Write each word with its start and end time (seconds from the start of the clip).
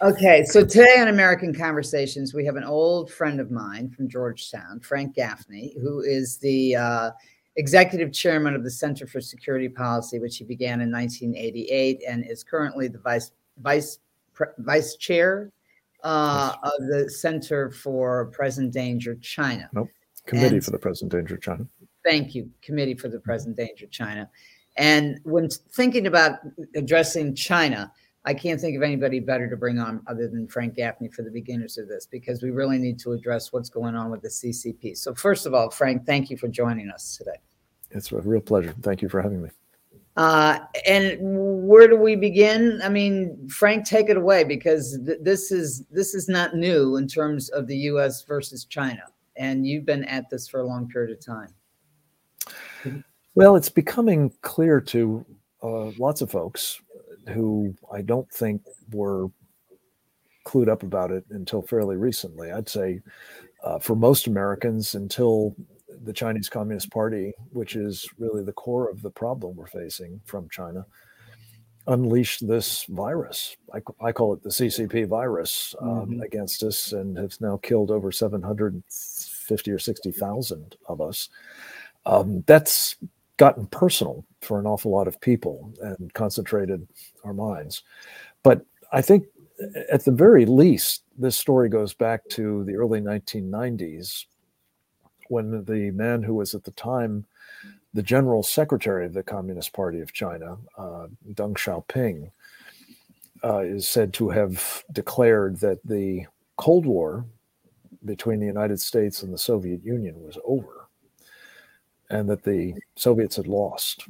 Okay, 0.00 0.44
so 0.44 0.64
today 0.64 0.96
on 1.00 1.08
American 1.08 1.52
Conversations, 1.52 2.32
we 2.32 2.44
have 2.44 2.54
an 2.54 2.62
old 2.62 3.10
friend 3.10 3.40
of 3.40 3.50
mine 3.50 3.90
from 3.90 4.08
Georgetown, 4.08 4.78
Frank 4.78 5.16
Gaffney, 5.16 5.74
who 5.82 6.02
is 6.02 6.38
the 6.38 6.76
uh, 6.76 7.10
executive 7.56 8.12
chairman 8.12 8.54
of 8.54 8.62
the 8.62 8.70
Center 8.70 9.08
for 9.08 9.20
Security 9.20 9.68
Policy, 9.68 10.20
which 10.20 10.36
he 10.36 10.44
began 10.44 10.80
in 10.80 10.92
1988, 10.92 12.02
and 12.08 12.24
is 12.30 12.44
currently 12.44 12.86
the 12.86 12.98
vice 12.98 13.32
vice 13.60 13.98
vice 14.58 14.94
chair 14.94 15.50
uh, 16.04 16.54
of 16.62 16.86
the 16.86 17.10
Center 17.10 17.72
for 17.72 18.26
Present 18.26 18.72
Danger 18.72 19.16
China. 19.16 19.68
Nope, 19.72 19.88
Committee 20.26 20.56
and, 20.56 20.64
for 20.64 20.70
the 20.70 20.78
Present 20.78 21.10
Danger 21.10 21.36
China. 21.36 21.66
Thank 22.04 22.36
you, 22.36 22.48
Committee 22.62 22.94
for 22.94 23.08
the 23.08 23.18
Present 23.18 23.56
Danger 23.56 23.86
China. 23.86 24.30
And 24.76 25.18
when 25.24 25.48
thinking 25.50 26.06
about 26.06 26.38
addressing 26.76 27.34
China, 27.34 27.92
I 28.24 28.34
can't 28.34 28.60
think 28.60 28.76
of 28.76 28.82
anybody 28.82 29.20
better 29.20 29.48
to 29.48 29.56
bring 29.56 29.78
on 29.78 30.02
other 30.06 30.28
than 30.28 30.48
Frank 30.48 30.74
Gaffney 30.74 31.08
for 31.08 31.22
the 31.22 31.30
beginners 31.30 31.78
of 31.78 31.88
this 31.88 32.06
because 32.06 32.42
we 32.42 32.50
really 32.50 32.78
need 32.78 32.98
to 33.00 33.12
address 33.12 33.52
what's 33.52 33.70
going 33.70 33.94
on 33.94 34.10
with 34.10 34.22
the 34.22 34.28
CCP. 34.28 34.96
So, 34.98 35.14
first 35.14 35.46
of 35.46 35.54
all, 35.54 35.70
Frank, 35.70 36.04
thank 36.04 36.28
you 36.28 36.36
for 36.36 36.48
joining 36.48 36.90
us 36.90 37.16
today. 37.16 37.38
It's 37.90 38.12
a 38.12 38.20
real 38.20 38.40
pleasure. 38.40 38.74
Thank 38.82 39.02
you 39.02 39.08
for 39.08 39.22
having 39.22 39.42
me. 39.42 39.50
Uh, 40.16 40.58
and 40.84 41.16
where 41.20 41.86
do 41.86 41.96
we 41.96 42.16
begin? 42.16 42.80
I 42.82 42.88
mean, 42.88 43.48
Frank, 43.48 43.86
take 43.86 44.08
it 44.08 44.16
away 44.16 44.42
because 44.42 44.98
th- 45.06 45.18
this 45.22 45.52
is 45.52 45.84
this 45.92 46.12
is 46.12 46.28
not 46.28 46.56
new 46.56 46.96
in 46.96 47.06
terms 47.06 47.50
of 47.50 47.68
the 47.68 47.76
U.S. 47.76 48.24
versus 48.24 48.64
China, 48.64 49.04
and 49.36 49.64
you've 49.64 49.86
been 49.86 50.02
at 50.04 50.28
this 50.28 50.48
for 50.48 50.60
a 50.60 50.66
long 50.66 50.88
period 50.88 51.16
of 51.16 51.24
time. 51.24 51.54
Well, 53.36 53.54
it's 53.54 53.68
becoming 53.68 54.32
clear 54.42 54.80
to 54.80 55.24
uh, 55.62 55.92
lots 55.98 56.20
of 56.20 56.32
folks 56.32 56.80
who 57.28 57.74
I 57.92 58.02
don't 58.02 58.30
think 58.30 58.62
were 58.92 59.28
clued 60.44 60.68
up 60.68 60.82
about 60.82 61.10
it 61.10 61.24
until 61.30 61.62
fairly 61.62 61.96
recently. 61.96 62.50
I'd 62.50 62.68
say 62.68 63.00
uh, 63.62 63.78
for 63.78 63.94
most 63.94 64.26
Americans, 64.26 64.94
until 64.94 65.54
the 66.04 66.12
Chinese 66.12 66.48
Communist 66.48 66.90
Party, 66.90 67.32
which 67.50 67.76
is 67.76 68.08
really 68.18 68.42
the 68.42 68.52
core 68.52 68.88
of 68.88 69.02
the 69.02 69.10
problem 69.10 69.56
we're 69.56 69.66
facing 69.66 70.20
from 70.24 70.48
China, 70.48 70.86
unleashed 71.86 72.46
this 72.46 72.84
virus. 72.84 73.56
I, 73.74 73.80
I 74.00 74.12
call 74.12 74.34
it 74.34 74.42
the 74.42 74.50
CCP 74.50 75.08
virus 75.08 75.74
um, 75.80 75.88
mm-hmm. 75.88 76.22
against 76.22 76.62
us 76.62 76.92
and 76.92 77.16
has 77.16 77.40
now 77.40 77.56
killed 77.56 77.90
over 77.90 78.12
750 78.12 79.70
or 79.70 79.78
60,000 79.78 80.76
of 80.86 81.00
us. 81.00 81.28
Um, 82.06 82.44
that's 82.46 82.96
gotten 83.38 83.66
personal 83.68 84.24
for 84.42 84.58
an 84.60 84.66
awful 84.66 84.90
lot 84.90 85.08
of 85.08 85.20
people 85.20 85.72
and 85.80 86.12
concentrated 86.12 86.86
our 87.24 87.32
minds. 87.32 87.82
But 88.42 88.64
I 88.92 89.00
think 89.00 89.26
at 89.90 90.04
the 90.04 90.12
very 90.12 90.44
least, 90.44 91.02
this 91.16 91.36
story 91.36 91.68
goes 91.68 91.94
back 91.94 92.28
to 92.30 92.64
the 92.64 92.74
early 92.74 93.00
1990s 93.00 94.26
when 95.28 95.64
the 95.64 95.90
man 95.92 96.22
who 96.22 96.34
was 96.34 96.54
at 96.54 96.64
the 96.64 96.70
time 96.72 97.24
the 97.94 98.02
general 98.02 98.42
secretary 98.42 99.06
of 99.06 99.14
the 99.14 99.22
Communist 99.22 99.72
Party 99.72 100.00
of 100.00 100.12
China, 100.12 100.58
uh, 100.76 101.06
Deng 101.32 101.54
Xiaoping, 101.54 102.30
uh, 103.42 103.60
is 103.60 103.88
said 103.88 104.12
to 104.14 104.28
have 104.28 104.84
declared 104.92 105.58
that 105.60 105.78
the 105.84 106.26
Cold 106.56 106.86
War 106.86 107.24
between 108.04 108.40
the 108.40 108.46
United 108.46 108.80
States 108.80 109.22
and 109.22 109.32
the 109.32 109.38
Soviet 109.38 109.82
Union 109.84 110.22
was 110.22 110.38
over 110.44 110.77
and 112.10 112.28
that 112.28 112.42
the 112.42 112.74
Soviets 112.96 113.36
had 113.36 113.46
lost 113.46 114.06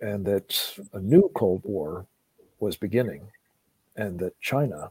and 0.00 0.24
that 0.26 0.78
a 0.92 1.00
new 1.00 1.30
Cold 1.34 1.62
War 1.64 2.06
was 2.60 2.76
beginning 2.76 3.26
and 3.96 4.18
that 4.18 4.38
China 4.40 4.90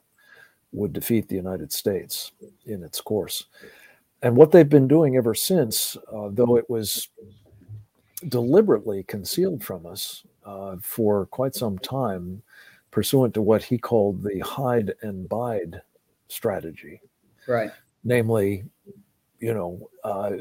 would 0.71 0.93
defeat 0.93 1.27
the 1.27 1.35
United 1.35 1.71
States 1.71 2.31
in 2.65 2.83
its 2.83 2.99
course 2.99 3.45
and 4.25 4.35
what 4.35 4.51
they've 4.51 4.67
been 4.67 4.87
doing 4.87 5.17
ever 5.17 5.35
since, 5.35 5.95
uh, 6.11 6.29
though 6.31 6.57
it 6.57 6.67
was 6.67 7.09
deliberately 8.27 9.03
concealed 9.03 9.63
from 9.63 9.85
us 9.85 10.23
uh, 10.45 10.77
for 10.81 11.27
quite 11.27 11.53
some 11.53 11.77
time, 11.77 12.41
pursuant 12.89 13.35
to 13.35 13.41
what 13.43 13.63
he 13.63 13.77
called 13.77 14.23
the 14.23 14.39
hide 14.39 14.95
and 15.03 15.29
bide 15.29 15.79
strategy. 16.27 16.99
Right. 17.47 17.69
Namely, 18.03 18.63
you 19.39 19.53
know, 19.53 19.89
uh, 20.03 20.31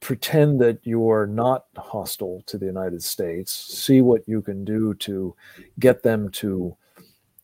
pretend 0.00 0.60
that 0.60 0.78
you 0.82 1.10
are 1.10 1.26
not 1.26 1.64
hostile 1.76 2.42
to 2.46 2.58
the 2.58 2.66
United 2.66 3.02
States, 3.02 3.52
see 3.52 4.00
what 4.00 4.26
you 4.28 4.42
can 4.42 4.64
do 4.64 4.94
to 4.94 5.34
get 5.78 6.02
them 6.02 6.30
to 6.30 6.76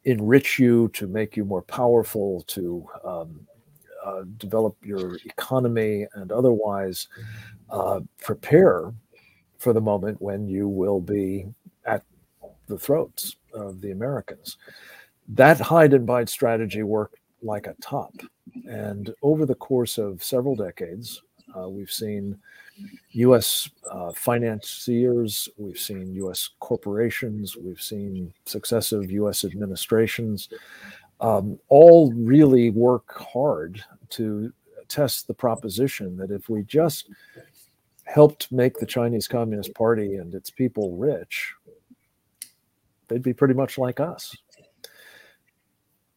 enrich 0.05 0.59
you, 0.59 0.89
to 0.89 1.07
make 1.07 1.37
you 1.37 1.45
more 1.45 1.63
powerful, 1.63 2.43
to 2.43 2.87
um, 3.05 3.41
uh, 4.05 4.23
develop 4.37 4.77
your 4.83 5.17
economy 5.25 6.07
and 6.15 6.31
otherwise 6.31 7.09
uh, 7.71 8.01
prepare 8.23 8.93
for 9.59 9.73
the 9.73 9.81
moment 9.81 10.21
when 10.21 10.47
you 10.47 10.69
will 10.69 11.01
be 11.01 11.47
at 11.85 12.05
the 12.67 12.79
throats 12.79 13.37
of 13.53 13.81
the 13.81 13.91
Americans. 13.91 14.57
That 15.29 15.61
hide 15.61 15.93
and 15.95 16.07
bide 16.07 16.29
strategy 16.29 16.83
worked 16.83 17.17
like 17.43 17.67
a 17.67 17.75
top. 17.81 18.15
And 18.69 19.15
over 19.23 19.47
the 19.47 19.55
course 19.55 19.99
of 19.99 20.23
several 20.23 20.57
decades, 20.57 21.23
uh, 21.57 21.69
we've 21.69 21.91
seen 21.91 22.39
US 23.13 23.71
uh, 23.91 24.13
financiers, 24.13 25.49
we've 25.57 25.79
seen 25.79 26.15
US 26.15 26.51
corporations, 26.61 27.57
we've 27.57 27.81
seen 27.81 28.33
successive 28.45 29.11
US 29.11 29.45
administrations 29.45 30.49
um, 31.21 31.59
all 31.69 32.13
really 32.13 32.71
work 32.71 33.13
hard 33.19 33.83
to 34.11 34.53
test 34.89 35.27
the 35.27 35.35
proposition 35.35 36.17
that 36.17 36.31
if 36.31 36.49
we 36.49 36.63
just 36.63 37.11
helped 38.05 38.51
make 38.51 38.79
the 38.79 38.87
Chinese 38.87 39.29
Communist 39.29 39.75
Party 39.75 40.17
and 40.17 40.35
its 40.35 40.51
people 40.51 40.97
rich, 40.97 41.53
they'd 43.09 43.23
be 43.23 43.35
pretty 43.35 43.55
much 43.55 43.79
like 43.79 44.01
us. 44.01 44.37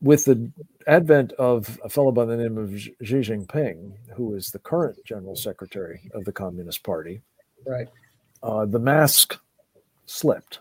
With 0.02 0.26
the 0.26 0.50
advent 0.88 1.34
of 1.34 1.80
a 1.84 1.90
fellow 1.90 2.12
by 2.12 2.26
the 2.26 2.36
name 2.36 2.58
of 2.58 2.78
Xi 2.80 2.96
Jinping, 3.02 3.94
who 4.16 4.34
is 4.34 4.50
the 4.50 4.60
current 4.60 4.98
general 5.06 5.36
secretary 5.36 6.10
of 6.14 6.26
the 6.26 6.32
Communist 6.32 6.84
Party, 6.84 7.22
right, 7.68 7.88
uh, 8.42 8.66
the 8.66 8.80
mask 8.80 9.40
slipped. 10.08 10.60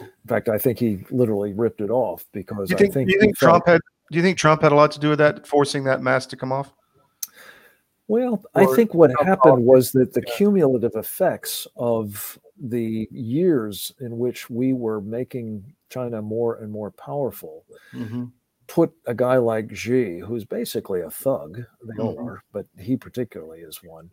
In 0.00 0.08
fact, 0.26 0.48
I 0.48 0.58
think 0.58 0.78
he 0.80 1.04
literally 1.10 1.52
ripped 1.52 1.80
it 1.80 1.90
off 1.90 2.24
because 2.32 2.68
you 2.70 2.76
think, 2.76 2.90
I 2.90 2.94
think. 2.94 3.08
Do 3.08 3.14
you 3.14 3.20
think 3.20 3.38
Trump 3.38 3.64
felt, 3.64 3.74
had? 3.74 3.80
Do 4.10 4.16
you 4.16 4.22
think 4.22 4.38
Trump 4.38 4.62
had 4.62 4.72
a 4.72 4.74
lot 4.74 4.90
to 4.92 5.00
do 5.00 5.10
with 5.10 5.18
that, 5.20 5.46
forcing 5.46 5.84
that 5.84 6.02
mask 6.02 6.30
to 6.30 6.36
come 6.36 6.50
off? 6.50 6.72
Well, 8.08 8.44
or, 8.54 8.72
I 8.72 8.76
think 8.76 8.92
what 8.92 9.12
happened 9.22 9.64
was 9.64 9.92
that 9.92 10.12
the 10.12 10.22
cumulative 10.22 10.94
effects 10.94 11.66
of 11.76 12.38
the 12.60 13.08
years 13.10 13.92
in 14.00 14.18
which 14.18 14.50
we 14.50 14.72
were 14.72 15.00
making 15.00 15.74
China 15.88 16.20
more 16.20 16.56
and 16.56 16.70
more 16.70 16.90
powerful 16.90 17.64
mm-hmm. 17.94 18.24
Put 18.66 18.92
a 19.06 19.14
guy 19.14 19.36
like 19.36 19.74
Xi, 19.74 20.18
who's 20.18 20.44
basically 20.44 21.00
a 21.00 21.10
thug, 21.10 21.62
they 21.82 22.02
all 22.02 22.14
mm-hmm. 22.14 22.28
are, 22.28 22.44
but 22.52 22.66
he 22.78 22.96
particularly 22.96 23.60
is 23.60 23.82
one, 23.82 24.10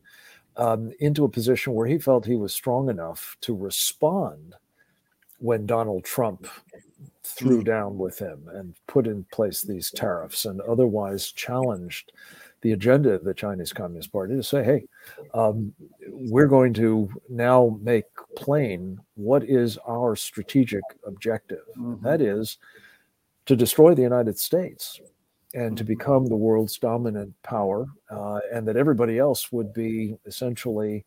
um, 0.57 0.91
into 1.00 1.23
a 1.23 1.29
position 1.29 1.73
where 1.73 1.88
he 1.88 1.97
felt 1.97 2.25
he 2.25 2.35
was 2.35 2.53
strong 2.53 2.90
enough 2.90 3.38
to 3.41 3.56
respond 3.56 4.56
when 5.40 5.66
Donald 5.66 6.03
Trump 6.03 6.47
threw 7.23 7.61
mm. 7.61 7.66
down 7.66 7.97
with 7.97 8.19
him 8.19 8.47
and 8.53 8.75
put 8.88 9.07
in 9.07 9.23
place 9.31 9.61
these 9.61 9.90
tariffs 9.91 10.45
and 10.45 10.61
otherwise 10.61 11.31
challenged 11.31 12.11
the 12.61 12.73
agenda 12.73 13.11
of 13.11 13.23
the 13.23 13.34
Chinese 13.34 13.73
Communist 13.73 14.11
Party 14.11 14.35
to 14.35 14.44
say, 14.44 14.63
hey, 14.63 14.85
um, 15.34 15.73
we're 16.07 16.47
going 16.47 16.73
to 16.75 17.09
now 17.28 17.78
make 17.81 18.06
plain 18.35 19.00
what 19.16 19.44
is 19.44 19.79
our 19.88 20.16
strategic 20.16 20.84
objective. 21.06 21.66
Mm-hmm. 21.75 22.06
That 22.06 22.22
is 22.22 22.59
to 23.46 23.55
destroy 23.55 23.93
the 23.93 24.02
United 24.02 24.38
States 24.38 24.99
and 25.53 25.78
to 25.78 25.84
mm-hmm. 25.84 25.93
become 25.93 26.26
the 26.26 26.35
world's 26.35 26.78
dominant 26.78 27.34
power, 27.43 27.88
uh, 28.09 28.40
and 28.53 28.67
that 28.67 28.78
everybody 28.78 29.17
else 29.17 29.52
would 29.52 29.73
be 29.73 30.17
essentially 30.26 31.05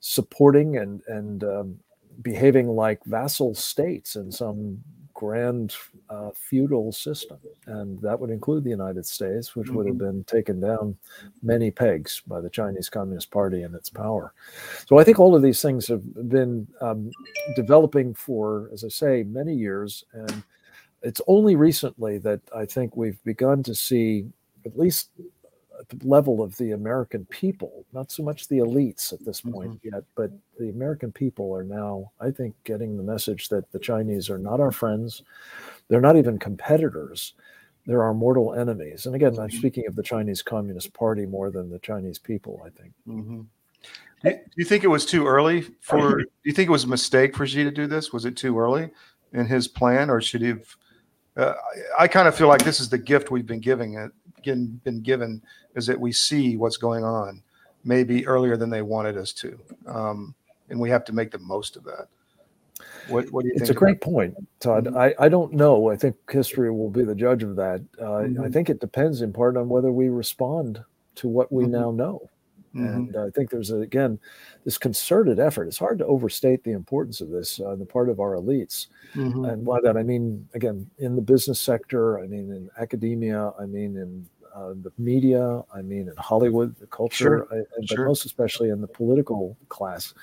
supporting 0.00 0.76
and 0.76 1.02
and 1.08 1.44
um, 1.44 1.78
behaving 2.22 2.68
like 2.68 3.02
vassal 3.04 3.54
states 3.54 4.16
in 4.16 4.30
some 4.30 4.82
grand 5.14 5.74
uh, 6.10 6.30
feudal 6.34 6.92
system. 6.92 7.38
And 7.66 7.98
that 8.02 8.20
would 8.20 8.28
include 8.28 8.64
the 8.64 8.70
United 8.70 9.06
States, 9.06 9.56
which 9.56 9.68
mm-hmm. 9.68 9.76
would 9.76 9.86
have 9.86 9.96
mm-hmm. 9.96 10.18
been 10.18 10.24
taken 10.24 10.60
down 10.60 10.96
many 11.42 11.70
pegs 11.70 12.20
by 12.26 12.42
the 12.42 12.50
Chinese 12.50 12.90
Communist 12.90 13.30
Party 13.30 13.62
and 13.62 13.74
its 13.74 13.88
power. 13.88 14.34
So 14.86 14.98
I 14.98 15.04
think 15.04 15.18
all 15.18 15.34
of 15.34 15.40
these 15.40 15.62
things 15.62 15.88
have 15.88 16.28
been 16.28 16.68
um, 16.82 17.10
developing 17.54 18.12
for, 18.12 18.68
as 18.74 18.84
I 18.84 18.88
say, 18.88 19.22
many 19.22 19.54
years. 19.54 20.04
And 20.12 20.42
it's 21.06 21.20
only 21.28 21.54
recently 21.54 22.18
that 22.18 22.40
I 22.54 22.66
think 22.66 22.96
we've 22.96 23.22
begun 23.22 23.62
to 23.62 23.74
see 23.76 24.26
at 24.64 24.76
least 24.76 25.10
at 25.78 25.88
the 25.88 26.08
level 26.08 26.42
of 26.42 26.56
the 26.56 26.72
American 26.72 27.24
people, 27.26 27.84
not 27.92 28.10
so 28.10 28.24
much 28.24 28.48
the 28.48 28.58
elites 28.58 29.12
at 29.12 29.24
this 29.24 29.40
point 29.40 29.74
mm-hmm. 29.74 29.94
yet, 29.94 30.02
but 30.16 30.32
the 30.58 30.68
American 30.70 31.12
people 31.12 31.54
are 31.54 31.62
now, 31.62 32.10
I 32.20 32.32
think, 32.32 32.56
getting 32.64 32.96
the 32.96 33.04
message 33.04 33.48
that 33.50 33.70
the 33.70 33.78
Chinese 33.78 34.28
are 34.28 34.38
not 34.38 34.58
our 34.58 34.72
friends. 34.72 35.22
They're 35.86 36.00
not 36.00 36.16
even 36.16 36.40
competitors. 36.40 37.34
They're 37.86 38.02
our 38.02 38.14
mortal 38.14 38.54
enemies. 38.54 39.06
And 39.06 39.14
again, 39.14 39.38
I'm 39.38 39.50
speaking 39.50 39.86
of 39.86 39.94
the 39.94 40.02
Chinese 40.02 40.42
Communist 40.42 40.92
Party 40.92 41.24
more 41.24 41.52
than 41.52 41.70
the 41.70 41.78
Chinese 41.78 42.18
people, 42.18 42.60
I 42.66 42.70
think. 42.70 42.92
Mm-hmm. 43.06 43.42
Do 44.24 44.40
you 44.56 44.64
think 44.64 44.82
it 44.82 44.88
was 44.88 45.06
too 45.06 45.24
early 45.24 45.66
for? 45.82 46.18
Do 46.18 46.26
you 46.42 46.52
think 46.52 46.68
it 46.68 46.72
was 46.72 46.82
a 46.82 46.88
mistake 46.88 47.36
for 47.36 47.46
Xi 47.46 47.62
to 47.62 47.70
do 47.70 47.86
this? 47.86 48.12
Was 48.12 48.24
it 48.24 48.36
too 48.36 48.58
early 48.58 48.90
in 49.32 49.46
his 49.46 49.68
plan, 49.68 50.10
or 50.10 50.20
should 50.20 50.40
he 50.40 50.48
have? 50.48 50.76
Uh, 51.36 51.54
I, 51.98 52.04
I 52.04 52.08
kind 52.08 52.26
of 52.28 52.34
feel 52.34 52.48
like 52.48 52.64
this 52.64 52.80
is 52.80 52.88
the 52.88 52.98
gift 52.98 53.30
we've 53.30 53.46
been 53.46 53.60
giving 53.60 53.94
it, 53.94 54.10
been, 54.44 54.80
been 54.84 55.00
given, 55.00 55.42
is 55.74 55.86
that 55.86 56.00
we 56.00 56.12
see 56.12 56.56
what's 56.56 56.76
going 56.76 57.04
on, 57.04 57.42
maybe 57.84 58.26
earlier 58.26 58.56
than 58.56 58.70
they 58.70 58.82
wanted 58.82 59.16
us 59.18 59.32
to, 59.34 59.58
um, 59.86 60.34
and 60.70 60.80
we 60.80 60.88
have 60.90 61.04
to 61.04 61.12
make 61.12 61.30
the 61.30 61.38
most 61.38 61.76
of 61.76 61.84
that. 61.84 62.06
What, 63.08 63.30
what 63.30 63.42
do 63.42 63.48
you 63.48 63.54
it's 63.54 63.68
think? 63.68 63.70
a 63.70 63.74
great 63.74 64.00
point, 64.00 64.34
Todd. 64.60 64.86
Mhm. 64.86 64.96
I, 64.96 65.14
I 65.18 65.28
don't 65.28 65.52
know. 65.52 65.90
I 65.90 65.96
think 65.96 66.16
history 66.30 66.70
will 66.70 66.90
be 66.90 67.04
the 67.04 67.14
judge 67.14 67.42
of 67.42 67.54
that. 67.56 67.82
Uh, 68.00 68.16
I 68.16 68.22
Mhm. 68.24 68.52
think 68.52 68.68
it 68.68 68.80
depends 68.80 69.22
in 69.22 69.32
part 69.32 69.56
on 69.56 69.68
whether 69.68 69.92
we 69.92 70.08
respond 70.08 70.82
to 71.16 71.28
what 71.28 71.52
we 71.52 71.64
Mhm. 71.64 71.70
now 71.70 71.90
know. 71.90 72.28
Mhm. 72.76 73.08
And 73.08 73.16
I 73.16 73.30
think 73.30 73.50
there's, 73.50 73.70
a, 73.70 73.78
again, 73.78 74.18
this 74.64 74.78
concerted 74.78 75.38
effort. 75.38 75.66
It's 75.68 75.78
hard 75.78 75.98
to 75.98 76.06
overstate 76.06 76.64
the 76.64 76.72
importance 76.72 77.20
of 77.20 77.30
this 77.30 77.60
on 77.60 77.78
the 77.78 77.86
part 77.86 78.08
of 78.10 78.20
our 78.20 78.34
elites. 78.34 78.88
Mhm. 79.14 79.50
And 79.52 79.64
by 79.64 79.80
that, 79.82 79.96
I 79.96 80.02
mean, 80.02 80.48
again, 80.54 80.90
in 80.98 81.16
the 81.16 81.22
business 81.22 81.60
sector, 81.60 82.18
I 82.20 82.26
mean, 82.26 82.50
in 82.52 82.70
academia, 82.78 83.52
I 83.58 83.66
mean, 83.66 83.96
in 83.96 84.26
uh, 84.54 84.72
the 84.82 84.90
media, 84.96 85.62
I 85.74 85.82
mean, 85.82 86.08
in 86.08 86.16
Hollywood, 86.16 86.74
the 86.76 86.86
culture, 86.86 87.46
Sure. 87.48 87.48
I, 87.52 87.62
but 87.88 87.88
Sure. 87.88 88.06
most 88.06 88.24
especially 88.24 88.70
in 88.70 88.80
the 88.80 88.88
political 88.88 89.56
class. 89.68 90.14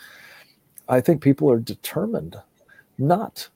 I 0.90 1.02
think 1.02 1.22
people 1.22 1.52
are 1.52 1.60
determined 1.60 2.36
not 2.98 3.48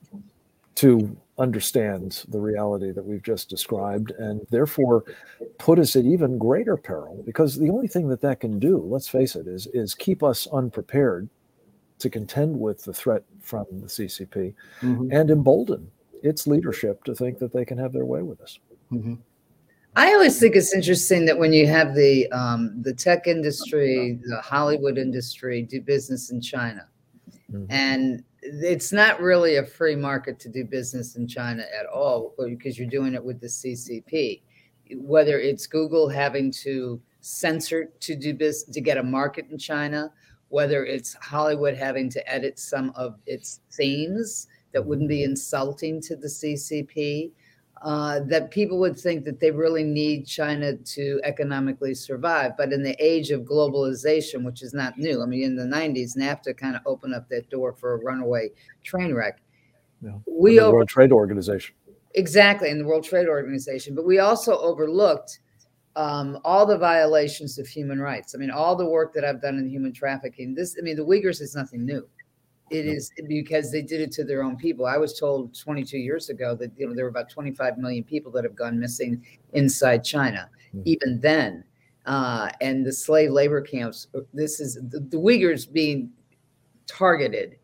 to 0.76 1.16
understand 1.38 2.24
the 2.28 2.38
reality 2.40 2.90
that 2.90 3.04
we've 3.04 3.22
just 3.22 3.48
described 3.48 4.10
and 4.12 4.46
therefore 4.50 5.04
put 5.58 5.78
us 5.78 5.94
at 5.96 6.04
even 6.04 6.36
greater 6.38 6.76
peril 6.76 7.22
because 7.24 7.56
the 7.56 7.70
only 7.70 7.86
thing 7.88 8.08
that 8.08 8.20
that 8.20 8.40
can 8.40 8.58
do 8.58 8.78
let's 8.78 9.08
face 9.08 9.36
it 9.36 9.46
is 9.46 9.66
is 9.72 9.94
keep 9.94 10.22
us 10.22 10.46
unprepared 10.52 11.28
to 11.98 12.10
contend 12.10 12.58
with 12.58 12.82
the 12.84 12.92
threat 12.92 13.22
from 13.40 13.66
the 13.70 13.88
CCP 13.88 14.54
Mhm. 14.80 15.08
and 15.12 15.30
embolden 15.30 15.90
its 16.22 16.46
leadership 16.46 17.02
to 17.04 17.14
think 17.14 17.38
that 17.38 17.52
they 17.52 17.64
can 17.64 17.78
have 17.78 17.92
their 17.92 18.04
way 18.04 18.22
with 18.22 18.40
us. 18.40 18.58
Mhm. 18.90 19.18
I 19.96 20.12
always 20.12 20.38
think 20.38 20.54
it's 20.54 20.74
interesting 20.74 21.24
that 21.26 21.38
when 21.38 21.52
you 21.52 21.66
have 21.66 21.94
the 21.94 22.30
um, 22.30 22.80
the 22.82 22.92
tech 22.94 23.26
industry, 23.26 24.18
the 24.28 24.40
Hollywood 24.40 24.98
industry 24.98 25.62
do 25.62 25.80
business 25.80 26.30
in 26.30 26.40
China, 26.40 26.86
Mhm. 27.52 27.66
and 27.68 28.24
it's 28.42 28.92
not 28.92 29.20
really 29.20 29.56
a 29.56 29.64
free 29.64 29.96
market 29.96 30.38
to 30.40 30.48
do 30.48 30.64
business 30.64 31.16
in 31.16 31.26
China 31.26 31.64
at 31.78 31.86
all 31.86 32.34
because 32.38 32.78
you're 32.78 32.88
doing 32.88 33.14
it 33.14 33.24
with 33.24 33.40
the 33.40 33.46
CCP. 33.46 34.42
Whether 34.96 35.38
it's 35.38 35.66
Google 35.66 36.08
having 36.08 36.50
to 36.62 37.00
censor 37.20 37.90
to 38.00 38.14
do 38.14 38.34
business 38.34 38.74
to 38.74 38.80
get 38.80 38.96
a 38.96 39.02
market 39.02 39.46
in 39.50 39.58
China, 39.58 40.12
whether 40.48 40.84
it's 40.84 41.14
Hollywood 41.14 41.76
having 41.76 42.08
to 42.10 42.32
edit 42.32 42.58
some 42.58 42.90
of 42.94 43.16
its 43.26 43.60
themes 43.72 44.46
that 44.72 44.84
wouldn't 44.84 45.08
be 45.08 45.24
insulting 45.24 46.00
to 46.02 46.16
the 46.16 46.28
CCP 46.28 47.32
uh, 47.82 48.20
that 48.26 48.50
people 48.50 48.78
would 48.78 48.98
think 48.98 49.24
that 49.24 49.38
they 49.38 49.50
really 49.50 49.84
need 49.84 50.26
China 50.26 50.76
to 50.76 51.20
economically 51.24 51.94
survive. 51.94 52.52
But 52.56 52.72
in 52.72 52.82
the 52.82 52.96
age 52.98 53.30
of 53.30 53.42
globalization, 53.42 54.44
which 54.44 54.62
is 54.62 54.74
not 54.74 54.98
new, 54.98 55.22
I 55.22 55.26
mean, 55.26 55.42
in 55.42 55.56
the 55.56 55.64
90s, 55.64 56.16
NAFTA 56.16 56.56
kind 56.56 56.74
of 56.74 56.82
opened 56.86 57.14
up 57.14 57.28
that 57.28 57.48
door 57.50 57.72
for 57.72 57.94
a 57.94 58.04
runaway 58.04 58.50
train 58.82 59.14
wreck. 59.14 59.40
Yeah. 60.02 60.12
We 60.26 60.56
the 60.56 60.64
over, 60.64 60.76
World 60.78 60.88
Trade 60.88 61.12
Organization. 61.12 61.74
exactly 62.14 62.70
in 62.70 62.78
the 62.78 62.84
World 62.84 63.04
Trade 63.04 63.28
Organization, 63.28 63.94
but 63.94 64.04
we 64.04 64.18
also 64.18 64.58
overlooked 64.58 65.40
um, 65.96 66.38
all 66.44 66.64
the 66.64 66.78
violations 66.78 67.58
of 67.58 67.66
human 67.66 68.00
rights. 68.00 68.34
I 68.34 68.38
mean, 68.38 68.50
all 68.50 68.76
the 68.76 68.86
work 68.86 69.12
that 69.14 69.24
I've 69.24 69.42
done 69.42 69.58
in 69.58 69.68
human 69.68 69.92
trafficking. 69.92 70.54
This, 70.54 70.76
I 70.78 70.82
mean, 70.82 70.96
the 70.96 71.04
Uyghurs 71.04 71.40
is 71.40 71.56
nothing 71.56 71.84
new. 71.84 72.08
It 72.70 72.86
is 72.86 73.10
because 73.28 73.70
they 73.72 73.82
did 73.82 74.00
it 74.00 74.12
to 74.12 74.24
their 74.24 74.42
own 74.42 74.56
people. 74.56 74.86
I 74.86 74.96
was 74.96 75.18
told 75.18 75.58
22 75.58 75.98
years 75.98 76.28
ago 76.28 76.54
that 76.56 76.72
you 76.76 76.86
know 76.86 76.94
there 76.94 77.04
were 77.04 77.10
about 77.10 77.30
25 77.30 77.78
million 77.78 78.04
people 78.04 78.30
that 78.32 78.44
have 78.44 78.56
gone 78.56 78.78
missing 78.78 79.24
inside 79.52 80.04
China. 80.04 80.50
Mhm. 80.74 80.82
Even 80.84 81.20
then, 81.20 81.64
uh, 82.06 82.50
and 82.60 82.84
the 82.84 82.92
slave 82.92 83.30
labor 83.30 83.60
camps. 83.60 84.08
This 84.34 84.60
is 84.60 84.74
the, 84.74 85.00
the 85.00 85.16
Uyghurs 85.16 85.70
being 85.70 86.10
targeted. 86.86 87.56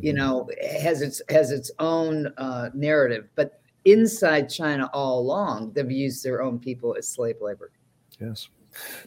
You 0.00 0.12
Mhm. 0.12 0.16
know, 0.16 0.50
has 0.82 1.02
its 1.02 1.20
has 1.28 1.50
its 1.50 1.70
own 1.78 2.28
uh, 2.38 2.70
narrative, 2.74 3.28
but 3.34 3.60
inside 3.84 4.48
China 4.48 4.88
all 4.94 5.20
along, 5.20 5.72
they've 5.72 5.90
used 5.90 6.24
their 6.24 6.40
own 6.42 6.58
people 6.58 6.94
as 6.96 7.08
slave 7.08 7.36
labor. 7.40 7.72
Yes. 8.20 8.48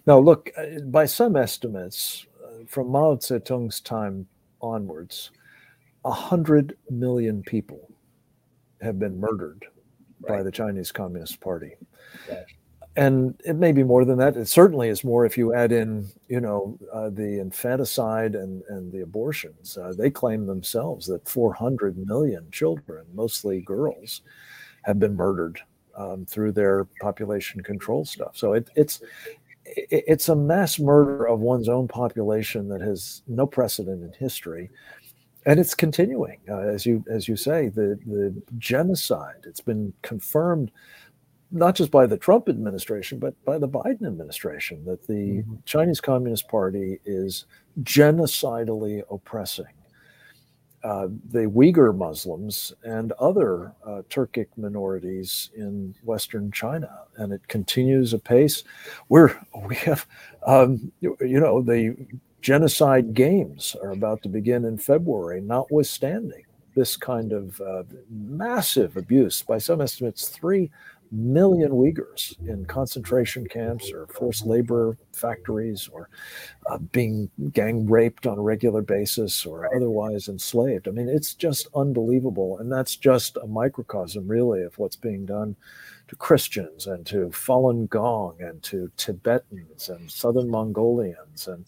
Now, 0.05 0.19
look, 0.19 0.51
uh, 0.57 0.79
by 0.85 1.05
some 1.05 1.35
estimates, 1.35 2.27
uh, 2.43 2.65
from 2.67 2.89
Mao 2.89 3.15
Zedong's 3.15 3.79
time 3.81 4.27
onwards, 4.61 5.31
a 6.05 6.11
hundred 6.11 6.77
million 6.89 7.43
people 7.43 7.91
have 8.81 8.99
been 8.99 9.19
murdered 9.19 9.65
by 10.27 10.43
the 10.43 10.51
Chinese 10.51 10.91
Communist 10.91 11.41
Party. 11.41 11.75
Right. 12.29 12.45
And 12.97 13.35
it 13.43 13.57
may 13.57 13.73
be 13.73 13.83
more 13.83 14.05
than 14.05 14.17
that. 14.19 14.37
It 14.37 14.47
certainly 14.47 14.87
is 14.87 15.03
more 15.03 15.25
if 15.25 15.37
you 15.37 15.53
add 15.53 15.73
in, 15.73 16.07
you 16.29 16.39
know, 16.39 16.77
uh, 16.93 17.09
the 17.09 17.39
infanticide 17.39 18.35
and, 18.35 18.63
and 18.69 18.91
the 18.91 19.01
abortions. 19.01 19.77
Uh, 19.77 19.93
they 19.97 20.09
claim 20.09 20.45
themselves 20.45 21.05
that 21.07 21.27
400 21.27 21.97
million 21.97 22.49
children, 22.51 23.05
mostly 23.13 23.59
girls, 23.61 24.21
have 24.83 24.97
been 24.97 25.15
murdered 25.15 25.59
um, 25.97 26.25
through 26.25 26.53
their 26.53 26.85
population 27.01 27.61
control 27.61 28.05
stuff. 28.05 28.37
So 28.37 28.53
it, 28.53 28.69
it's 28.75 29.01
it, 29.65 30.03
it's 30.07 30.29
a 30.29 30.35
mass 30.35 30.79
murder 30.79 31.27
of 31.27 31.39
one's 31.39 31.67
own 31.67 31.87
population 31.87 32.69
that 32.69 32.81
has 32.81 33.23
no 33.27 33.45
precedent 33.45 34.03
in 34.03 34.13
history, 34.13 34.69
and 35.45 35.59
it's 35.59 35.75
continuing. 35.75 36.39
Uh, 36.49 36.59
as 36.59 36.85
you 36.85 37.03
as 37.09 37.27
you 37.27 37.35
say, 37.35 37.69
the 37.69 37.99
the 38.05 38.33
genocide. 38.57 39.45
It's 39.45 39.61
been 39.61 39.93
confirmed 40.01 40.71
not 41.51 41.75
just 41.75 41.91
by 41.91 42.05
the 42.07 42.17
Trump 42.17 42.49
administration, 42.49 43.19
but 43.19 43.33
by 43.45 43.57
the 43.57 43.67
Biden 43.69 44.05
administration 44.07 44.83
that 44.85 45.05
the 45.07 45.43
Mhm. 45.43 45.59
Chinese 45.65 46.01
Communist 46.01 46.47
Party 46.49 46.99
is 47.05 47.45
genocidally 47.83 49.03
oppressing 49.11 49.67
uh, 50.83 51.07
the 51.31 51.47
Uyghur 51.47 51.95
Muslims 51.97 52.71
and 52.83 53.11
other 53.13 53.73
uh, 53.85 54.03
Turkic 54.09 54.47
minorities 54.55 55.49
in 55.55 55.95
Western 56.03 56.51
China, 56.51 56.89
and 57.17 57.33
it 57.33 57.47
continues 57.47 58.13
apace. 58.13 58.63
We're 59.09 59.35
we 59.67 59.75
have, 59.77 60.05
um, 60.45 60.91
you 61.01 61.39
know, 61.39 61.61
the 61.61 61.95
genocide 62.45 63.15
games 63.15 63.75
are 63.81 63.89
about 63.89 64.21
to 64.21 64.29
begin 64.29 64.65
in 64.65 64.77
February, 64.77 65.41
notwithstanding 65.41 66.43
this 66.75 66.95
kind 66.95 67.33
of 67.33 67.59
uh, 67.59 67.81
massive 68.07 68.95
abuse. 68.97 69.41
By 69.41 69.57
some 69.57 69.81
estimates, 69.81 70.29
three 70.29 70.69
million 71.11 71.71
Uyghurs 71.71 72.37
in 72.47 72.65
concentration 72.65 73.47
camps 73.47 73.91
or 73.91 74.05
forced 74.05 74.45
labor 74.45 74.95
factories 75.11 75.89
or 75.91 76.07
uh, 76.69 76.77
being 76.91 77.31
gang 77.51 77.87
raped 77.87 78.27
on 78.27 78.37
a 78.37 78.43
regular 78.43 78.83
basis 78.83 79.43
or 79.43 79.75
otherwise 79.75 80.27
enslaved. 80.27 80.87
I 80.87 80.91
mean, 80.91 81.09
it's 81.09 81.33
just 81.33 81.67
unbelievable. 81.73 82.59
And 82.59 82.71
that's 82.71 82.95
just 82.95 83.37
a 83.37 83.47
microcosm, 83.47 84.27
really, 84.27 84.61
of 84.61 84.77
what's 84.77 84.97
being 84.97 85.25
done 85.25 85.55
to 86.09 86.15
Christians 86.15 86.85
and 86.85 87.07
to 87.07 87.29
Falun 87.29 87.89
Gong 87.89 88.35
and 88.39 88.61
to 88.61 88.91
Tibetans 88.97 89.89
and 89.89 90.11
Southern 90.11 90.47
Mongolians 90.47 91.47
and, 91.47 91.65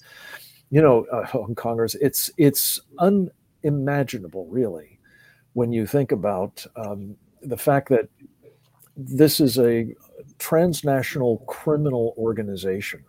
you 0.70 0.82
know, 0.82 1.06
uh, 1.12 1.26
Hong 1.28 1.56
Kongers. 1.56 1.96
It's, 2.02 2.32
it's 2.38 2.80
unimaginable, 3.00 4.48
really, 4.48 5.00
when 5.54 5.72
you 5.72 5.86
think 5.86 6.12
about 6.12 6.66
um, 6.76 7.16
the 7.42 7.58
fact 7.58 7.90
that 7.90 8.10
this 8.96 9.40
is 9.40 9.60
a 9.60 9.94
transnational 10.40 11.38
criminal 11.48 12.16
organization 12.18 13.04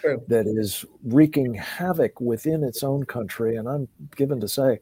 True. 0.00 0.22
that 0.28 0.46
is 0.46 0.84
wreaking 1.04 1.54
havoc 1.54 2.20
within 2.20 2.64
its 2.64 2.82
own 2.82 3.04
country. 3.04 3.56
And 3.56 3.68
I'm 3.68 3.88
given 4.14 4.40
to 4.40 4.48
say, 4.48 4.80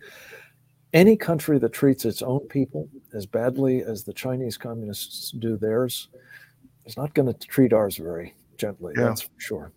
any 0.92 1.16
country 1.16 1.58
that 1.58 1.72
treats 1.72 2.04
its 2.04 2.22
own 2.22 2.40
people 2.48 2.88
as 3.12 3.26
badly 3.26 3.82
as 3.82 4.04
the 4.04 4.12
Chinese 4.12 4.56
communists 4.56 5.32
do 5.32 5.56
theirs 5.56 6.08
is 6.86 6.96
not 6.96 7.14
going 7.14 7.32
to 7.32 7.46
treat 7.48 7.72
ours 7.72 7.96
very 7.96 8.32
gently. 8.56 8.94
Yeah. 8.96 9.04
That's 9.04 9.22
for 9.22 9.40
sure. 9.40 9.72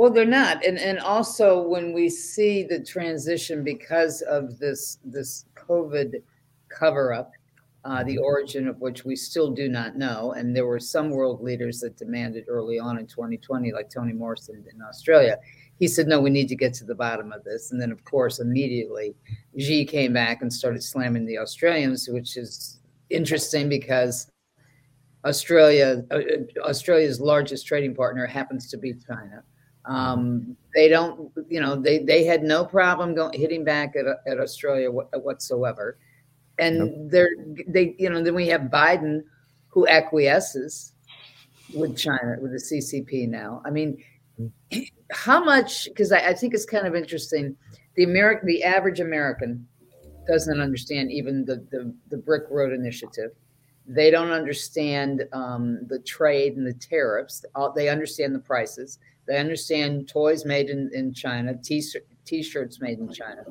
Well, 0.00 0.10
they're 0.10 0.24
not, 0.24 0.64
and 0.64 0.78
and 0.78 0.98
also 0.98 1.60
when 1.60 1.92
we 1.92 2.08
see 2.08 2.62
the 2.62 2.82
transition 2.82 3.62
because 3.62 4.22
of 4.22 4.58
this 4.58 4.96
this 5.04 5.44
COVID 5.56 6.22
cover 6.70 7.12
up, 7.12 7.32
uh, 7.84 8.02
the 8.04 8.16
origin 8.16 8.66
of 8.66 8.80
which 8.80 9.04
we 9.04 9.14
still 9.14 9.50
do 9.50 9.68
not 9.68 9.98
know, 9.98 10.32
and 10.32 10.56
there 10.56 10.64
were 10.64 10.80
some 10.80 11.10
world 11.10 11.42
leaders 11.42 11.80
that 11.80 11.98
demanded 11.98 12.46
early 12.48 12.78
on 12.78 12.96
in 12.98 13.06
2020, 13.06 13.72
like 13.74 13.90
Tony 13.90 14.14
Morrison 14.14 14.64
in 14.72 14.80
Australia. 14.80 15.36
He 15.78 15.86
said, 15.86 16.08
"No, 16.08 16.18
we 16.18 16.30
need 16.30 16.48
to 16.48 16.56
get 16.56 16.72
to 16.76 16.86
the 16.86 16.94
bottom 16.94 17.30
of 17.30 17.44
this," 17.44 17.70
and 17.70 17.78
then, 17.78 17.92
of 17.92 18.02
course, 18.04 18.40
immediately 18.40 19.14
Xi 19.58 19.84
came 19.84 20.14
back 20.14 20.40
and 20.40 20.50
started 20.50 20.82
slamming 20.82 21.26
the 21.26 21.36
Australians, 21.36 22.08
which 22.08 22.38
is 22.38 22.80
interesting 23.10 23.68
because 23.68 24.32
Australia, 25.26 26.02
uh, 26.10 26.14
uh, 26.14 26.60
Australia's 26.62 27.20
largest 27.20 27.66
trading 27.66 27.94
partner 27.94 28.24
happens 28.24 28.70
to 28.70 28.78
be 28.78 28.94
China. 28.94 29.44
Um, 29.86 30.56
they 30.74 30.88
don't, 30.88 31.30
you 31.48 31.60
know, 31.60 31.76
they 31.76 31.98
they 31.98 32.24
had 32.24 32.42
no 32.42 32.64
problem 32.64 33.14
going 33.14 33.38
hitting 33.38 33.64
back 33.64 33.94
at, 33.96 34.06
at 34.30 34.38
Australia 34.38 34.90
whatsoever, 34.90 35.98
and 36.58 36.78
nope. 36.78 36.92
they're 37.10 37.30
they, 37.66 37.94
you 37.98 38.10
know, 38.10 38.22
then 38.22 38.34
we 38.34 38.48
have 38.48 38.62
Biden 38.62 39.22
who 39.68 39.86
acquiesces 39.86 40.92
with 41.74 41.96
China 41.96 42.36
with 42.40 42.52
the 42.52 42.58
CCP 42.58 43.28
now. 43.28 43.62
I 43.64 43.70
mean, 43.70 44.02
how 45.12 45.42
much? 45.42 45.86
Because 45.86 46.12
I, 46.12 46.28
I 46.28 46.34
think 46.34 46.54
it's 46.54 46.66
kind 46.66 46.86
of 46.86 46.94
interesting. 46.94 47.56
The 47.96 48.04
American, 48.04 48.46
the 48.46 48.62
average 48.62 49.00
American, 49.00 49.66
doesn't 50.28 50.60
understand 50.60 51.10
even 51.10 51.44
the 51.44 51.66
the, 51.70 51.94
the 52.10 52.18
Brick 52.18 52.44
Road 52.50 52.72
Initiative 52.72 53.30
they 53.90 54.10
don't 54.10 54.30
understand 54.30 55.24
um, 55.32 55.80
the 55.88 55.98
trade 55.98 56.56
and 56.56 56.64
the 56.64 56.74
tariffs. 56.74 57.44
They 57.74 57.88
understand 57.88 58.34
the 58.34 58.38
prices. 58.40 59.00
They 59.30 59.38
understand 59.38 60.08
toys 60.08 60.44
made 60.44 60.70
in, 60.70 60.90
in 60.92 61.14
China, 61.14 61.54
t 61.54 62.42
shirts 62.42 62.80
made 62.80 62.98
in 62.98 63.12
China. 63.12 63.44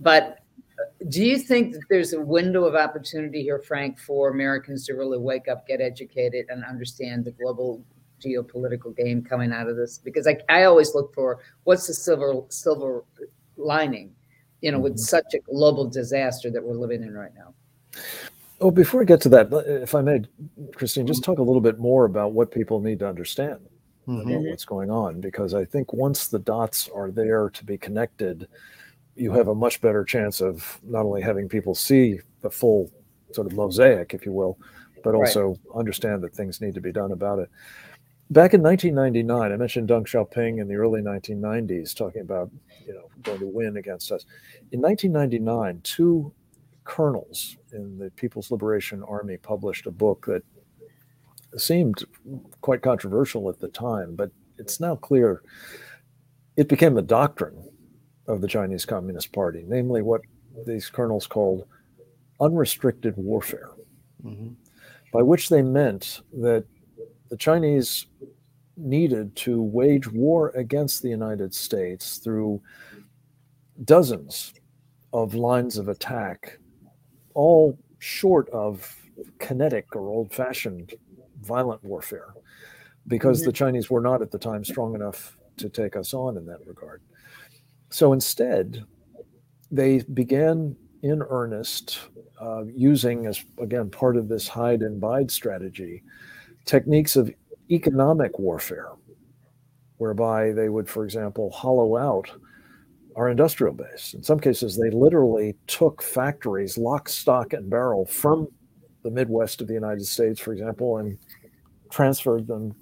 But 0.00 0.38
uh, 0.78 0.84
do 1.10 1.22
you 1.22 1.36
think 1.36 1.74
that 1.74 1.82
there's 1.90 2.14
a 2.14 2.20
window 2.22 2.64
of 2.64 2.74
opportunity 2.74 3.42
here, 3.42 3.58
Frank, 3.58 3.98
for 3.98 4.30
Americans 4.30 4.86
to 4.86 4.94
really 4.94 5.18
wake 5.18 5.46
up, 5.46 5.68
get 5.68 5.82
educated, 5.82 6.46
and 6.48 6.64
understand 6.64 7.26
the 7.26 7.32
global 7.32 7.84
geopolitical 8.18 8.96
game 8.96 9.22
coming 9.22 9.52
out 9.52 9.68
of 9.68 9.76
this? 9.76 9.98
Because 9.98 10.26
I, 10.26 10.38
I 10.48 10.64
always 10.64 10.94
look 10.94 11.14
for 11.14 11.40
what's 11.64 11.86
the 11.86 11.92
silver 11.92 12.40
silver 12.48 13.04
lining, 13.58 14.10
you 14.62 14.72
know, 14.72 14.78
with 14.78 14.94
mm-hmm. 14.94 15.00
such 15.00 15.34
a 15.34 15.38
global 15.40 15.86
disaster 15.86 16.50
that 16.50 16.64
we're 16.64 16.78
living 16.78 17.02
in 17.02 17.12
right 17.12 17.32
now. 17.36 17.52
Oh, 18.58 18.70
before 18.70 19.00
we 19.00 19.04
get 19.04 19.20
to 19.20 19.28
that, 19.28 19.52
if 19.66 19.94
I 19.94 20.00
may, 20.00 20.22
Christine, 20.74 21.06
just 21.06 21.22
talk 21.22 21.40
a 21.40 21.42
little 21.42 21.60
bit 21.60 21.78
more 21.78 22.06
about 22.06 22.32
what 22.32 22.50
people 22.50 22.80
need 22.80 23.00
to 23.00 23.06
understand 23.06 23.60
mm-hmm. 24.06 24.28
about 24.28 24.42
what's 24.42 24.64
going 24.64 24.90
on, 24.90 25.20
because 25.20 25.54
I 25.54 25.64
think 25.64 25.92
once 25.92 26.28
the 26.28 26.38
dots 26.38 26.88
are 26.94 27.10
there 27.10 27.50
to 27.50 27.64
be 27.64 27.78
connected, 27.78 28.48
you 29.16 29.32
have 29.32 29.48
a 29.48 29.54
much 29.54 29.80
better 29.80 30.04
chance 30.04 30.40
of 30.40 30.80
not 30.82 31.04
only 31.04 31.22
having 31.22 31.48
people 31.48 31.74
see 31.74 32.20
the 32.42 32.50
full 32.50 32.90
sort 33.32 33.46
of 33.46 33.54
mosaic, 33.54 34.14
if 34.14 34.26
you 34.26 34.32
will, 34.32 34.58
but 35.02 35.14
also 35.14 35.48
right. 35.48 35.58
understand 35.76 36.22
that 36.22 36.34
things 36.34 36.60
need 36.60 36.74
to 36.74 36.80
be 36.80 36.92
done 36.92 37.12
about 37.12 37.38
it. 37.38 37.50
Back 38.30 38.54
in 38.54 38.62
1999, 38.62 39.52
I 39.52 39.56
mentioned 39.56 39.88
Deng 39.88 40.06
Xiaoping 40.06 40.58
in 40.58 40.66
the 40.66 40.74
early 40.74 41.02
1990s 41.02 41.94
talking 41.94 42.22
about, 42.22 42.50
you 42.86 42.94
know, 42.94 43.10
going 43.22 43.38
to 43.38 43.46
win 43.46 43.76
against 43.76 44.10
us. 44.10 44.24
In 44.72 44.80
1999, 44.80 45.80
two 45.82 46.32
colonels 46.84 47.56
in 47.72 47.98
the 47.98 48.10
People's 48.12 48.50
Liberation 48.50 49.02
Army 49.02 49.36
published 49.36 49.86
a 49.86 49.90
book 49.90 50.24
that 50.26 50.42
seemed 51.60 52.04
quite 52.60 52.82
controversial 52.82 53.48
at 53.48 53.60
the 53.60 53.68
time, 53.68 54.14
but 54.14 54.30
it's 54.58 54.80
now 54.80 54.96
clear 54.96 55.42
it 56.56 56.68
became 56.68 56.94
the 56.94 57.02
doctrine 57.02 57.68
of 58.26 58.40
the 58.40 58.48
Chinese 58.48 58.84
Communist 58.84 59.32
Party, 59.32 59.64
namely 59.66 60.02
what 60.02 60.22
these 60.66 60.88
colonels 60.88 61.26
called 61.26 61.66
unrestricted 62.40 63.14
warfare, 63.16 63.70
mm-hmm. 64.24 64.54
by 65.12 65.22
which 65.22 65.48
they 65.48 65.62
meant 65.62 66.20
that 66.32 66.64
the 67.30 67.36
Chinese 67.36 68.06
needed 68.76 69.34
to 69.36 69.62
wage 69.62 70.10
war 70.10 70.50
against 70.50 71.02
the 71.02 71.08
United 71.08 71.54
States 71.54 72.18
through 72.18 72.60
dozens 73.84 74.54
of 75.12 75.34
lines 75.34 75.78
of 75.78 75.88
attack 75.88 76.58
all 77.34 77.78
short 77.98 78.48
of 78.50 78.96
kinetic 79.38 79.94
or 79.94 80.08
old 80.08 80.32
fashioned 80.32 80.94
violent 81.44 81.82
warfare 81.84 82.34
because 83.06 83.40
mm-hmm. 83.40 83.46
the 83.46 83.52
Chinese 83.52 83.90
were 83.90 84.00
not 84.00 84.22
at 84.22 84.30
the 84.30 84.38
time 84.38 84.64
strong 84.64 84.94
enough 84.94 85.36
to 85.56 85.68
take 85.68 85.96
us 85.96 86.14
on 86.14 86.36
in 86.36 86.46
that 86.46 86.66
regard. 86.66 87.02
So 87.90 88.12
instead, 88.12 88.84
they 89.70 90.02
began 90.12 90.76
in 91.02 91.22
earnest 91.28 92.00
uh, 92.40 92.64
using, 92.64 93.26
as 93.26 93.44
again, 93.60 93.90
part 93.90 94.16
of 94.16 94.28
this 94.28 94.48
hide 94.48 94.80
and 94.80 95.00
bide 95.00 95.30
strategy, 95.30 96.02
techniques 96.64 97.14
of 97.14 97.32
economic 97.70 98.38
warfare, 98.38 98.92
whereby 99.98 100.52
they 100.52 100.68
would, 100.68 100.88
for 100.88 101.04
example, 101.04 101.50
hollow 101.50 101.96
out 101.96 102.30
our 103.16 103.28
industrial 103.28 103.74
base. 103.74 104.14
In 104.14 104.22
some 104.22 104.40
cases, 104.40 104.76
they 104.76 104.90
literally 104.90 105.54
took 105.66 106.02
factories, 106.02 106.76
lock, 106.76 107.08
stock, 107.08 107.52
and 107.52 107.70
barrel 107.70 108.04
from 108.06 108.48
the 109.02 109.10
Midwest 109.10 109.60
of 109.60 109.68
the 109.68 109.74
United 109.74 110.04
States, 110.04 110.40
for 110.40 110.52
example, 110.52 110.98
and 110.98 111.18
transferred 111.94 112.46
them 112.46 112.74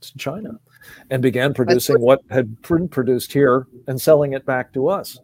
to 0.00 0.18
China 0.18 0.60
and 1.10 1.22
began 1.22 1.54
producing 1.54 2.00
what 2.00 2.20
had 2.30 2.60
been 2.62 2.88
produced 2.88 3.32
here 3.32 3.66
and 3.86 4.00
selling 4.00 4.34
it 4.34 4.44
back 4.44 4.72
to 4.74 4.88
us. 4.88 5.18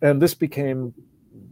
And 0.00 0.22
this 0.22 0.34
became, 0.34 0.94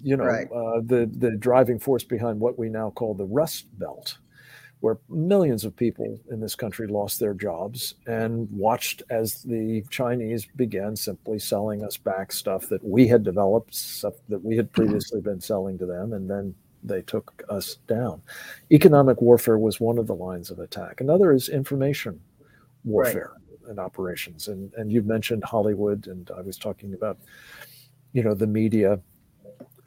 you 0.02 0.16
know, 0.16 0.24
right. 0.24 0.46
uh, 0.46 0.80
the 0.84 1.10
the 1.18 1.32
driving 1.32 1.78
force 1.78 2.04
behind 2.04 2.40
what 2.40 2.58
we 2.58 2.68
now 2.68 2.90
call 2.90 3.14
the 3.14 3.26
Rust 3.26 3.66
Belt 3.78 4.18
where 4.80 4.98
millions 5.08 5.64
of 5.64 5.74
people 5.74 6.20
in 6.30 6.40
this 6.40 6.54
country 6.54 6.86
lost 6.86 7.18
their 7.18 7.34
jobs 7.34 7.94
and 8.06 8.48
watched 8.50 9.02
as 9.10 9.42
the 9.42 9.82
Chinese 9.90 10.46
began 10.54 10.94
simply 10.94 11.38
selling 11.38 11.82
us 11.82 11.96
back 11.96 12.30
stuff 12.30 12.68
that 12.68 12.84
we 12.84 13.08
had 13.08 13.24
developed, 13.24 13.74
stuff 13.74 14.14
that 14.28 14.42
we 14.44 14.56
had 14.56 14.72
previously 14.78 15.20
been 15.20 15.40
selling 15.40 15.76
to 15.78 15.86
them, 15.86 16.12
and 16.12 16.30
then 16.30 16.54
they 16.82 17.02
took 17.02 17.42
us 17.48 17.76
down. 17.86 18.22
Economic 18.70 19.20
warfare 19.20 19.58
was 19.58 19.80
one 19.80 19.98
of 19.98 20.06
the 20.06 20.14
lines 20.14 20.50
of 20.50 20.58
attack. 20.58 21.00
Another 21.00 21.32
is 21.32 21.48
information 21.48 22.20
warfare 22.84 23.32
right. 23.34 23.70
and 23.70 23.78
operations. 23.78 24.48
And 24.48 24.72
and 24.74 24.92
you've 24.92 25.06
mentioned 25.06 25.44
Hollywood, 25.44 26.06
and 26.06 26.30
I 26.36 26.40
was 26.40 26.56
talking 26.56 26.94
about, 26.94 27.18
you 28.12 28.22
know, 28.22 28.34
the 28.34 28.46
media, 28.46 29.00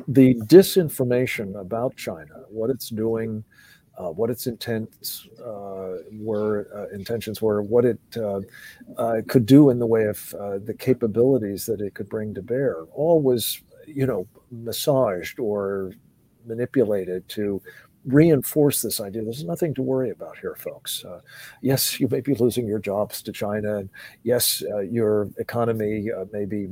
the 0.08 0.36
disinformation 0.46 1.60
about 1.60 1.96
China, 1.96 2.44
what 2.50 2.70
it's 2.70 2.90
doing 2.90 3.44
uh, 3.98 4.10
what 4.10 4.30
its 4.30 4.48
intents 4.48 5.28
uh, 5.44 5.98
were, 6.14 6.68
uh, 6.76 6.96
intentions 6.96 7.42
were, 7.42 7.62
what 7.62 7.86
it 7.86 8.00
uh, 8.18 8.40
uh, 8.98 9.22
could 9.28 9.46
do 9.46 9.70
in 9.70 9.80
the 9.80 9.86
way 9.86 10.06
of 10.06 10.34
uh, 10.40 10.58
the 10.64 10.74
capabilities 10.74 11.66
that 11.66 11.82
it 11.82 11.94
could 11.94 12.10
bring 12.10 12.34
to 12.34 12.42
bear. 12.42 12.84
All 12.94 13.22
was, 13.22 13.62
you 13.86 14.06
know, 14.06 14.28
massaged 14.50 15.40
or 15.40 15.94
manipulated 16.46 17.28
to 17.30 17.62
reinforce 18.06 18.82
this 18.82 19.00
idea. 19.00 19.24
There's 19.24 19.44
nothing 19.44 19.74
to 19.76 19.82
worry 19.82 20.10
about 20.10 20.38
here 20.40 20.56
folks. 20.56 21.06
Uh, 21.06 21.22
yes 21.62 22.00
you 22.00 22.08
may 22.08 22.22
be 22.22 22.34
losing 22.36 22.68
your 22.68 22.80
jobs 22.80 23.22
to 23.22 23.32
china 23.32 23.78
and 23.78 23.90
yes 24.24 24.64
uh, 24.74 24.80
your 24.80 25.30
economy 25.38 26.08
uh, 26.12 26.26
may 26.32 26.46
be 26.46 26.70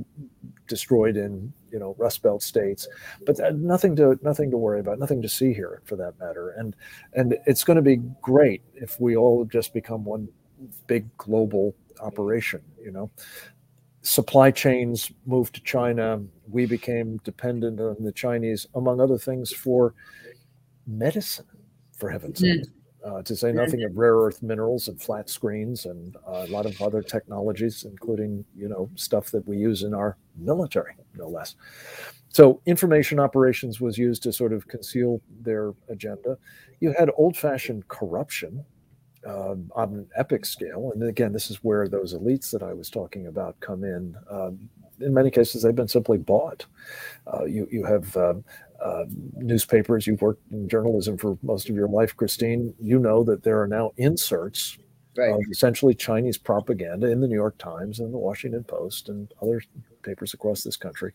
destroyed 0.68 1.18
in 1.18 1.54
you 1.72 1.78
know 1.78 1.96
rust 2.00 2.24
belt 2.24 2.42
states 2.42 2.88
but 3.26 3.38
nothing 3.56 3.96
to 3.96 4.20
nothing 4.24 4.50
to 4.50 4.58
worry 4.58 4.80
about 4.80 4.98
nothing 4.98 5.22
to 5.22 5.30
see 5.30 5.54
here 5.54 5.82
for 5.86 5.96
that 5.96 6.20
matter. 6.20 6.50
And 6.58 6.76
and 7.14 7.38
it's 7.46 7.64
going 7.64 7.78
to 7.78 7.84
be 7.84 7.98
great 8.22 8.64
if 8.74 9.00
we 9.00 9.16
all 9.16 9.46
just 9.46 9.74
become 9.74 10.04
one 10.04 10.28
big 10.88 11.16
global 11.18 11.76
operation 12.02 12.62
you 12.82 12.92
know 12.92 13.10
supply 14.02 14.50
chains 14.50 15.12
moved 15.26 15.54
to 15.56 15.62
china 15.62 16.22
we 16.50 16.66
became 16.66 17.18
dependent 17.24 17.80
on 17.80 17.96
the 18.00 18.12
chinese 18.12 18.66
among 18.76 19.02
other 19.02 19.18
things 19.18 19.52
for 19.52 19.94
medicine, 20.90 21.46
for 21.96 22.10
heaven's 22.10 22.40
sake. 22.40 22.66
Uh, 23.06 23.22
to 23.22 23.34
say 23.34 23.54
nothing 23.54 23.84
of 23.84 23.96
rare 23.96 24.16
earth 24.16 24.44
minerals 24.44 24.90
and 24.90 25.02
flat 25.02 25.30
screens 25.30 25.86
and 25.86 26.18
uh, 26.28 26.46
a 26.46 26.48
lot 26.48 26.66
of 26.66 26.82
other 26.82 27.02
technologies, 27.02 27.86
including 27.86 28.44
you 28.58 28.68
know 28.68 28.90
stuff 28.96 29.32
that 29.32 29.48
we 29.48 29.56
use 29.56 29.84
in 29.84 29.94
our 29.94 30.18
military, 30.36 30.94
no 31.16 31.30
less. 31.30 31.56
So 32.28 32.62
information 32.66 33.18
operations 33.18 33.80
was 33.80 33.98
used 33.98 34.22
to 34.24 34.34
sort 34.34 34.52
of 34.52 34.68
conceal 34.68 35.22
their 35.42 35.74
agenda. 35.88 36.38
You 36.82 36.94
had 36.98 37.10
old-fashioned 37.16 37.88
corruption 37.88 38.66
uh, 39.28 39.56
on 39.76 39.94
an 39.94 40.08
epic 40.16 40.46
scale, 40.46 40.92
and 40.94 41.04
again, 41.04 41.34
this 41.34 41.50
is 41.50 41.58
where 41.58 41.88
those 41.88 42.14
elites 42.14 42.52
that 42.52 42.64
I 42.64 42.74
was 42.74 42.90
talking 42.90 43.28
about 43.28 43.60
come 43.60 43.84
in. 43.84 44.16
Um, 44.30 44.70
in 45.02 45.14
many 45.14 45.32
cases, 45.32 45.64
they've 45.64 45.76
been 45.76 45.88
simply 45.88 46.18
bought. 46.18 46.66
Uh, 47.32 47.46
you 47.46 47.68
you 47.72 47.86
have 47.86 48.16
um, 48.18 48.44
uh, 48.82 49.06
newspapers, 49.36 50.08
you've 50.08 50.22
worked 50.22 50.50
in 50.52 50.70
journalism 50.70 51.18
for 51.18 51.38
most 51.42 51.70
of 51.70 51.76
your 51.76 51.88
life, 51.88 52.16
Christine, 52.16 52.74
you 52.80 53.00
know 53.00 53.24
that 53.24 53.44
there 53.44 53.62
are 53.62 53.68
now 53.68 53.92
inserts 53.98 54.78
right. 55.18 55.32
of 55.32 55.42
essentially 55.52 55.94
Chinese 55.94 56.38
propaganda 56.38 57.08
in 57.08 57.20
the 57.20 57.28
New 57.28 57.36
York 57.36 57.58
Times 57.58 58.00
and 58.00 58.14
the 58.14 58.18
Washington 58.18 58.64
Post 58.64 59.10
and 59.10 59.32
other 59.42 59.62
papers 60.04 60.34
across 60.34 60.64
this 60.64 60.78
country. 60.78 61.14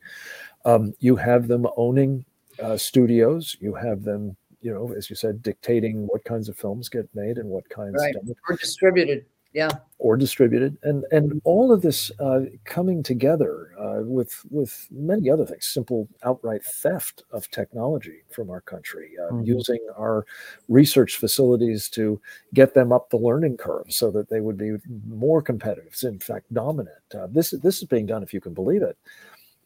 Um, 0.65 0.93
you 1.01 1.17
have 1.17 1.49
them 1.49 1.67
owning 1.77 2.25
uh, 2.63 2.77
studios. 2.77 3.57
You 3.61 3.75
have 3.75 4.03
them, 4.03 4.37
you 4.65 4.73
know, 4.73 4.93
as 4.97 5.11
you 5.11 5.15
said, 5.15 5.43
dictating 5.43 6.07
what 6.07 6.25
kinds 6.25 6.49
of 6.49 6.57
films 6.57 6.89
get 6.89 7.07
made 7.15 7.37
and 7.37 7.49
what 7.51 7.69
kinds 7.69 7.97
right. 7.99 8.15
don't. 8.15 8.35
Or 8.49 8.57
distributed. 8.57 9.27
yeah 9.53 9.69
or 9.99 10.17
distributed 10.17 10.77
and 10.83 11.05
and 11.13 11.41
all 11.45 11.71
of 11.71 11.81
this 11.81 12.11
uh, 12.19 12.41
coming 12.65 13.03
together 13.03 13.71
uh, 13.79 14.03
with 14.03 14.45
with 14.51 14.89
many 14.91 15.31
other 15.31 15.47
things 15.47 15.67
simple 15.67 16.09
outright 16.25 16.65
theft 16.65 17.23
of 17.31 17.49
technology 17.51 18.23
from 18.31 18.51
our 18.51 18.61
country 18.63 19.13
uh, 19.23 19.33
mm-hmm. 19.33 19.45
using 19.45 19.79
our 19.97 20.27
research 20.69 21.19
facilities 21.19 21.89
to 21.89 22.21
get 22.53 22.75
them 22.75 22.91
up 22.91 23.11
the 23.11 23.17
learning 23.17 23.57
curve 23.57 23.87
so 23.91 24.11
that 24.11 24.29
they 24.29 24.41
would 24.41 24.59
be 24.59 24.73
more 25.07 25.41
competitive 25.41 25.95
in 26.03 26.19
fact 26.19 26.53
dominant 26.53 27.07
uh, 27.15 27.29
this 27.31 27.53
is 27.53 27.61
this 27.61 27.79
is 27.79 27.85
being 27.85 28.07
done 28.07 28.23
if 28.23 28.35
you 28.35 28.41
can 28.41 28.55
believe 28.55 28.83
it 28.83 28.99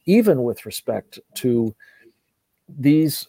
even 0.05 0.43
with 0.43 0.67
respect 0.67 1.19
to 1.35 1.75
these 2.69 3.27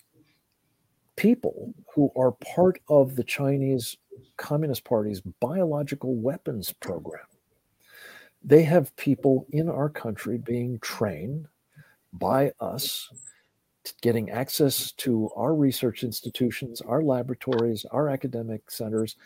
people 1.20 1.74
who 1.94 2.10
are 2.16 2.32
part 2.32 2.80
of 2.88 3.18
the 3.18 3.24
Chinese 3.26 3.98
Communist 4.38 4.86
Party's 4.86 5.20
biological 5.42 6.16
weapons 6.16 6.72
program. 6.72 7.26
They 8.42 8.64
have 8.64 8.96
people 8.96 9.46
in 9.50 9.68
our 9.68 9.90
country 9.90 10.38
being 10.38 10.80
trained 10.80 11.46
by 12.14 12.54
us, 12.62 13.10
getting 14.02 14.30
access 14.30 14.94
to 14.94 15.30
our 15.36 15.54
research 15.54 16.06
institutions, 16.06 16.80
our 16.80 17.04
laboratories, 17.04 17.86
our 17.92 18.08
academic 18.08 18.72
centers, 18.72 19.18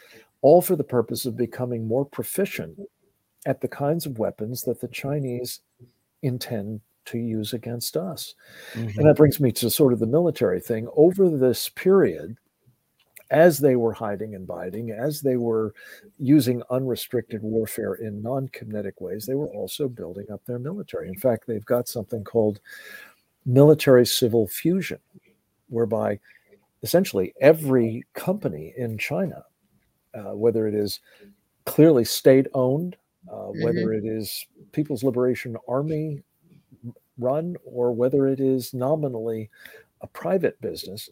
all 0.42 0.64
for 0.64 0.76
the 0.76 0.84
purpose 0.84 1.28
of 1.28 1.38
becoming 1.38 1.88
more 1.88 2.06
proficient 2.06 2.76
at 3.46 3.62
the 3.62 3.68
kinds 3.68 4.08
of 4.08 4.18
weapons 4.18 4.64
that 4.64 4.82
the 4.82 4.88
Chinese 4.88 5.60
intend 6.24 6.82
to 7.06 7.18
use 7.18 7.54
against 7.54 7.98
us. 7.98 8.36
Mm-hmm. 8.74 9.00
And 9.00 9.08
that 9.08 9.18
brings 9.18 9.40
me 9.40 9.52
to 9.54 9.70
sort 9.70 9.94
of 9.94 10.00
the 10.00 10.08
military 10.08 10.60
thing. 10.60 10.88
Over 10.96 11.30
this 11.30 11.70
period, 11.70 12.38
as 13.30 13.58
they 13.58 13.76
were 13.76 13.94
hiding 13.94 14.36
and 14.36 14.46
biding, 14.46 14.92
as 14.92 15.22
they 15.22 15.38
were 15.38 15.74
using 16.20 16.62
unrestricted 16.70 17.42
warfare 17.42 17.96
in 17.96 18.22
non 18.22 18.48
kinetic 18.50 19.02
ways, 19.02 19.26
they 19.26 19.36
were 19.36 19.50
also 19.50 19.88
building 19.88 20.28
up 20.32 20.46
their 20.46 20.60
military. 20.60 21.08
In 21.08 21.18
fact, 21.18 21.48
they've 21.48 21.66
got 21.66 21.88
something 21.88 22.24
called 22.24 22.60
military 23.46 24.06
civil 24.06 24.48
fusion, 24.48 25.00
whereby 25.68 26.20
essentially 26.84 27.34
every 27.42 28.04
company 28.14 28.74
in 28.78 28.98
China, 28.98 29.44
uh, 30.14 30.36
whether 30.36 30.68
it 30.68 30.76
is 30.76 31.00
clearly 31.66 32.06
state 32.06 32.48
owned, 32.54 32.96
uh, 33.32 33.36
mm-hmm. 33.36 33.64
whether 33.64 33.94
it 33.94 34.06
is 34.06 34.46
People's 34.74 35.04
Liberation 35.04 35.56
Army 35.68 36.22
run 37.18 37.56
or 37.64 37.92
whether 37.92 38.28
it 38.28 38.40
is 38.40 38.74
nominally 38.74 39.50
a 40.02 40.08
private 40.08 40.60
business, 40.62 41.10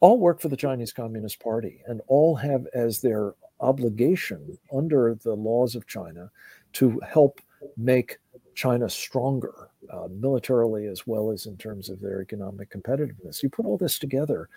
all 0.00 0.18
work 0.18 0.40
for 0.40 0.48
the 0.48 0.56
Chinese 0.56 0.92
Communist 0.92 1.40
Party 1.40 1.82
and 1.86 2.00
all 2.08 2.34
have 2.34 2.66
as 2.74 3.00
their 3.00 3.34
obligation 3.60 4.58
under 4.74 5.14
the 5.22 5.34
laws 5.34 5.74
of 5.74 5.86
China 5.86 6.30
to 6.72 7.00
help 7.00 7.40
make 7.76 8.18
China 8.54 8.88
stronger 8.88 9.70
uh, 9.90 10.08
militarily 10.10 10.86
as 10.86 11.06
well 11.06 11.30
as 11.30 11.46
in 11.46 11.56
terms 11.56 11.88
of 11.88 12.00
their 12.00 12.20
economic 12.20 12.70
competitiveness. 12.70 13.42
You 13.42 13.48
put 13.48 13.66
all 13.66 13.78
this 13.78 13.98
together, 13.98 14.48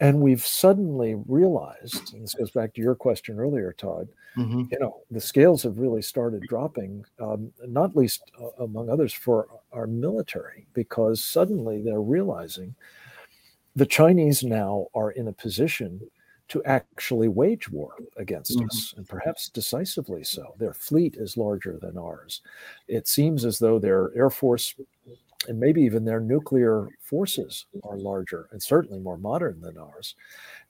and 0.00 0.20
we've 0.20 0.46
suddenly 0.46 1.16
realized, 1.26 2.14
and 2.14 2.22
this 2.22 2.34
goes 2.34 2.50
back 2.50 2.74
to 2.74 2.80
your 2.80 2.94
question 2.94 3.38
earlier, 3.38 3.72
Todd, 3.72 4.08
mm-hmm. 4.36 4.64
you 4.70 4.78
know, 4.78 5.00
the 5.10 5.20
scales 5.20 5.62
have 5.64 5.78
really 5.78 6.02
started 6.02 6.42
dropping, 6.48 7.04
um, 7.20 7.52
not 7.66 7.96
least 7.96 8.22
uh, 8.40 8.62
among 8.62 8.88
others 8.88 9.12
for 9.12 9.48
our 9.72 9.86
military, 9.86 10.66
because 10.72 11.22
suddenly 11.22 11.82
they're 11.82 12.00
realizing 12.00 12.74
the 13.74 13.86
Chinese 13.86 14.42
now 14.42 14.86
are 14.94 15.10
in 15.12 15.28
a 15.28 15.32
position 15.32 16.00
to 16.48 16.64
actually 16.64 17.28
wage 17.28 17.68
war 17.68 17.94
against 18.16 18.56
mm-hmm. 18.56 18.66
us, 18.66 18.94
and 18.96 19.06
perhaps 19.08 19.48
decisively 19.48 20.24
so. 20.24 20.54
Their 20.58 20.72
fleet 20.72 21.16
is 21.16 21.36
larger 21.36 21.78
than 21.80 21.98
ours. 21.98 22.40
It 22.86 23.06
seems 23.06 23.44
as 23.44 23.58
though 23.58 23.78
their 23.78 24.10
air 24.16 24.30
force 24.30 24.74
and 25.46 25.60
maybe 25.60 25.82
even 25.82 26.04
their 26.04 26.20
nuclear 26.20 26.88
forces 27.00 27.66
are 27.84 27.96
larger 27.96 28.48
and 28.50 28.62
certainly 28.62 28.98
more 28.98 29.18
modern 29.18 29.60
than 29.60 29.78
ours. 29.78 30.16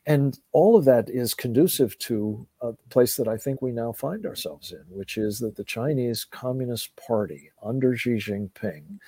And 0.05 0.39
all 0.53 0.77
of 0.77 0.85
that 0.85 1.09
is 1.09 1.33
conducive 1.35 1.99
to 2.01 2.47
a 2.61 2.73
place 2.91 3.17
that 3.17 3.29
I 3.29 3.39
think 3.39 3.63
we 3.63 3.73
now 3.73 3.93
find 3.93 4.27
ourselves 4.27 4.73
in, 4.73 4.85
which 4.91 5.17
is 5.17 5.39
that 5.39 5.57
the 5.57 5.65
Chinese 5.65 6.25
Communist 6.25 6.95
Party 6.97 7.51
under 7.63 7.97
Xi 7.97 8.17
Jinping 8.17 8.99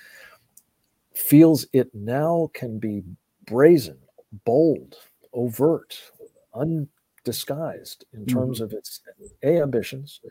feels 1.13 1.67
it 1.73 1.93
now 1.93 2.49
can 2.53 2.79
be 2.79 3.03
brazen, 3.45 3.97
bold, 4.45 4.95
overt, 5.33 5.99
undisguised 6.53 8.05
in 8.13 8.25
terms 8.25 8.57
mm-hmm. 8.57 8.65
of 8.65 8.73
its 8.73 9.01
A, 9.43 9.61
ambitions, 9.61 10.21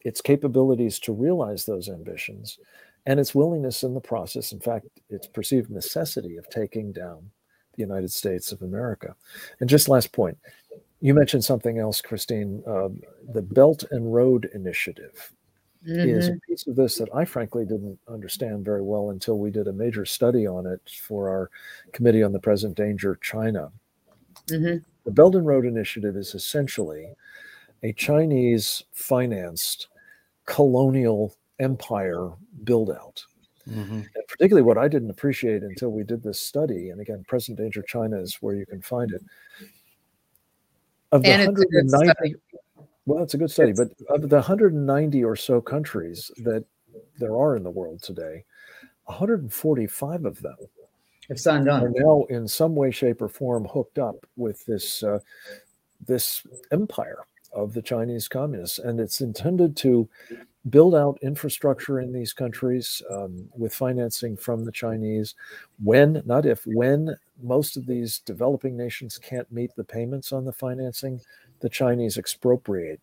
its 0.00 0.20
capabilities 0.20 0.98
to 1.00 1.12
realize 1.12 1.64
those 1.64 1.88
ambitions, 1.88 2.58
and 3.08 3.18
its 3.18 3.34
willingness 3.34 3.82
in 3.84 3.94
the 3.94 4.00
process, 4.00 4.52
in 4.52 4.60
fact, 4.60 4.86
its 5.08 5.26
perceived 5.26 5.70
necessity 5.70 6.36
of 6.36 6.46
taking 6.50 6.92
down 6.92 7.30
the 7.74 7.82
United 7.82 8.12
States 8.12 8.52
of 8.52 8.60
America. 8.60 9.16
And 9.60 9.68
just 9.68 9.88
last 9.88 10.12
point, 10.12 10.36
you 11.00 11.14
mentioned 11.14 11.42
something 11.42 11.78
else, 11.78 12.02
Christine. 12.02 12.62
Uh, 12.66 12.90
the 13.32 13.40
Belt 13.40 13.84
and 13.92 14.12
Road 14.12 14.50
Initiative 14.52 15.32
mm-hmm. 15.88 16.06
is 16.06 16.28
a 16.28 16.32
mm-hmm. 16.32 16.38
piece 16.46 16.66
of 16.66 16.76
this 16.76 16.96
that 16.96 17.08
I 17.14 17.24
frankly 17.24 17.64
didn't 17.64 17.98
understand 18.08 18.66
very 18.66 18.82
well 18.82 19.08
until 19.08 19.38
we 19.38 19.50
did 19.50 19.68
a 19.68 19.72
major 19.72 20.04
study 20.04 20.46
on 20.46 20.66
it 20.66 20.82
for 21.02 21.30
our 21.30 21.50
Committee 21.92 22.22
on 22.22 22.32
the 22.32 22.38
Present 22.38 22.76
Danger 22.76 23.18
China. 23.22 23.72
Mm-hmm. 24.48 24.84
The 25.06 25.10
Belt 25.10 25.34
and 25.34 25.46
Road 25.46 25.64
Initiative 25.64 26.14
is 26.14 26.34
essentially 26.34 27.06
a 27.82 27.94
Chinese 27.94 28.82
financed 28.92 29.88
colonial 30.44 31.37
empire 31.58 32.30
build 32.64 32.90
out. 32.90 33.24
Mm-hmm. 33.68 34.00
And 34.14 34.26
particularly 34.28 34.62
what 34.62 34.78
I 34.78 34.88
didn't 34.88 35.10
appreciate 35.10 35.62
until 35.62 35.90
we 35.90 36.02
did 36.02 36.22
this 36.22 36.40
study, 36.40 36.90
and 36.90 37.00
again, 37.00 37.24
Present 37.28 37.58
Danger 37.58 37.82
China 37.82 38.18
is 38.18 38.36
where 38.36 38.54
you 38.54 38.64
can 38.64 38.80
find 38.80 39.12
it. 39.12 39.22
Of 41.12 41.22
the 41.22 41.30
and 41.30 41.56
190, 41.56 42.36
well, 43.06 43.22
it's 43.22 43.34
a 43.34 43.38
good 43.38 43.50
study, 43.50 43.72
but 43.72 43.90
of 44.08 44.28
the 44.28 44.36
190 44.36 45.24
or 45.24 45.36
so 45.36 45.60
countries 45.60 46.30
that 46.38 46.64
there 47.18 47.36
are 47.36 47.56
in 47.56 47.62
the 47.62 47.70
world 47.70 48.02
today, 48.02 48.44
145 49.04 50.24
of 50.24 50.40
them 50.42 50.56
have 51.28 51.40
signed 51.40 51.68
on. 51.68 51.82
are 51.82 51.90
now 51.90 52.24
in 52.30 52.46
some 52.46 52.74
way, 52.74 52.90
shape, 52.90 53.22
or 53.22 53.28
form 53.28 53.64
hooked 53.64 53.98
up 53.98 54.16
with 54.36 54.64
this 54.66 55.02
uh, 55.02 55.18
this 56.06 56.46
empire 56.70 57.18
of 57.52 57.72
the 57.72 57.82
Chinese 57.82 58.28
communists, 58.28 58.78
and 58.78 59.00
it's 59.00 59.20
intended 59.20 59.76
to 59.78 60.08
build 60.70 60.94
out 60.94 61.18
infrastructure 61.22 62.00
in 62.00 62.12
these 62.12 62.32
countries 62.32 63.02
um, 63.10 63.48
with 63.56 63.74
financing 63.74 64.36
from 64.36 64.64
the 64.64 64.72
Chinese. 64.72 65.34
When, 65.82 66.22
not 66.26 66.46
if, 66.46 66.66
when 66.66 67.16
most 67.42 67.76
of 67.76 67.86
these 67.86 68.20
developing 68.20 68.76
nations 68.76 69.18
can't 69.18 69.50
meet 69.50 69.74
the 69.76 69.84
payments 69.84 70.32
on 70.32 70.44
the 70.44 70.52
financing, 70.52 71.20
the 71.60 71.68
Chinese 71.68 72.18
expropriate 72.18 73.00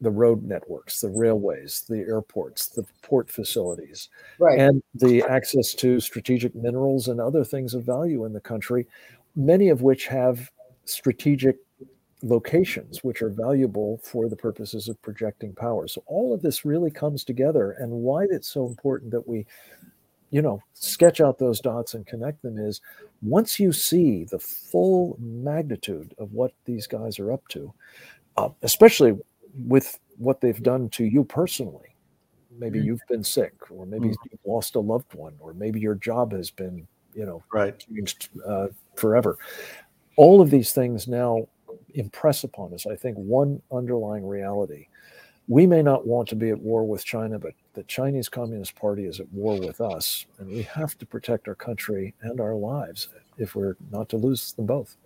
the 0.00 0.10
road 0.10 0.44
networks, 0.44 1.00
the 1.00 1.08
railways, 1.08 1.84
the 1.88 1.98
airports, 1.98 2.68
the 2.68 2.84
port 3.02 3.30
facilities, 3.30 4.08
right. 4.38 4.58
and 4.58 4.82
the 4.94 5.22
access 5.24 5.74
to 5.74 5.98
strategic 5.98 6.54
minerals 6.54 7.08
and 7.08 7.20
other 7.20 7.44
things 7.44 7.74
of 7.74 7.82
value 7.84 8.24
in 8.24 8.32
the 8.32 8.40
country, 8.40 8.86
many 9.34 9.68
of 9.68 9.82
which 9.82 10.06
have 10.06 10.50
strategic 10.84 11.56
locations 12.22 13.04
which 13.04 13.22
are 13.22 13.30
valuable 13.30 14.00
for 14.02 14.28
the 14.28 14.36
purposes 14.36 14.88
of 14.88 15.00
projecting 15.02 15.54
power. 15.54 15.86
So 15.86 16.02
all 16.06 16.34
of 16.34 16.42
this 16.42 16.64
really 16.64 16.90
comes 16.90 17.24
together 17.24 17.72
and 17.72 17.90
why 17.90 18.26
it's 18.30 18.48
so 18.48 18.66
important 18.66 19.12
that 19.12 19.26
we 19.26 19.46
you 20.30 20.42
know 20.42 20.62
sketch 20.74 21.20
out 21.20 21.38
those 21.38 21.60
dots 21.60 21.94
and 21.94 22.06
connect 22.06 22.42
them 22.42 22.58
is 22.58 22.80
once 23.22 23.58
you 23.58 23.72
see 23.72 24.24
the 24.24 24.38
full 24.38 25.16
magnitude 25.20 26.14
of 26.18 26.32
what 26.32 26.52
these 26.64 26.86
guys 26.86 27.18
are 27.18 27.32
up 27.32 27.46
to 27.48 27.72
uh, 28.36 28.48
especially 28.62 29.16
with 29.66 29.98
what 30.18 30.40
they've 30.40 30.62
done 30.62 30.88
to 30.90 31.04
you 31.04 31.24
personally 31.24 31.94
maybe 32.58 32.78
mm-hmm. 32.78 32.88
you've 32.88 33.06
been 33.08 33.24
sick 33.24 33.54
or 33.70 33.86
maybe 33.86 34.08
mm-hmm. 34.08 34.28
you've 34.30 34.40
lost 34.44 34.74
a 34.74 34.80
loved 34.80 35.14
one 35.14 35.34
or 35.40 35.54
maybe 35.54 35.80
your 35.80 35.94
job 35.94 36.32
has 36.32 36.50
been 36.50 36.86
you 37.14 37.24
know 37.24 37.42
right 37.52 37.78
changed 37.78 38.28
uh, 38.46 38.66
forever 38.96 39.38
all 40.16 40.40
of 40.42 40.50
these 40.50 40.72
things 40.72 41.08
now 41.08 41.46
impress 41.94 42.44
upon 42.44 42.74
us, 42.74 42.86
I 42.86 42.96
think, 42.96 43.16
one 43.16 43.60
underlying 43.72 44.26
reality. 44.26 44.88
We 45.48 45.66
may 45.66 45.82
not 45.82 46.06
want 46.06 46.28
to 46.28 46.36
be 46.36 46.50
at 46.50 46.60
war 46.60 46.84
with 46.86 47.04
China, 47.04 47.38
but 47.38 47.54
the 47.72 47.82
Chinese 47.84 48.28
Communist 48.28 48.74
Party 48.74 49.06
is 49.06 49.18
at 49.18 49.32
war 49.32 49.58
with 49.58 49.80
us, 49.80 50.26
and 50.38 50.48
we 50.48 50.62
have 50.62 50.98
to 50.98 51.06
protect 51.06 51.48
our 51.48 51.54
country 51.54 52.14
and 52.20 52.40
our 52.40 52.54
lives 52.54 53.08
if 53.38 53.54
we're 53.54 53.76
not 53.90 54.08
to 54.10 54.16
lose 54.16 54.52
them 54.52 54.66
both. 54.66 54.96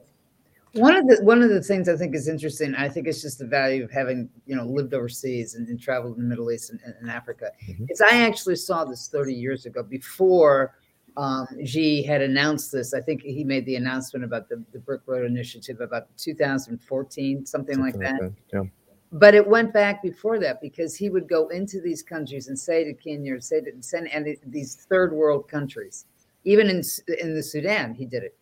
One 0.75 0.97
of 0.97 1.07
the 1.07 1.23
one 1.23 1.42
of 1.42 1.51
the 1.51 1.62
things 1.62 1.87
I 1.87 1.97
think 1.97 2.14
is 2.14 2.29
interesting, 2.29 2.75
I 2.75 2.88
think 2.88 3.07
it's 3.07 3.21
just 3.21 3.38
the 3.38 3.47
value 3.47 3.85
of 3.85 3.90
having 3.90 4.31
you 4.47 4.57
know 4.57 4.64
lived 4.64 4.95
overseas 4.95 5.55
and, 5.55 5.68
and 5.68 5.79
traveled 5.79 6.16
in 6.16 6.23
the 6.23 6.29
Middle 6.29 6.51
East 6.51 6.71
and, 6.71 6.81
and 6.99 7.11
Africa. 7.11 7.51
Mm-hmm. 7.68 7.85
Is 7.90 8.01
I 8.01 8.23
actually 8.23 8.57
saw 8.57 8.85
this 8.85 9.09
30 9.09 9.35
years 9.35 9.66
ago 9.66 9.83
before 9.83 10.75
um, 11.16 11.46
Xi 11.64 12.03
had 12.03 12.22
announced 12.22 12.72
this. 12.72 12.94
I 12.94 13.01
think 13.01 13.22
he 13.22 13.44
made 13.44 13.66
the 13.66 13.77
announcement 13.77 14.25
about 14.25 14.48
the, 14.48 14.62
the 14.72 14.79
Brick 14.79 15.03
Road 15.07 15.27
Initiative 15.27 15.81
about 15.81 16.09
2014, 16.16 17.46
something, 17.46 17.75
something 17.75 17.85
like 17.85 17.98
that. 17.98 18.22
Like 18.22 18.33
that. 18.51 18.62
Yeah. 18.62 18.70
But 19.12 19.35
it 19.35 19.46
went 19.46 19.75
back 19.75 20.03
before 20.03 20.38
that 20.38 20.62
because 20.62 20.96
he 20.96 21.11
would 21.11 21.29
go 21.29 21.48
into 21.48 21.83
these 21.83 22.03
countries 22.03 22.48
and 22.48 22.59
say 22.59 22.85
to 22.85 22.94
Kenya, 22.94 23.40
say 23.42 23.61
to 23.61 23.70
send 23.81 24.11
and 24.11 24.37
these 24.46 24.87
third 24.88 25.12
world 25.12 25.48
countries, 25.48 26.07
even 26.44 26.70
in 26.70 26.83
in 27.20 27.35
the 27.35 27.42
Sudan, 27.42 27.94
he 27.94 28.07
did 28.07 28.22
it. 28.22 28.35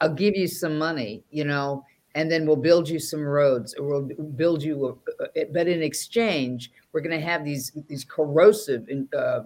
I'll 0.00 0.12
give 0.12 0.34
you 0.34 0.48
some 0.48 0.78
money, 0.78 1.22
you 1.30 1.44
know, 1.44 1.84
and 2.16 2.32
then 2.32 2.44
we'll 2.44 2.56
build 2.56 2.88
you 2.88 2.98
some 2.98 3.22
roads 3.22 3.74
or 3.74 3.86
we'll 3.86 4.08
build 4.36 4.62
you 4.62 4.98
a, 5.36 5.44
but 5.52 5.68
in 5.68 5.82
exchange 5.82 6.72
we're 6.92 7.02
going 7.02 7.18
to 7.18 7.24
have 7.24 7.44
these 7.44 7.72
these 7.88 8.04
corrosive 8.04 8.88
uh, 9.16 9.40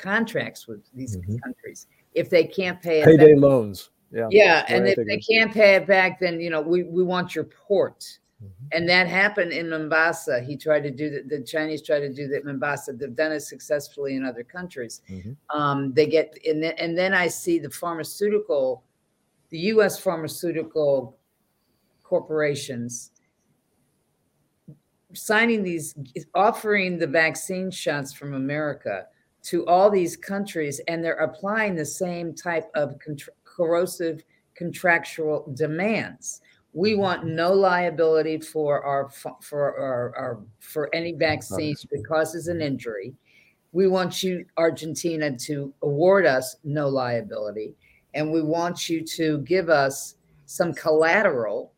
contracts 0.00 0.66
with 0.66 0.80
these 0.94 1.16
mm-hmm. 1.16 1.36
countries. 1.44 1.86
If 2.14 2.30
they 2.30 2.44
can't 2.44 2.80
pay 2.82 3.04
payday 3.04 3.34
back, 3.34 3.42
loans 3.42 3.90
yeah. 4.10 4.28
Yeah 4.30 4.64
and 4.68 4.88
if 4.88 4.96
they 5.06 5.18
can't 5.18 5.52
pay 5.52 5.76
it 5.76 5.86
back 5.86 6.18
then 6.20 6.40
you 6.40 6.50
know 6.50 6.60
we, 6.60 6.82
we 6.84 7.02
want 7.02 7.34
your 7.34 7.44
port. 7.44 8.18
Mm-hmm. 8.42 8.68
and 8.72 8.88
that 8.88 9.06
happened 9.06 9.52
in 9.52 9.68
mombasa. 9.68 10.40
He 10.40 10.56
tried 10.56 10.82
to 10.84 10.90
do 10.90 11.10
that 11.10 11.28
the 11.28 11.42
chinese 11.42 11.82
tried 11.82 12.00
to 12.00 12.12
do 12.12 12.26
that 12.28 12.40
in 12.40 12.46
mombasa. 12.46 12.94
They've 12.94 13.14
done 13.14 13.32
it 13.32 13.40
successfully 13.40 14.16
in 14.16 14.24
other 14.24 14.42
countries. 14.42 15.02
Mm-hmm. 15.10 15.32
um, 15.54 15.92
they 15.92 16.06
get 16.06 16.36
and 16.46 16.62
then, 16.62 16.72
and 16.78 16.96
then 16.96 17.12
i 17.12 17.28
see 17.28 17.58
the 17.58 17.70
pharmaceutical 17.70 18.82
the 19.50 19.58
us 19.58 19.98
pharmaceutical 19.98 21.18
corporations 22.02 23.12
signing 25.12 25.62
these 25.62 25.94
offering 26.34 26.98
the 26.98 27.06
vaccine 27.06 27.70
shots 27.70 28.12
from 28.12 28.32
america 28.34 29.06
to 29.42 29.66
all 29.66 29.90
these 29.90 30.16
countries 30.16 30.80
and 30.88 31.02
they're 31.02 31.14
applying 31.14 31.74
the 31.74 31.84
same 31.84 32.34
type 32.34 32.70
of 32.74 32.96
corrosive 33.44 34.22
contractual 34.54 35.50
demands. 35.54 36.42
We 36.72 36.92
mm-hmm. 36.92 37.00
want 37.00 37.26
no 37.26 37.52
liability 37.52 38.38
for 38.38 38.82
our 38.82 39.08
for 39.08 39.78
our, 39.78 40.14
our 40.16 40.40
for 40.60 40.94
any 40.94 41.12
vaccines 41.12 41.86
that 41.90 42.06
causes 42.06 42.48
an 42.48 42.60
injury. 42.60 43.14
We 43.72 43.86
want 43.86 44.22
you 44.22 44.44
argentina 44.56 45.36
to 45.38 45.72
award 45.82 46.26
us 46.26 46.56
no 46.64 46.88
liability 46.88 47.74
and 48.14 48.32
we 48.32 48.42
want 48.42 48.88
you 48.88 49.04
to 49.04 49.38
give 49.38 49.68
us 49.68 50.16
some 50.46 50.74
collateral 50.74 51.72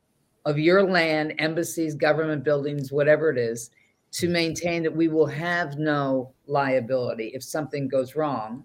of 0.45 0.59
your 0.59 0.83
land, 0.83 1.35
embassies, 1.39 1.95
government 1.95 2.43
buildings, 2.43 2.91
whatever 2.91 3.31
it 3.31 3.39
is, 3.39 3.71
to 4.13 4.29
maintain 4.29 4.83
that 4.83 4.95
we 4.95 5.09
will 5.09 5.27
have 5.27 5.79
no 5.79 6.33
liability 6.53 7.33
if 7.35 7.43
something 7.43 7.89
goes 7.89 8.15
wrong. 8.15 8.65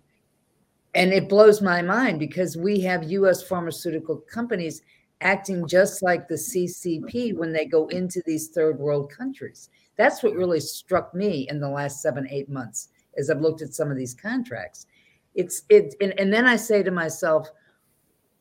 And 0.93 1.13
it 1.13 1.29
blows 1.29 1.61
my 1.61 1.81
mind 1.81 2.19
because 2.19 2.57
we 2.57 2.81
have 2.81 3.11
US 3.11 3.43
pharmaceutical 3.43 4.17
companies 4.17 4.81
acting 5.21 5.67
just 5.67 6.03
like 6.03 6.27
the 6.27 6.35
CCP 6.35 7.35
when 7.35 7.51
they 7.51 7.65
go 7.65 7.87
into 7.87 8.21
these 8.25 8.49
third 8.49 8.77
world 8.77 9.11
countries. 9.11 9.69
That's 9.95 10.21
what 10.21 10.35
really 10.35 10.59
struck 10.59 11.13
me 11.13 11.47
in 11.49 11.59
the 11.59 11.69
last 11.69 12.01
seven, 12.01 12.27
eight 12.29 12.49
months 12.49 12.89
as 13.17 13.29
I've 13.29 13.41
looked 13.41 13.61
at 13.61 13.73
some 13.73 13.89
of 13.89 13.97
these 13.97 14.13
contracts. 14.13 14.85
It's 15.33 15.63
it, 15.69 15.95
and, 16.01 16.13
and 16.19 16.31
then 16.31 16.45
I 16.45 16.55
say 16.55 16.83
to 16.83 16.91
myself, 16.91 17.47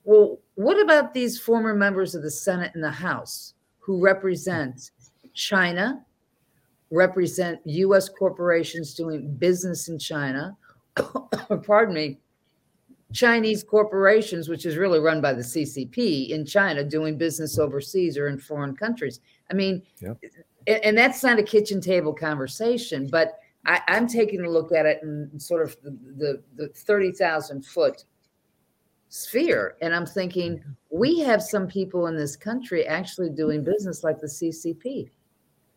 well, 0.05 0.39
what 0.55 0.81
about 0.81 1.13
these 1.13 1.39
former 1.39 1.75
members 1.75 2.15
of 2.15 2.23
the 2.23 2.31
Senate 2.31 2.73
and 2.75 2.85
the 2.85 2.91
House 2.91 3.55
who 3.79 4.03
represent 4.03 4.91
China, 5.35 6.05
represent 6.91 7.61
U.S. 7.65 8.09
corporations 8.09 8.95
doing 8.95 9.35
business 9.35 9.89
in 9.89 9.99
China? 9.99 10.57
pardon 11.65 11.95
me, 11.95 12.19
Chinese 13.13 13.63
corporations, 13.63 14.49
which 14.49 14.67
is 14.67 14.77
really 14.77 14.99
run 14.99 15.21
by 15.21 15.33
the 15.33 15.43
CCP 15.43 16.31
in 16.31 16.45
China, 16.45 16.83
doing 16.83 17.17
business 17.17 17.59
overseas 17.59 18.19
or 18.19 18.29
in 18.29 18.39
foreign 18.39 18.77
countries. 18.77 19.21
I 19.51 19.55
mean, 19.55 19.83
yeah. 20.01 20.15
and 20.67 20.97
that's 20.97 21.23
not 21.23 21.39
a 21.39 21.43
kitchen 21.43 21.81
table 21.81 22.13
conversation, 22.13 23.07
but 23.07 23.39
I, 23.65 23.81
am 23.89 24.07
taking 24.07 24.45
a 24.45 24.51
look 24.51 24.73
at 24.73 24.87
it 24.87 25.01
in 25.03 25.39
sort 25.39 25.63
of 25.63 25.77
the, 25.83 25.97
the, 26.17 26.43
the 26.57 26.69
30,000 26.69 27.65
foot 27.65 28.05
sphere. 29.09 29.77
And 29.83 29.95
I'm 29.95 30.07
thinking, 30.07 30.59
mm-hmm. 30.59 30.71
we 30.91 31.21
have 31.21 31.43
some 31.43 31.67
people 31.67 32.07
in 32.09 32.17
this 32.17 32.37
country 32.37 32.87
actually 32.87 33.31
doing 33.31 33.63
business 33.63 34.03
like 34.05 34.21
the 34.21 34.27
CCP. 34.27 35.11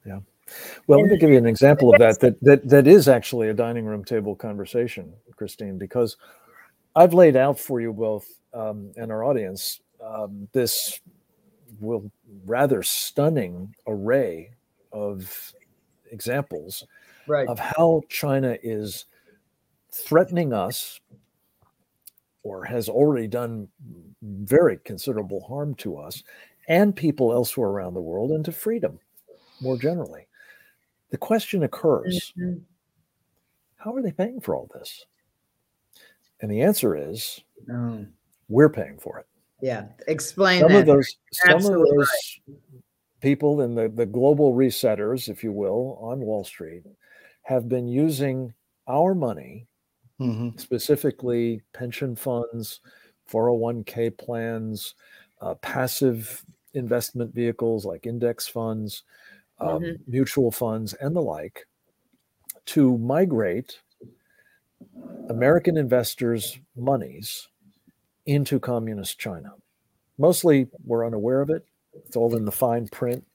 Yeah. 0.05 0.19
Well, 0.87 1.01
let 1.01 1.11
me 1.11 1.17
give 1.17 1.29
you 1.29 1.37
an 1.37 1.45
example 1.45 1.93
of 1.93 1.99
that, 1.99 2.19
that 2.19 2.39
that 2.41 2.67
that 2.69 2.87
is 2.87 3.07
actually 3.07 3.49
a 3.49 3.53
dining 3.53 3.85
room 3.85 4.03
table 4.03 4.35
conversation, 4.35 5.13
Christine, 5.35 5.77
because 5.77 6.17
I've 6.95 7.13
laid 7.13 7.35
out 7.35 7.59
for 7.59 7.79
you 7.79 7.93
both 7.93 8.27
um, 8.53 8.91
and 8.97 9.11
our 9.11 9.23
audience 9.23 9.79
um, 10.03 10.47
this 10.53 10.99
will 11.79 12.11
rather 12.45 12.81
stunning 12.83 13.73
array 13.87 14.51
of 14.91 15.53
examples 16.11 16.85
right. 17.27 17.47
of 17.47 17.59
how 17.59 18.01
China 18.09 18.57
is 18.63 19.05
threatening 19.91 20.53
us 20.53 20.99
or 22.43 22.63
has 22.63 22.89
already 22.89 23.27
done 23.27 23.67
very 24.21 24.77
considerable 24.77 25.41
harm 25.41 25.75
to 25.75 25.97
us 25.97 26.23
and 26.67 26.95
people 26.95 27.31
elsewhere 27.33 27.69
around 27.69 27.93
the 27.93 28.01
world 28.01 28.31
and 28.31 28.45
to 28.45 28.51
freedom 28.51 28.99
more 29.61 29.77
generally. 29.77 30.27
The 31.09 31.17
question 31.17 31.63
occurs 31.63 32.33
mm-hmm. 32.37 32.59
how 33.77 33.95
are 33.95 34.01
they 34.01 34.11
paying 34.11 34.39
for 34.41 34.55
all 34.55 34.69
this? 34.73 35.05
And 36.41 36.49
the 36.51 36.61
answer 36.61 36.95
is 36.95 37.41
oh. 37.71 38.05
we're 38.47 38.69
paying 38.69 38.97
for 38.97 39.19
it. 39.19 39.25
Yeah, 39.61 39.85
explain 40.07 40.61
some 40.61 40.71
that. 40.71 40.79
of 40.81 40.85
those. 40.85 41.17
Absolutely 41.47 41.61
some 41.61 41.81
of 41.81 41.87
those 41.87 42.39
right. 42.47 42.57
people 43.21 43.61
in 43.61 43.75
the 43.75 43.89
the 43.89 44.05
global 44.05 44.53
resetters, 44.53 45.27
if 45.27 45.43
you 45.43 45.51
will, 45.51 45.97
on 46.01 46.19
Wall 46.19 46.43
Street, 46.43 46.83
have 47.43 47.67
been 47.67 47.87
using 47.87 48.53
our 48.87 49.13
money 49.13 49.67
mm-hmm. 50.19 50.57
specifically 50.57 51.61
pension 51.73 52.15
funds, 52.15 52.81
401k 53.31 54.17
plans, 54.17 54.95
uh, 55.41 55.55
passive 55.55 56.43
investment 56.73 57.33
vehicles 57.33 57.85
like 57.85 58.05
index 58.05 58.47
funds, 58.47 59.03
um, 59.61 59.81
mm-hmm. 59.81 60.11
mutual 60.11 60.51
funds, 60.51 60.93
and 60.95 61.15
the 61.15 61.21
like, 61.21 61.65
to 62.65 62.97
migrate 62.97 63.79
American 65.29 65.77
investors' 65.77 66.59
monies 66.75 67.47
into 68.25 68.59
communist 68.59 69.19
China. 69.19 69.53
Mostly 70.17 70.67
we're 70.85 71.05
unaware 71.05 71.41
of 71.41 71.49
it. 71.49 71.65
It's 72.05 72.15
all 72.15 72.35
in 72.35 72.45
the 72.45 72.51
fine 72.51 72.87
print. 72.87 73.25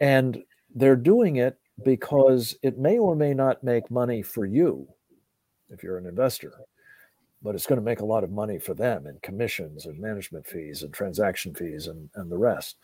And 0.00 0.42
they're 0.74 0.96
doing 0.96 1.36
it 1.36 1.58
because 1.84 2.56
it 2.62 2.78
may 2.78 2.98
or 2.98 3.14
may 3.14 3.34
not 3.34 3.62
make 3.62 3.90
money 3.90 4.22
for 4.22 4.46
you 4.46 4.88
if 5.68 5.82
you're 5.82 5.98
an 5.98 6.06
investor. 6.06 6.52
But 7.42 7.54
it's 7.54 7.66
going 7.66 7.78
to 7.78 7.84
make 7.84 8.00
a 8.00 8.06
lot 8.06 8.24
of 8.24 8.30
money 8.30 8.58
for 8.58 8.74
them 8.74 9.06
in 9.06 9.18
commissions 9.22 9.86
and 9.86 9.98
management 9.98 10.46
fees 10.46 10.82
and 10.82 10.92
transaction 10.92 11.54
fees 11.54 11.86
and, 11.86 12.08
and 12.14 12.30
the 12.30 12.38
rest. 12.38 12.76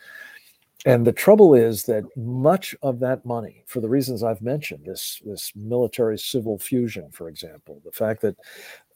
And 0.84 1.06
the 1.06 1.12
trouble 1.12 1.54
is 1.54 1.84
that 1.84 2.04
much 2.16 2.74
of 2.82 2.98
that 3.00 3.24
money, 3.24 3.62
for 3.66 3.80
the 3.80 3.88
reasons 3.88 4.24
I've 4.24 4.42
mentioned, 4.42 4.84
this 4.84 5.22
this 5.24 5.52
military 5.54 6.18
civil 6.18 6.58
fusion, 6.58 7.10
for 7.12 7.28
example, 7.28 7.80
the 7.84 7.92
fact 7.92 8.20
that 8.22 8.36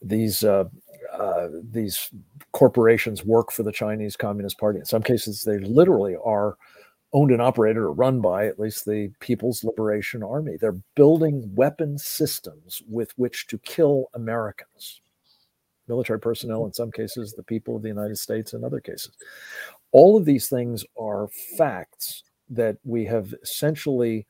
these 0.01 0.43
uh, 0.43 0.65
uh, 1.13 1.47
these 1.71 2.09
corporations 2.51 3.23
work 3.23 3.51
for 3.51 3.63
the 3.63 3.71
Chinese 3.71 4.17
Communist 4.17 4.59
Party, 4.59 4.79
in 4.79 4.85
some 4.85 5.01
cases 5.01 5.43
they 5.43 5.59
literally 5.59 6.17
are 6.23 6.57
owned 7.13 7.31
and 7.31 7.41
operated 7.41 7.77
or 7.77 7.93
run 7.93 8.19
by 8.19 8.47
at 8.47 8.59
least 8.59 8.85
the 8.85 9.09
People's 9.21 9.63
Liberation 9.63 10.23
Army. 10.23 10.57
They're 10.59 10.81
building 10.95 11.49
weapon 11.55 11.97
systems 11.97 12.83
with 12.87 13.11
which 13.17 13.47
to 13.47 13.57
kill 13.59 14.09
Americans, 14.13 15.01
military 15.87 16.19
personnel 16.19 16.65
in 16.65 16.73
some 16.73 16.91
cases, 16.91 17.31
the 17.33 17.43
people 17.43 17.77
of 17.77 17.81
the 17.81 17.87
United 17.87 18.17
States 18.17 18.53
in 18.53 18.65
other 18.65 18.81
cases. 18.81 19.11
All 19.91 20.17
of 20.17 20.25
these 20.25 20.49
things 20.49 20.85
are 20.99 21.29
facts 21.57 22.23
that 22.49 22.77
we 22.83 23.05
have 23.05 23.33
essentially 23.41 24.25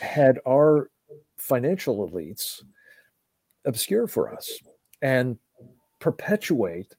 had 0.00 0.38
our 0.46 0.90
financial 1.36 2.08
elites 2.08 2.62
obscure 3.64 4.06
for 4.06 4.34
us 4.34 4.50
and 5.02 5.38
perpetuate 6.00 6.94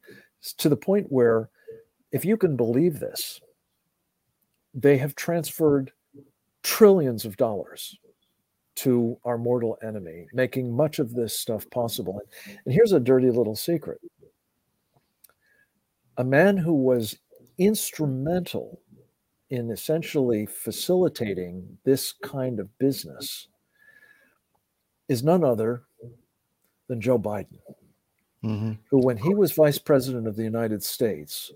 to 0.57 0.69
the 0.69 0.77
point 0.77 1.07
where, 1.09 1.49
if 2.11 2.23
you 2.23 2.37
can 2.37 2.55
believe 2.55 2.99
this, 2.99 3.41
they 4.73 4.97
have 4.97 5.15
transferred 5.15 5.91
trillions 6.63 7.25
of 7.25 7.37
dollars 7.37 7.97
to 8.75 9.17
our 9.23 9.37
mortal 9.37 9.77
enemy, 9.83 10.27
making 10.33 10.75
much 10.75 10.99
of 10.99 11.13
this 11.13 11.37
stuff 11.37 11.69
possible. 11.69 12.21
And 12.65 12.73
here's 12.73 12.91
a 12.91 12.99
dirty 12.99 13.29
little 13.29 13.55
secret 13.55 13.99
a 16.17 16.23
man 16.23 16.57
who 16.57 16.73
was 16.73 17.17
instrumental 17.57 18.81
in 19.49 19.69
essentially 19.69 20.45
facilitating 20.45 21.77
this 21.83 22.13
kind 22.23 22.59
of 22.59 22.75
business 22.79 23.47
is 25.09 25.23
none 25.23 25.43
other 25.43 25.83
than 26.87 26.99
Joe 26.99 27.19
Biden, 27.19 27.59
mm-hmm. 28.43 28.73
who, 28.89 28.97
when 28.99 29.17
he 29.17 29.33
was 29.33 29.51
vice 29.51 29.77
president 29.77 30.27
of 30.27 30.35
the 30.35 30.43
United 30.43 30.83
States, 30.83 31.51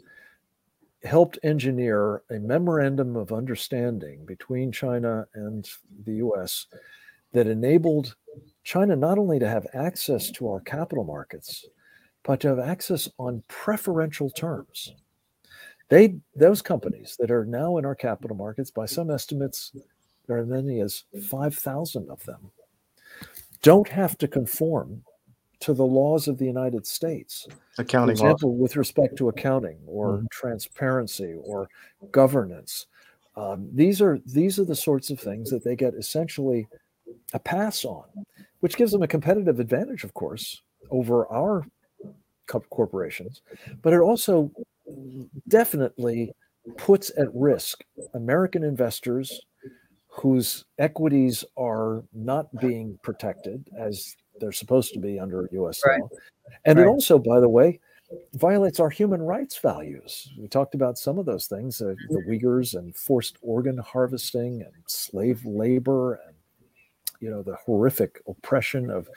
helped 1.03 1.39
engineer 1.43 2.23
a 2.29 2.39
memorandum 2.39 3.15
of 3.15 3.31
understanding 3.31 4.25
between 4.25 4.71
China 4.71 5.25
and 5.33 5.69
the 6.05 6.15
US 6.15 6.67
that 7.33 7.47
enabled 7.47 8.15
China 8.63 8.95
not 8.95 9.17
only 9.17 9.39
to 9.39 9.47
have 9.47 9.67
access 9.73 10.31
to 10.31 10.49
our 10.49 10.59
capital 10.59 11.03
markets, 11.03 11.65
but 12.23 12.39
to 12.41 12.49
have 12.49 12.59
access 12.59 13.09
on 13.17 13.43
preferential 13.47 14.29
terms. 14.29 14.93
They 15.89 16.15
those 16.35 16.61
companies 16.61 17.15
that 17.19 17.31
are 17.31 17.45
now 17.45 17.77
in 17.77 17.85
our 17.85 17.95
capital 17.95 18.35
markets, 18.35 18.71
by 18.71 18.85
some 18.85 19.09
estimates, 19.09 19.71
there 20.27 20.37
are 20.37 20.45
many 20.45 20.81
as 20.81 21.03
5,000 21.29 22.09
of 22.09 22.23
them, 22.25 22.51
don't 23.61 23.87
have 23.87 24.17
to 24.17 24.27
conform 24.27 25.03
to 25.59 25.73
the 25.73 25.85
laws 25.85 26.27
of 26.27 26.37
the 26.37 26.45
United 26.45 26.85
States. 26.85 27.47
Accounting 27.77 28.15
For 28.17 28.23
example, 28.23 28.51
laws. 28.51 28.61
with 28.61 28.75
respect 28.75 29.15
to 29.17 29.29
accounting 29.29 29.77
or 29.87 30.17
mm-hmm. 30.17 30.25
transparency 30.31 31.35
or 31.43 31.69
governance. 32.11 32.87
Um, 33.35 33.69
these 33.73 34.01
are 34.01 34.19
these 34.25 34.59
are 34.59 34.65
the 34.65 34.75
sorts 34.75 35.09
of 35.09 35.19
things 35.19 35.49
that 35.51 35.63
they 35.63 35.75
get 35.75 35.93
essentially 35.93 36.67
a 37.33 37.39
pass 37.39 37.85
on, 37.85 38.05
which 38.59 38.75
gives 38.75 38.91
them 38.91 39.03
a 39.03 39.07
competitive 39.07 39.59
advantage, 39.59 40.03
of 40.03 40.13
course, 40.13 40.61
over 40.89 41.27
our 41.31 41.65
corporations. 42.69 43.41
But 43.81 43.93
it 43.93 43.99
also 43.99 44.51
definitely 45.47 46.31
puts 46.77 47.11
at 47.17 47.27
risk 47.33 47.83
American 48.13 48.63
investors 48.63 49.41
whose 50.07 50.65
equities 50.79 51.43
are 51.55 52.03
not 52.13 52.47
being 52.59 52.97
protected 53.03 53.67
as 53.77 54.15
they're 54.39 54.51
supposed 54.51 54.93
to 54.93 54.99
be 54.99 55.19
under 55.19 55.47
U.S. 55.51 55.81
Right. 55.85 56.01
law. 56.01 56.09
And 56.65 56.77
right. 56.77 56.85
it 56.85 56.89
also, 56.89 57.19
by 57.19 57.39
the 57.39 57.49
way, 57.49 57.79
violates 58.33 58.79
our 58.79 58.89
human 58.89 59.21
rights 59.21 59.57
values. 59.57 60.29
We 60.39 60.47
talked 60.47 60.75
about 60.75 60.97
some 60.97 61.19
of 61.19 61.25
those 61.25 61.47
things 61.47 61.81
uh, 61.81 61.93
the 62.09 62.23
Uyghurs 62.27 62.77
and 62.77 62.95
forced 62.95 63.37
organ 63.41 63.77
harvesting 63.77 64.61
and 64.61 64.73
slave 64.87 65.45
labor 65.45 66.15
and 66.25 66.35
you 67.19 67.29
know 67.29 67.41
the 67.41 67.57
horrific 67.65 68.21
oppression 68.27 68.89
of 68.89 69.09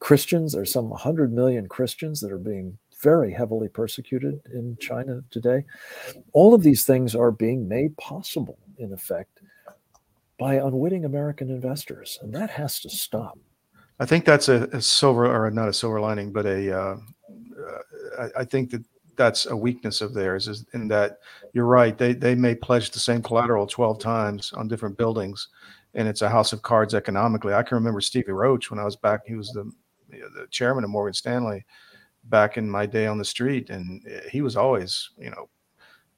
Christians. 0.00 0.52
There's 0.52 0.72
some 0.72 0.88
100 0.90 1.32
million 1.32 1.68
Christians 1.68 2.20
that 2.20 2.32
are 2.32 2.38
being 2.38 2.76
very 3.02 3.32
heavily 3.32 3.68
persecuted 3.68 4.40
in 4.52 4.76
China 4.80 5.22
today. 5.30 5.64
All 6.32 6.54
of 6.54 6.62
these 6.62 6.84
things 6.84 7.14
are 7.14 7.30
being 7.30 7.68
made 7.68 7.96
possible, 7.96 8.58
in 8.78 8.92
effect, 8.92 9.40
by 10.38 10.54
unwitting 10.54 11.04
American 11.04 11.50
investors, 11.50 12.18
and 12.22 12.34
that 12.34 12.50
has 12.50 12.80
to 12.80 12.90
stop. 12.90 13.38
I 13.98 14.06
think 14.06 14.24
that's 14.24 14.48
a, 14.48 14.64
a 14.72 14.80
silver, 14.80 15.26
or 15.26 15.50
not 15.50 15.68
a 15.68 15.72
silver 15.72 16.00
lining, 16.00 16.32
but 16.32 16.46
a. 16.46 16.78
Uh, 16.78 16.96
uh, 17.58 18.22
I, 18.36 18.40
I 18.40 18.44
think 18.44 18.70
that 18.70 18.84
that's 19.16 19.46
a 19.46 19.56
weakness 19.56 20.02
of 20.02 20.12
theirs, 20.12 20.46
is 20.46 20.66
in 20.74 20.88
that 20.88 21.20
you're 21.54 21.66
right. 21.66 21.96
They 21.96 22.12
they 22.12 22.34
may 22.34 22.54
pledge 22.54 22.90
the 22.90 22.98
same 22.98 23.22
collateral 23.22 23.66
12 23.66 23.98
times 23.98 24.52
on 24.52 24.68
different 24.68 24.98
buildings, 24.98 25.48
and 25.94 26.06
it's 26.06 26.22
a 26.22 26.28
house 26.28 26.52
of 26.52 26.62
cards 26.62 26.94
economically. 26.94 27.54
I 27.54 27.62
can 27.62 27.76
remember 27.76 28.02
Stevie 28.02 28.32
Roach 28.32 28.70
when 28.70 28.78
I 28.78 28.84
was 28.84 28.96
back. 28.96 29.20
He 29.26 29.34
was 29.34 29.50
the 29.52 29.70
you 30.12 30.20
know, 30.20 30.28
the 30.28 30.46
chairman 30.48 30.84
of 30.84 30.90
Morgan 30.90 31.14
Stanley 31.14 31.64
back 32.28 32.56
in 32.56 32.68
my 32.68 32.86
day 32.86 33.06
on 33.06 33.18
the 33.18 33.24
street, 33.24 33.70
and 33.70 34.02
he 34.30 34.42
was 34.42 34.56
always, 34.56 35.10
you 35.18 35.30
know, 35.30 35.48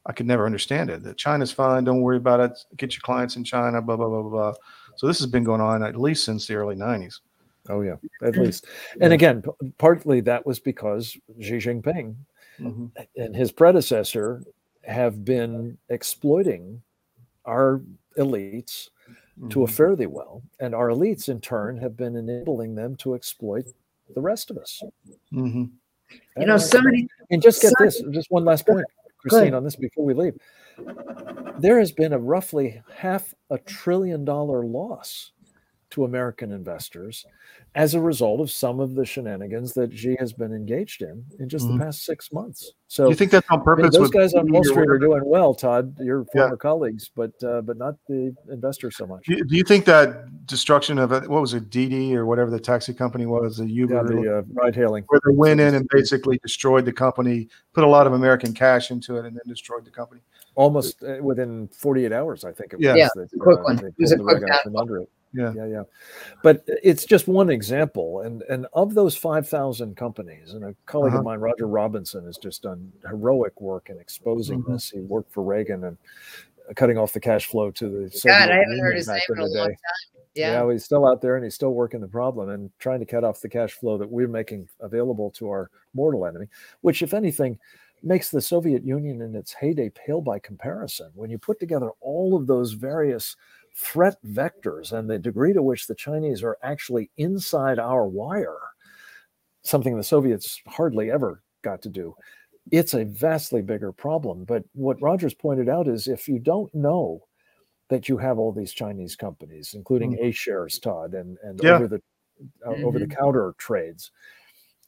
I 0.07 0.13
could 0.13 0.27
never 0.27 0.47
understand 0.47 0.91
it. 0.91 1.03
That 1.03 1.19
China's 1.19 1.53
fine, 1.53 1.85
don't 1.85 2.01
worry 2.01 2.17
about 2.17 2.41
it. 2.41 2.59
Get 2.77 2.95
your 2.95 3.03
clients 3.03 3.37
in 3.37 3.45
China, 3.45 3.83
blah 3.83 3.97
blah 3.97 4.09
blah 4.09 4.23
blah. 4.23 4.55
So 4.97 5.07
this 5.07 5.19
has 5.19 5.27
been 5.27 5.45
going 5.45 5.61
on 5.61 5.83
at 5.83 6.01
least 6.01 6.25
since 6.25 6.47
the 6.47 6.55
early 6.55 6.77
'90s. 6.77 7.21
Oh 7.69 7.83
yeah, 7.83 7.97
at 8.23 8.37
least. 8.37 8.67
And 9.01 9.13
again, 9.13 9.43
partly 9.77 10.21
that 10.23 10.47
was 10.47 10.59
because 10.59 11.17
Xi 11.41 11.59
Jinping 11.59 12.17
mm-hmm. 12.59 12.87
and 13.17 13.37
his 13.37 13.53
predecessor 13.53 14.43
have 14.85 15.25
been 15.25 15.77
exploiting 15.91 16.83
our 17.45 17.83
elites 18.17 18.89
mm-hmm. 19.39 19.49
to 19.49 19.63
a 19.63 19.67
mm-hmm. 19.67 19.75
fairly 19.75 20.07
well, 20.07 20.43
and 20.61 20.75
our 20.75 20.89
elites 20.89 21.29
in 21.29 21.41
turn 21.41 21.77
have 21.77 21.97
been 21.97 22.17
enabling 22.17 22.75
them 22.75 22.97
to 22.97 23.15
exploit 23.15 23.67
the 24.15 24.21
rest 24.21 24.51
of 24.51 24.57
us. 24.57 24.83
Mm-hmm. 25.33 25.65
You 26.37 26.47
know, 26.47 26.57
somebody 26.59 27.09
and 27.31 27.43
just 27.43 27.61
get 27.61 27.73
this, 27.79 28.03
just 28.11 28.31
one 28.31 28.45
last 28.45 28.67
point, 28.67 28.87
Christine, 29.19 29.55
on 29.55 29.65
this 29.65 29.77
before 29.77 30.05
we 30.05 30.15
leave. 30.15 30.37
There 31.59 31.79
has 31.79 31.93
been 31.93 32.13
a 32.13 32.19
roughly 32.19 32.81
half 32.95 33.35
a 33.51 33.59
trillion 33.59 34.25
dollar 34.25 34.65
loss 34.65 35.33
to 35.91 36.05
American 36.05 36.53
investors 36.53 37.25
as 37.75 37.95
a 37.95 38.01
result 38.01 38.41
of 38.41 38.51
some 38.51 38.81
of 38.81 38.95
the 38.95 39.05
shenanigans 39.05 39.73
that 39.75 39.97
Xi 39.97 40.17
has 40.19 40.33
been 40.33 40.53
engaged 40.53 41.03
in 41.03 41.25
in 41.39 41.49
just 41.49 41.67
mm-hmm. 41.67 41.79
the 41.79 41.85
past 41.85 42.05
six 42.05 42.33
months. 42.33 42.73
So 42.89 43.05
Do 43.05 43.11
you 43.11 43.17
think 43.17 43.31
that's 43.31 43.47
on 43.51 43.63
purpose? 43.63 43.95
those 43.97 44.11
guys 44.11 44.35
on 44.35 44.51
Wall 44.51 44.65
Street 44.65 44.89
are 44.89 44.99
doing 44.99 45.23
well, 45.25 45.55
Todd. 45.55 45.95
Your 46.01 46.25
former 46.33 46.55
yeah. 46.55 46.57
colleagues, 46.57 47.11
but 47.15 47.33
uh, 47.43 47.61
but 47.61 47.77
not 47.77 47.95
the 48.09 48.35
investors 48.51 48.97
so 48.97 49.07
much. 49.07 49.27
Do 49.27 49.37
you, 49.37 49.45
do 49.45 49.57
you 49.57 49.65
think 49.65 49.85
that 49.85 50.47
destruction 50.47 50.99
of 50.99 51.11
what 51.11 51.41
was 51.41 51.55
it, 51.55 51.71
Didi 51.71 52.17
or 52.17 52.27
whatever 52.27 52.51
the 52.51 52.61
taxi 52.61 52.95
company 52.95 53.27
was, 53.27 53.59
the 53.59 53.67
Uber, 53.67 53.95
yeah, 53.95 54.03
the 54.03 54.39
uh, 54.39 54.43
ride 54.55 54.75
hailing, 54.75 55.05
where 55.09 55.21
they 55.27 55.35
went 55.35 55.61
in 55.61 55.75
and 55.75 55.87
basically 55.91 56.39
destroyed 56.39 56.85
the 56.85 56.93
company, 56.93 57.49
put 57.75 57.85
a 57.85 57.89
lot 57.89 58.07
of 58.07 58.15
American 58.15 58.55
cash 58.55 58.91
into 58.91 59.17
it, 59.17 59.27
and 59.27 59.37
then 59.37 59.43
destroyed 59.47 59.85
the 59.85 59.91
company 59.91 60.23
almost 60.55 61.03
uh, 61.03 61.17
within 61.23 61.69
48 61.69 62.13
hours. 62.13 62.45
I 62.45 62.53
think 62.53 62.73
it 62.73 62.77
was. 62.77 62.85
Yeah, 62.85 62.95
yeah 62.95 63.09
that, 63.15 63.29
quick 63.39 63.59
uh, 63.59 63.63
one. 63.63 63.79
It 63.79 63.95
was 63.99 64.13
a 64.13 64.19
quick 64.19 64.43
under 64.75 65.03
it 65.03 65.11
yeah 65.33 65.53
yeah 65.55 65.67
yeah 65.67 65.83
but 66.43 66.65
it's 66.67 67.05
just 67.05 67.29
one 67.29 67.51
example 67.51 68.21
and 68.21 68.43
and 68.43 68.67
of 68.73 68.95
those 68.95 69.15
5000 69.15 69.97
companies 69.97 70.55
and 70.55 70.65
a 70.65 70.75
colleague 70.87 71.13
uh-huh. 71.13 71.19
of 71.19 71.25
mine 71.25 71.39
roger 71.39 71.67
robinson 71.67 72.25
has 72.25 72.39
just 72.39 72.63
done 72.63 72.91
heroic 73.07 73.61
work 73.61 73.91
in 73.91 73.99
exposing 73.99 74.63
mm-hmm. 74.63 74.73
this 74.73 74.91
he 74.91 75.01
worked 75.01 75.31
for 75.31 75.43
reagan 75.43 75.85
and 75.85 75.99
cutting 76.77 76.99
off 76.99 77.13
the 77.13 77.21
cash 77.21 77.47
flow 77.47 77.71
to 77.71 77.89
the 77.89 78.11
Soviet 78.11 78.39
God, 78.39 78.51
I 78.51 78.57
haven't 78.57 78.81
heard 78.81 78.97
his 78.97 79.09
name 79.09 79.21
in 79.31 79.39
a 79.39 79.45
long 79.47 79.69
time. 79.69 79.77
Yeah. 80.35 80.65
yeah, 80.65 80.73
he's 80.73 80.85
still 80.85 81.07
out 81.07 81.21
there 81.21 81.37
and 81.37 81.45
he's 81.45 81.55
still 81.55 81.73
working 81.73 82.01
the 82.01 82.09
problem 82.09 82.51
and 82.51 82.71
trying 82.79 83.01
to 83.01 83.07
cut 83.07 83.25
off 83.25 83.41
the 83.41 83.49
cash 83.49 83.73
flow 83.73 83.99
that 83.99 84.09
we're 84.09 84.29
making 84.29 84.69
available 84.81 85.31
to 85.33 85.49
our 85.49 85.71
mortal 85.95 86.27
enemy, 86.27 86.47
which, 86.83 87.03
if 87.03 87.13
anything, 87.13 87.59
makes 88.03 88.31
the 88.31 88.41
Soviet 88.41 88.85
Union 88.85 89.23
in 89.23 89.35
its 89.35 89.53
heyday 89.53 89.91
pale 89.91 90.21
by 90.21 90.39
comparison. 90.39 91.11
When 91.15 91.31
you 91.31 91.39
put 91.39 91.59
together 91.59 91.91
all 92.01 92.37
of 92.37 92.47
those 92.47 92.73
various 92.73 93.37
threat 93.79 94.17
vectors 94.27 94.93
and 94.93 95.09
the 95.09 95.19
degree 95.19 95.53
to 95.53 95.63
which 95.63 95.87
the 95.87 95.95
Chinese 95.95 96.43
are 96.43 96.59
actually 96.63 97.11
inside 97.17 97.79
our 97.79 98.07
wire, 98.07 98.59
something 99.63 99.97
the 99.97 100.03
Soviets 100.03 100.61
hardly 100.67 101.11
ever 101.11 101.43
got 101.63 101.81
to 101.83 101.89
do, 101.89 102.15
it's 102.73 102.95
a 102.95 103.05
vastly 103.05 103.63
bigger 103.63 103.93
problem. 103.93 104.45
But 104.45 104.65
what 104.73 105.01
Rogers 105.01 105.35
pointed 105.35 105.69
out 105.69 105.87
is 105.87 106.09
if 106.09 106.29
you 106.29 106.39
don't 106.39 106.75
know 106.75 107.23
that 107.89 108.09
you 108.09 108.19
have 108.19 108.39
all 108.39 108.53
these 108.53 108.73
Chinese 108.73 109.17
companies, 109.17 109.75
including 109.75 110.13
mm-hmm. 110.13 110.27
A 110.27 110.33
shares, 110.33 110.79
Todd, 110.79 111.15
and, 111.15 111.39
and 111.43 111.61
yeah. 111.63 111.77
over 111.77 111.89
the 111.89 112.03
uh, 112.67 112.71
mm-hmm. 112.71 112.85
over 112.85 112.99
the 112.99 113.07
counter 113.07 113.55
trades, 113.59 114.11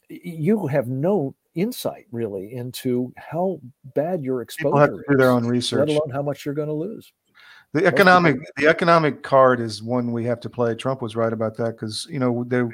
you 0.09 0.67
have 0.67 0.89
no 0.89 1.35
insight 1.55 2.07
really 2.13 2.53
into 2.53 3.13
how 3.17 3.61
bad 3.95 4.23
your 4.23 4.43
exposure 4.43 4.69
People 4.69 4.79
have 4.79 4.91
to 4.91 5.05
do 5.11 5.17
their 5.17 5.31
own 5.31 5.47
research, 5.47 5.89
let 5.89 5.97
alone 5.97 6.11
how 6.11 6.23
much 6.23 6.45
you're 6.45 6.55
going 6.55 6.69
to 6.69 6.75
lose. 6.75 7.13
The 7.73 7.87
economic 7.87 8.37
the 8.57 8.67
economic 8.67 9.23
card 9.23 9.61
is 9.61 9.83
one 9.83 10.13
we 10.13 10.25
have 10.25 10.41
to 10.41 10.51
play. 10.51 10.75
Trump 10.75 11.03
was 11.03 11.15
right 11.15 11.33
about 11.33 11.57
that 11.59 11.73
because 11.73 12.07
you 12.11 12.19
know 12.19 12.45
there, 12.49 12.69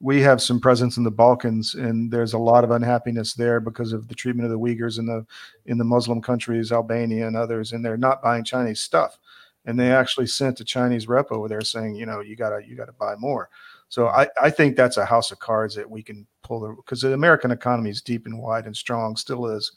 we 0.00 0.22
have 0.22 0.40
some 0.40 0.58
presence 0.58 0.96
in 0.96 1.04
the 1.04 1.10
Balkans 1.10 1.74
and 1.74 2.10
there's 2.10 2.32
a 2.32 2.38
lot 2.38 2.64
of 2.64 2.70
unhappiness 2.70 3.34
there 3.34 3.60
because 3.60 3.92
of 3.92 4.08
the 4.08 4.14
treatment 4.14 4.46
of 4.46 4.50
the 4.50 4.58
Uyghurs 4.58 4.98
in 4.98 5.06
the 5.06 5.26
in 5.66 5.76
the 5.76 5.84
Muslim 5.84 6.22
countries, 6.22 6.72
Albania 6.72 7.26
and 7.26 7.36
others, 7.36 7.72
and 7.72 7.84
they're 7.84 7.98
not 7.98 8.22
buying 8.22 8.42
Chinese 8.42 8.80
stuff. 8.80 9.18
And 9.66 9.78
they 9.78 9.92
actually 9.92 10.26
sent 10.26 10.60
a 10.60 10.64
Chinese 10.64 11.06
rep 11.06 11.30
over 11.30 11.46
there 11.46 11.60
saying, 11.60 11.96
you 11.96 12.06
know, 12.06 12.20
you 12.20 12.34
gotta 12.34 12.66
you 12.66 12.76
gotta 12.76 12.92
buy 12.92 13.14
more. 13.16 13.50
So 13.90 14.06
I, 14.08 14.28
I 14.40 14.48
think 14.48 14.74
that's 14.74 14.96
a 14.96 15.04
house 15.04 15.32
of 15.32 15.38
cards 15.38 15.74
that 15.74 15.88
we 15.88 16.02
can 16.02 16.26
pull 16.42 16.74
because 16.76 17.02
the 17.02 17.12
American 17.12 17.50
economy 17.50 17.90
is 17.90 18.00
deep 18.00 18.24
and 18.24 18.38
wide 18.38 18.64
and 18.64 18.76
strong, 18.76 19.16
still 19.16 19.46
is 19.46 19.72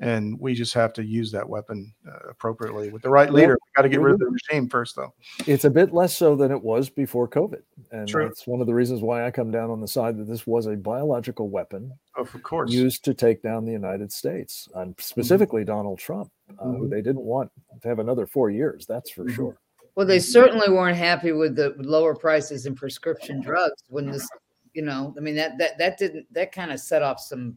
and 0.00 0.38
we 0.38 0.54
just 0.54 0.74
have 0.74 0.92
to 0.94 1.04
use 1.04 1.32
that 1.32 1.48
weapon 1.48 1.92
uh, 2.06 2.28
appropriately 2.28 2.90
with 2.90 3.02
the 3.02 3.08
right 3.08 3.32
leader. 3.32 3.48
Well, 3.48 3.56
we 3.66 3.72
got 3.76 3.82
to 3.82 3.88
get 3.88 4.00
rid 4.00 4.14
of 4.14 4.20
the 4.20 4.26
regime 4.26 4.68
first, 4.68 4.96
though. 4.96 5.14
It's 5.46 5.64
a 5.64 5.70
bit 5.70 5.92
less 5.92 6.16
so 6.16 6.36
than 6.36 6.50
it 6.50 6.62
was 6.62 6.90
before 6.90 7.28
COVID, 7.28 7.62
and 7.92 8.06
True. 8.06 8.24
that's 8.24 8.46
one 8.46 8.60
of 8.60 8.66
the 8.66 8.74
reasons 8.74 9.00
why 9.00 9.26
I 9.26 9.30
come 9.30 9.50
down 9.50 9.70
on 9.70 9.80
the 9.80 9.88
side 9.88 10.18
that 10.18 10.28
this 10.28 10.46
was 10.46 10.66
a 10.66 10.76
biological 10.76 11.48
weapon, 11.48 11.92
of 12.16 12.30
course, 12.42 12.70
used 12.70 13.04
to 13.04 13.14
take 13.14 13.42
down 13.42 13.64
the 13.64 13.72
United 13.72 14.12
States, 14.12 14.68
and 14.74 14.94
specifically 14.98 15.62
mm-hmm. 15.62 15.72
Donald 15.72 15.98
Trump, 15.98 16.30
uh, 16.50 16.64
mm-hmm. 16.64 16.76
who 16.76 16.88
they 16.88 17.00
didn't 17.00 17.22
want 17.22 17.50
to 17.80 17.88
have 17.88 17.98
another 17.98 18.26
four 18.26 18.50
years. 18.50 18.86
That's 18.86 19.10
for 19.10 19.24
mm-hmm. 19.24 19.34
sure. 19.34 19.58
Well, 19.94 20.06
they 20.06 20.18
certainly 20.18 20.68
weren't 20.68 20.98
happy 20.98 21.32
with 21.32 21.56
the 21.56 21.74
lower 21.78 22.14
prices 22.14 22.66
in 22.66 22.74
prescription 22.74 23.40
drugs 23.40 23.82
when 23.88 24.10
this, 24.10 24.28
you 24.74 24.82
know, 24.82 25.14
I 25.16 25.20
mean 25.20 25.36
that 25.36 25.56
that 25.56 25.78
that 25.78 25.96
didn't 25.96 26.26
that 26.34 26.52
kind 26.52 26.70
of 26.70 26.80
set 26.80 27.02
off 27.02 27.18
some 27.18 27.56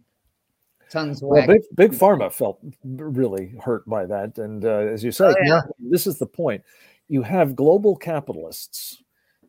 tongues 0.91 1.21
well, 1.21 1.45
big, 1.45 1.62
big 1.75 1.91
pharma 1.91 2.32
felt 2.32 2.60
really 2.84 3.54
hurt 3.63 3.88
by 3.88 4.06
that 4.06 4.38
and 4.38 4.65
uh, 4.65 4.80
as 4.80 5.04
you 5.04 5.12
say 5.12 5.25
oh, 5.25 5.36
yeah. 5.43 5.62
this 5.80 6.08
is 6.08 6.17
the 6.17 6.25
point 6.25 6.63
you 7.08 7.21
have 7.21 7.56
global 7.56 7.95
capitalists 7.95 9.04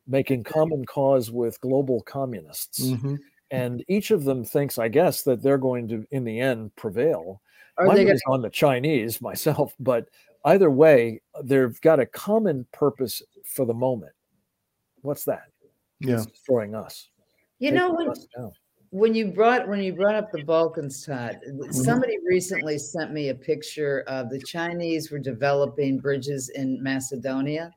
making 0.06 0.42
common 0.42 0.84
cause 0.84 1.30
with 1.30 1.60
global 1.60 2.02
communists 2.02 2.86
mm-hmm. 2.86 3.14
and 3.50 3.84
each 3.88 4.10
of 4.10 4.24
them 4.24 4.44
thinks 4.44 4.78
i 4.78 4.88
guess 4.88 5.22
that 5.22 5.42
they're 5.42 5.58
going 5.58 5.88
to 5.88 6.06
in 6.10 6.24
the 6.24 6.40
end 6.40 6.74
prevail 6.76 7.40
my 7.80 7.86
money's 7.86 8.22
gonna... 8.22 8.34
on 8.34 8.42
the 8.42 8.50
Chinese 8.50 9.20
myself, 9.20 9.74
but 9.80 10.08
either 10.44 10.70
way, 10.70 11.20
they've 11.42 11.80
got 11.80 12.00
a 12.00 12.06
common 12.06 12.66
purpose 12.72 13.22
for 13.44 13.64
the 13.64 13.74
moment. 13.74 14.12
What's 15.02 15.24
that? 15.24 15.44
Yeah, 16.00 16.16
it's 16.16 16.26
destroying 16.26 16.74
us. 16.74 17.08
You 17.58 17.72
know 17.72 17.92
when, 17.92 18.12
when 18.90 19.14
you 19.14 19.26
brought 19.28 19.68
when 19.68 19.80
you 19.80 19.92
brought 19.92 20.16
up 20.16 20.32
the 20.32 20.42
Balkans, 20.44 21.04
Todd, 21.04 21.40
mm-hmm. 21.48 21.70
somebody 21.70 22.18
recently 22.26 22.76
sent 22.76 23.12
me 23.12 23.28
a 23.28 23.34
picture 23.34 24.04
of 24.08 24.30
the 24.30 24.40
Chinese 24.40 25.10
were 25.10 25.18
developing 25.18 25.98
bridges 25.98 26.48
in 26.50 26.82
Macedonia, 26.82 27.72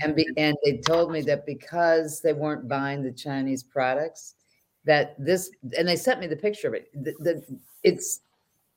and 0.00 0.14
be, 0.14 0.26
and 0.36 0.56
they 0.64 0.78
told 0.78 1.10
me 1.10 1.20
that 1.22 1.44
because 1.44 2.20
they 2.20 2.32
weren't 2.32 2.68
buying 2.68 3.02
the 3.02 3.12
Chinese 3.12 3.64
products, 3.64 4.36
that 4.84 5.16
this 5.18 5.50
and 5.76 5.88
they 5.88 5.96
sent 5.96 6.20
me 6.20 6.28
the 6.28 6.36
picture 6.36 6.68
of 6.68 6.74
it. 6.74 6.88
The, 6.94 7.14
the, 7.18 7.58
it's 7.82 8.20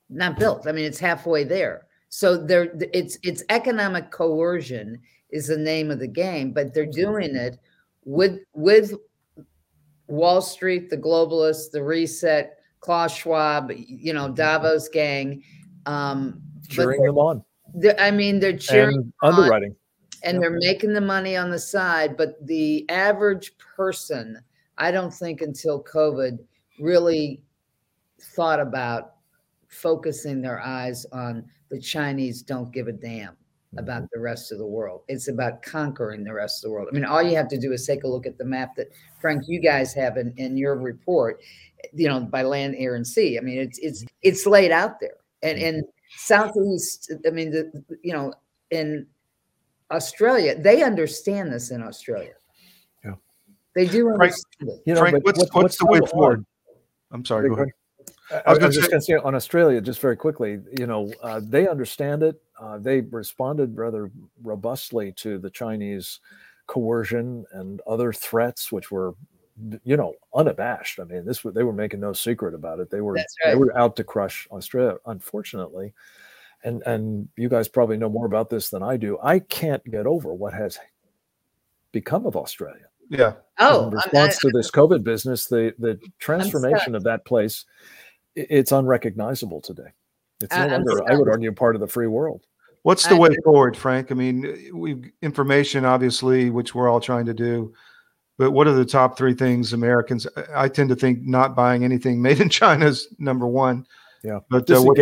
not 0.10 0.40
built. 0.40 0.68
I 0.68 0.72
mean, 0.72 0.86
it's 0.86 1.00
halfway 1.00 1.44
there. 1.44 1.86
So 2.10 2.38
there, 2.38 2.72
it's 2.94 3.20
it's 3.22 3.44
economic 3.50 4.10
coercion 4.10 5.00
is 5.30 5.46
the 5.46 5.58
name 5.58 5.92
of 5.92 6.00
the 6.00 6.08
game, 6.08 6.54
but 6.54 6.74
they're 6.74 6.86
doing 6.88 7.36
it 7.36 7.60
with 8.04 8.40
with 8.54 8.96
Wall 10.08 10.42
Street, 10.42 10.90
the 10.90 10.98
globalists, 10.98 11.72
the 11.72 11.84
reset, 11.84 12.60
Klaus 12.80 13.16
Schwab, 13.16 13.72
you 13.76 14.14
know, 14.14 14.30
Davos 14.30 14.88
gang. 14.88 15.44
Um, 15.86 16.42
cheering 16.70 17.04
them 17.04 17.18
on. 17.18 17.44
I 18.00 18.12
mean, 18.12 18.40
they're 18.40 18.58
cheering 18.58 18.96
and 18.96 19.14
underwriting. 19.24 19.76
and 20.24 20.36
yep. 20.36 20.42
they're 20.42 20.58
making 20.60 20.94
the 20.94 21.02
money 21.02 21.36
on 21.36 21.52
the 21.52 21.60
side, 21.60 22.18
but 22.18 22.36
the 22.46 22.90
average 22.90 23.52
person, 23.58 24.40
I 24.78 24.92
don't 24.92 25.14
think 25.14 25.42
until 25.42 25.84
COVID 25.84 26.40
really 26.80 27.42
thought 28.36 28.60
about 28.60 29.16
focusing 29.68 30.42
their 30.42 30.62
eyes 30.62 31.06
on 31.12 31.46
the 31.70 31.80
Chinese 31.80 32.42
don't 32.42 32.72
give 32.72 32.88
a 32.88 32.94
damn 32.94 33.36
about 33.76 34.04
mm-hmm. 34.04 34.14
the 34.14 34.20
rest 34.20 34.52
of 34.52 34.58
the 34.58 34.66
world. 34.66 35.02
It's 35.08 35.28
about 35.28 35.62
conquering 35.62 36.24
the 36.24 36.34
rest 36.34 36.64
of 36.64 36.70
the 36.70 36.74
world. 36.74 36.88
I 36.90 36.96
mean, 36.96 37.06
all 37.06 37.22
you 37.22 37.36
have 37.36 37.50
to 37.50 37.60
do 37.60 37.74
is 37.74 37.86
take 37.86 38.04
a 38.04 38.08
look 38.08 38.26
at 38.26 38.38
the 38.38 38.46
map 38.46 38.76
that 38.78 38.88
Frank, 39.20 39.44
you 39.48 39.60
guys 39.60 39.94
have 39.94 40.18
in, 40.18 40.34
in 40.38 40.58
your 40.58 40.76
report, 40.76 41.42
you 41.94 42.08
know, 42.08 42.22
by 42.22 42.44
land, 42.44 42.76
air, 42.78 42.96
and 42.96 43.06
sea. 43.06 43.38
I 43.38 43.42
mean, 43.42 43.60
it's 43.60 43.78
it's 43.80 44.06
it's 44.22 44.46
laid 44.46 44.72
out 44.72 45.00
there. 45.00 45.18
And 45.44 45.60
and 45.60 45.84
southeast, 46.16 47.12
I 47.26 47.30
mean, 47.32 47.52
the 47.52 47.84
you 48.02 48.14
know, 48.14 48.34
in 48.72 49.06
Australia, 49.92 50.60
they 50.60 50.84
understand 50.84 51.52
this 51.52 51.72
in 51.72 51.84
Australia. 51.84 52.34
Yeah. 53.04 53.12
They 53.76 53.86
do 53.88 54.10
understand 54.10 54.44
Frank, 54.60 54.72
it. 54.72 54.84
You 54.86 54.94
know, 54.94 55.02
Frank, 55.02 55.26
what's, 55.26 55.40
what's, 55.40 55.54
what's, 55.54 55.78
the 55.78 55.86
way 55.86 56.00
forward? 56.12 56.46
I'm 57.12 57.26
sorry, 57.26 57.50
go 57.50 57.56
ahead. 57.56 57.68
I 58.46 58.52
was, 58.52 58.60
I 58.60 58.66
was 58.68 58.76
just 58.76 58.90
going 58.90 59.00
to 59.00 59.06
say 59.06 59.14
on 59.14 59.36
Australia, 59.36 59.80
just 59.80 60.02
very 60.02 60.18
quickly, 60.18 60.60
you 60.78 60.86
know, 60.86 61.12
uh, 61.24 61.40
they 61.42 61.68
understand 61.68 62.24
it. 62.24 62.42
Uh, 62.60 62.78
they 62.78 63.02
responded 63.02 63.78
rather 63.78 64.12
robustly 64.44 65.12
to 65.14 65.38
the 65.38 65.50
Chinese 65.50 66.20
coercion 66.66 67.46
and 67.52 67.82
other 67.88 68.12
threats, 68.12 68.72
which 68.72 68.92
were, 68.92 69.16
you 69.84 69.98
know, 69.98 70.14
unabashed. 70.36 71.00
I 71.00 71.04
mean, 71.04 71.26
this 71.26 71.42
they 71.44 71.64
were 71.64 71.74
making 71.74 72.00
no 72.00 72.14
secret 72.14 72.54
about 72.54 72.80
it. 72.80 72.90
They 72.90 73.02
were 73.02 73.14
right. 73.14 73.26
they 73.46 73.56
were 73.56 73.78
out 73.78 73.96
to 73.98 74.04
crush 74.04 74.48
Australia. 74.52 74.98
Unfortunately, 75.06 75.94
and 76.64 76.82
and 76.86 77.30
you 77.38 77.50
guys 77.50 77.68
probably 77.68 77.98
know 77.98 78.10
more 78.10 78.26
about 78.26 78.50
this 78.50 78.70
than 78.70 78.84
I 78.84 78.98
do. 78.98 79.18
I 79.22 79.40
can't 79.40 79.84
get 79.90 80.06
over 80.06 80.34
what 80.34 80.54
has 80.54 80.80
become 81.92 82.26
of 82.26 82.36
Australia. 82.36 82.86
Yeah. 83.10 83.34
Oh, 83.60 83.88
in 83.88 83.92
response 83.92 84.38
I, 84.38 84.50
to 84.50 84.52
this 84.54 84.72
COVID 84.72 85.04
business, 85.04 85.46
the 85.46 85.74
the 85.80 86.00
transformation 86.20 86.96
of 86.96 87.04
that 87.04 87.26
place 87.26 87.66
it's 88.38 88.72
unrecognizable 88.72 89.62
today. 89.62 89.90
It's 90.42 90.56
no 90.56 90.68
longer, 90.68 91.12
I 91.12 91.16
would 91.16 91.30
argue, 91.30 91.52
part 91.52 91.76
of 91.76 91.82
the 91.82 91.88
free 91.88 92.08
world. 92.08 92.44
What's 92.84 93.08
the 93.08 93.18
way 93.18 93.36
forward, 93.44 93.76
Frank? 93.76 94.12
I 94.12 94.16
mean, 94.16 94.70
we've 94.74 95.12
information, 95.22 95.84
obviously, 95.84 96.50
which 96.50 96.74
we're 96.74 96.90
all 96.90 97.02
trying 97.02 97.26
to 97.26 97.34
do. 97.34 97.74
But 98.38 98.52
what 98.52 98.68
are 98.68 98.74
the 98.74 98.86
top 98.86 99.18
three 99.18 99.34
things 99.34 99.74
Americans? 99.74 100.28
I 100.56 100.70
tend 100.70 100.90
to 100.90 100.96
think 100.96 101.24
not 101.24 101.56
buying 101.56 101.84
anything 101.84 102.22
made 102.22 102.40
in 102.40 102.50
China 102.50 102.86
is 102.86 103.14
number 103.20 103.48
one. 103.48 103.86
Yeah, 104.24 104.40
but 104.50 104.70
uh, 104.70 104.82
what, 104.82 104.98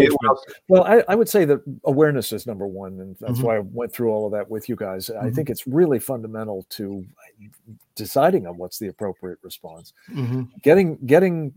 well, 0.67 0.83
I, 0.83 1.03
I, 1.07 1.15
would 1.15 1.29
say 1.29 1.45
that 1.45 1.61
awareness 1.85 2.33
is 2.33 2.45
number 2.45 2.67
one, 2.67 2.99
and 2.99 3.15
that's 3.19 3.33
mm-hmm. 3.33 3.43
why 3.43 3.55
I 3.57 3.59
went 3.59 3.93
through 3.93 4.11
all 4.11 4.25
of 4.25 4.33
that 4.33 4.49
with 4.49 4.67
you 4.67 4.75
guys. 4.75 5.09
Mm-hmm. 5.09 5.25
I 5.25 5.29
think 5.31 5.49
it's 5.49 5.65
really 5.65 5.99
fundamental 5.99 6.65
to 6.71 7.03
deciding 7.95 8.45
on 8.45 8.57
what's 8.57 8.77
the 8.77 8.87
appropriate 8.87 9.39
response. 9.41 9.93
Mm-hmm. 10.11 10.43
Getting 10.61 10.97
getting 11.05 11.53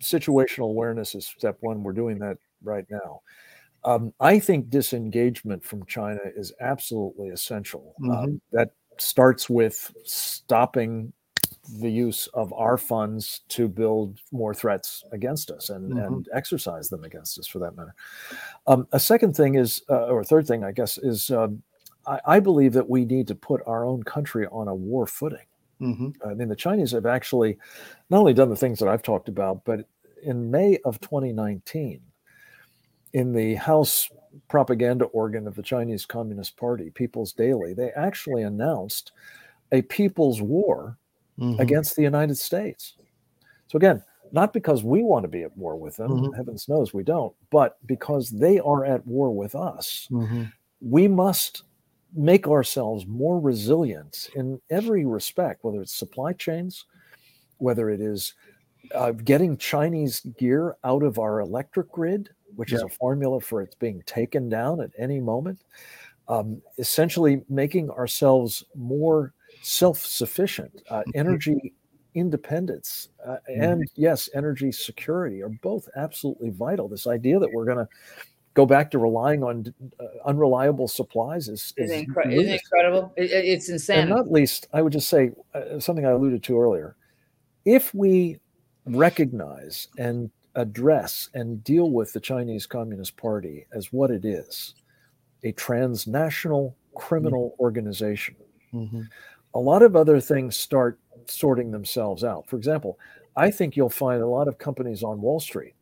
situational 0.00 0.70
awareness 0.70 1.14
is 1.14 1.26
step 1.26 1.56
one. 1.60 1.82
We're 1.82 1.92
doing 1.92 2.18
that 2.20 2.38
right 2.62 2.84
now. 2.90 3.20
Um, 3.84 4.12
I 4.20 4.38
think 4.38 4.68
disengagement 4.68 5.64
from 5.64 5.86
China 5.86 6.20
is 6.36 6.52
absolutely 6.60 7.28
essential. 7.28 7.94
Um, 8.02 8.10
mm-hmm. 8.10 8.24
Um, 8.24 8.40
that 8.52 8.70
starts 8.98 9.48
with 9.48 9.92
stopping 10.04 11.12
the 11.78 11.90
use 11.90 12.26
of 12.28 12.52
our 12.52 12.76
funds 12.76 13.42
to 13.48 13.68
build 13.68 14.18
more 14.32 14.54
threats 14.54 15.04
against 15.12 15.50
us 15.50 15.70
and, 15.70 15.92
mm-hmm. 15.92 16.14
and 16.14 16.28
exercise 16.34 16.88
them 16.88 17.04
against 17.04 17.38
us 17.38 17.46
for 17.46 17.58
that 17.60 17.76
matter. 17.76 17.94
Um, 18.66 18.86
a 18.92 19.00
second 19.00 19.36
thing 19.36 19.54
is, 19.54 19.82
uh, 19.88 20.06
or 20.06 20.24
third 20.24 20.46
thing, 20.46 20.64
I 20.64 20.72
guess, 20.72 20.98
is 20.98 21.30
um, 21.30 21.62
I, 22.06 22.20
I, 22.26 22.40
believe 22.40 22.72
that 22.72 22.88
we 22.88 23.04
need 23.04 23.28
to 23.28 23.34
put 23.34 23.62
our 23.66 23.84
own 23.84 24.02
country 24.02 24.46
on 24.50 24.68
a 24.68 24.74
war 24.74 25.06
footing. 25.06 25.46
Mm-hmm. 25.80 26.28
I 26.28 26.34
mean, 26.34 26.48
the 26.48 26.56
Chinese 26.56 26.92
have 26.92 27.06
actually 27.06 27.56
not 28.10 28.18
only 28.18 28.34
done 28.34 28.50
the 28.50 28.56
things 28.56 28.78
that 28.78 28.88
I've 28.88 29.02
talked 29.02 29.28
about, 29.28 29.64
but 29.64 29.86
in 30.22 30.50
May 30.50 30.78
of 30.84 31.00
2019, 31.00 32.00
in 33.12 33.32
the 33.32 33.54
House 33.56 34.08
propaganda 34.48 35.06
organ 35.06 35.46
of 35.46 35.54
the 35.54 35.62
Chinese 35.62 36.06
Communist 36.06 36.56
Party, 36.56 36.90
People's 36.90 37.32
Daily, 37.32 37.74
they 37.74 37.90
actually 37.90 38.42
announced 38.42 39.12
a 39.72 39.82
people's 39.82 40.40
war 40.40 40.98
mm-hmm. 41.38 41.60
against 41.60 41.96
the 41.96 42.02
United 42.02 42.36
States. 42.36 42.94
So, 43.68 43.76
again, 43.76 44.02
not 44.32 44.52
because 44.52 44.84
we 44.84 45.02
want 45.02 45.24
to 45.24 45.28
be 45.28 45.42
at 45.42 45.56
war 45.56 45.76
with 45.76 45.96
them, 45.96 46.10
mm-hmm. 46.10 46.32
heavens 46.34 46.68
knows 46.68 46.94
we 46.94 47.02
don't, 47.02 47.34
but 47.50 47.78
because 47.86 48.30
they 48.30 48.58
are 48.60 48.84
at 48.84 49.06
war 49.06 49.34
with 49.34 49.54
us. 49.54 50.08
Mm-hmm. 50.10 50.44
We 50.80 51.08
must 51.08 51.64
make 52.14 52.48
ourselves 52.48 53.06
more 53.06 53.38
resilient 53.40 54.30
in 54.34 54.60
every 54.70 55.04
respect, 55.04 55.62
whether 55.62 55.80
it's 55.80 55.94
supply 55.94 56.32
chains, 56.32 56.86
whether 57.58 57.90
it 57.90 58.00
is 58.00 58.34
uh, 58.94 59.12
getting 59.12 59.56
Chinese 59.56 60.20
gear 60.38 60.76
out 60.84 61.02
of 61.02 61.18
our 61.18 61.40
electric 61.40 61.90
grid, 61.92 62.30
which 62.60 62.72
yeah. 62.72 62.76
is 62.76 62.82
a 62.82 62.88
formula 62.90 63.40
for 63.40 63.62
it's 63.62 63.74
being 63.74 64.02
taken 64.04 64.50
down 64.50 64.82
at 64.82 64.90
any 64.98 65.18
moment, 65.18 65.64
um, 66.28 66.60
essentially 66.76 67.40
making 67.48 67.88
ourselves 67.88 68.66
more 68.74 69.32
self 69.62 69.96
sufficient, 69.96 70.82
uh, 70.90 70.98
mm-hmm. 70.98 71.10
energy 71.14 71.72
independence, 72.14 73.08
uh, 73.26 73.30
mm-hmm. 73.30 73.62
and 73.62 73.90
yes, 73.94 74.28
energy 74.34 74.70
security 74.70 75.42
are 75.42 75.48
both 75.48 75.88
absolutely 75.96 76.50
vital. 76.50 76.86
This 76.86 77.06
idea 77.06 77.38
that 77.38 77.50
we're 77.50 77.64
going 77.64 77.78
to 77.78 77.88
go 78.52 78.66
back 78.66 78.90
to 78.90 78.98
relying 78.98 79.42
on 79.42 79.72
uh, 79.98 80.04
unreliable 80.26 80.86
supplies 80.86 81.48
is, 81.48 81.72
is 81.78 81.90
incre- 81.90 82.30
isn't 82.30 82.52
incredible. 82.52 83.10
It, 83.16 83.30
it's 83.30 83.70
insane. 83.70 84.00
And 84.00 84.10
not 84.10 84.30
least, 84.30 84.66
I 84.74 84.82
would 84.82 84.92
just 84.92 85.08
say 85.08 85.30
uh, 85.54 85.80
something 85.80 86.04
I 86.04 86.10
alluded 86.10 86.42
to 86.42 86.60
earlier. 86.60 86.94
If 87.64 87.94
we 87.94 88.38
recognize 88.84 89.88
and 89.96 90.30
address 90.54 91.30
and 91.34 91.62
deal 91.64 91.90
with 91.90 92.12
the 92.12 92.20
Chinese 92.20 92.66
Communist 92.66 93.16
Party 93.16 93.66
as 93.72 93.92
what 93.92 94.10
it 94.10 94.24
is 94.24 94.74
a 95.42 95.52
transnational 95.52 96.76
criminal 96.94 97.50
mm-hmm. 97.50 97.62
organization. 97.62 98.36
Mm-hmm. 98.74 99.02
A 99.54 99.58
lot 99.58 99.82
of 99.82 99.96
other 99.96 100.20
things 100.20 100.56
start 100.56 100.98
sorting 101.26 101.70
themselves 101.70 102.24
out. 102.24 102.46
For 102.46 102.56
example, 102.56 102.98
I 103.36 103.50
think 103.50 103.76
you'll 103.76 103.88
find 103.88 104.22
a 104.22 104.26
lot 104.26 104.48
of 104.48 104.58
companies 104.58 105.02
on 105.02 105.20
Wall 105.20 105.40
Street 105.40 105.74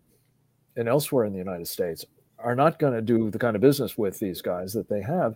and 0.77 0.89
elsewhere 0.89 1.25
in 1.25 1.33
the 1.33 1.39
United 1.39 1.67
States 1.67 2.05
are 2.39 2.55
not 2.55 2.79
going 2.79 2.93
to 2.93 3.03
do 3.03 3.31
the 3.31 3.39
kind 3.39 3.57
of 3.57 3.63
business 3.63 3.99
with 3.99 4.19
these 4.19 4.41
guys 4.41 4.73
that 4.73 4.89
they 4.89 5.03
have 5.03 5.35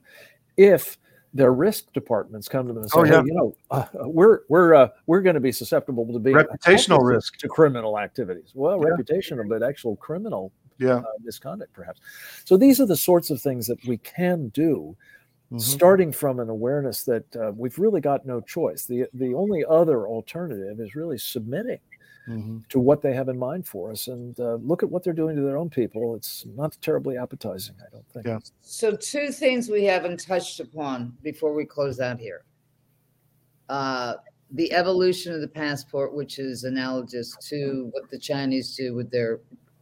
if 0.56 0.98
their 1.34 1.52
risk 1.52 1.92
departments 1.92 2.48
come 2.48 2.66
to 2.66 2.72
them 2.72 2.82
and 2.82 2.90
say, 2.90 2.98
oh, 2.98 3.04
yeah. 3.04 3.20
hey, 3.20 3.26
you 3.26 3.34
know, 3.34 3.56
uh, 3.70 3.86
we're 4.02 4.40
we're 4.48 4.74
uh, 4.74 4.88
we're 5.06 5.22
going 5.22 5.34
to 5.34 5.40
be 5.40 5.52
susceptible 5.52 6.06
to 6.12 6.18
being 6.18 6.36
reputational 6.36 7.02
risk 7.02 7.38
to 7.38 7.48
criminal 7.48 7.98
activities. 7.98 8.50
Well, 8.54 8.82
yeah. 8.82 8.90
reputational, 8.90 9.48
but 9.48 9.62
actual 9.62 9.96
criminal 9.96 10.52
yeah. 10.78 10.96
uh, 10.96 11.02
misconduct, 11.22 11.72
perhaps. 11.72 12.00
So 12.44 12.56
these 12.56 12.80
are 12.80 12.86
the 12.86 12.96
sorts 12.96 13.30
of 13.30 13.40
things 13.40 13.66
that 13.66 13.82
we 13.86 13.96
can 13.98 14.48
do, 14.48 14.96
mm-hmm. 15.46 15.58
starting 15.58 16.12
from 16.12 16.38
an 16.38 16.50
awareness 16.50 17.04
that 17.04 17.36
uh, 17.36 17.52
we've 17.56 17.78
really 17.78 18.00
got 18.00 18.26
no 18.26 18.40
choice. 18.40 18.84
the 18.84 19.06
The 19.14 19.34
only 19.34 19.64
other 19.64 20.06
alternative 20.06 20.80
is 20.80 20.94
really 20.94 21.18
submitting 21.18 21.80
mm-hmm. 22.28 22.58
to 22.68 22.78
what 22.78 23.02
they 23.02 23.14
have 23.14 23.28
in 23.28 23.38
mind 23.38 23.66
for 23.66 23.90
us. 23.90 24.08
And 24.08 24.38
uh, 24.38 24.54
look 24.56 24.82
at 24.82 24.90
what 24.90 25.04
they're 25.04 25.12
doing 25.12 25.36
to 25.36 25.42
their 25.42 25.56
own 25.56 25.70
people. 25.70 26.14
It's 26.16 26.44
not 26.54 26.76
terribly 26.80 27.16
appetizing, 27.16 27.76
I 27.80 27.90
don't 27.90 28.08
think. 28.08 28.26
Yeah. 28.26 28.38
So, 28.60 28.96
two 28.96 29.30
things 29.30 29.68
we 29.68 29.84
haven't 29.84 30.24
touched 30.24 30.60
upon 30.60 31.16
before 31.22 31.54
we 31.54 31.64
close 31.64 32.00
out 32.00 32.18
here. 32.18 32.44
Uh, 33.68 34.14
the 34.52 34.72
evolution 34.72 35.32
of 35.32 35.40
the 35.40 35.48
passport, 35.48 36.14
which 36.14 36.38
is 36.38 36.64
analogous 36.64 37.36
to 37.48 37.88
what 37.92 38.10
the 38.10 38.18
Chinese 38.18 38.76
do 38.76 38.94
with 38.94 39.10
their 39.10 39.40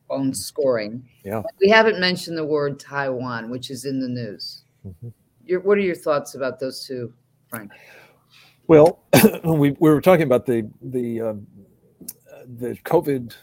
own 0.09 0.33
scoring. 0.35 1.09
Yeah. 1.25 1.43
We 1.61 1.69
haven't 1.69 1.99
mentioned 2.01 2.37
the 2.37 2.45
word 2.45 2.79
Taiwan, 2.79 3.51
which 3.51 3.71
is 3.71 3.85
in 3.85 4.01
the 4.01 4.09
news. 4.09 4.63
Mm-hmm. 4.87 5.09
Your, 5.45 5.61
what 5.61 5.79
are 5.79 5.83
your 5.83 5.97
thoughts 5.97 6.35
about 6.35 6.61
those 6.61 6.85
two, 6.87 7.13
Frank? 7.49 7.73
Well, 8.67 9.01
we, 9.45 9.73
we 9.73 9.91
were 9.91 10.01
talking 10.01 10.23
about 10.23 10.47
the 10.47 10.69
the 10.81 11.21
um, 11.21 11.47
the 12.59 12.77
COVID 12.85 13.35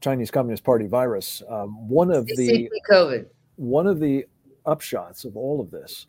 Chinese 0.00 0.30
Communist 0.30 0.64
Party 0.64 0.86
virus. 0.86 1.42
Um, 1.48 1.88
one 1.88 2.10
of 2.10 2.26
the 2.26 2.70
COVID. 2.88 3.26
One 3.56 3.86
of 3.86 4.00
the 4.00 4.26
upshots 4.66 5.24
of 5.24 5.36
all 5.36 5.60
of 5.60 5.70
this 5.70 6.06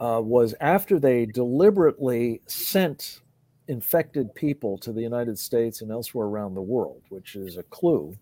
uh, 0.00 0.20
was 0.22 0.54
after 0.60 0.98
they 0.98 1.26
deliberately 1.26 2.40
sent 2.46 3.20
infected 3.68 4.34
people 4.34 4.78
to 4.78 4.92
the 4.92 5.00
United 5.00 5.38
States 5.38 5.80
and 5.80 5.90
elsewhere 5.90 6.26
around 6.26 6.54
the 6.54 6.62
world, 6.62 7.02
which 7.08 7.36
is 7.36 7.56
a 7.56 7.62
clue 7.64 8.16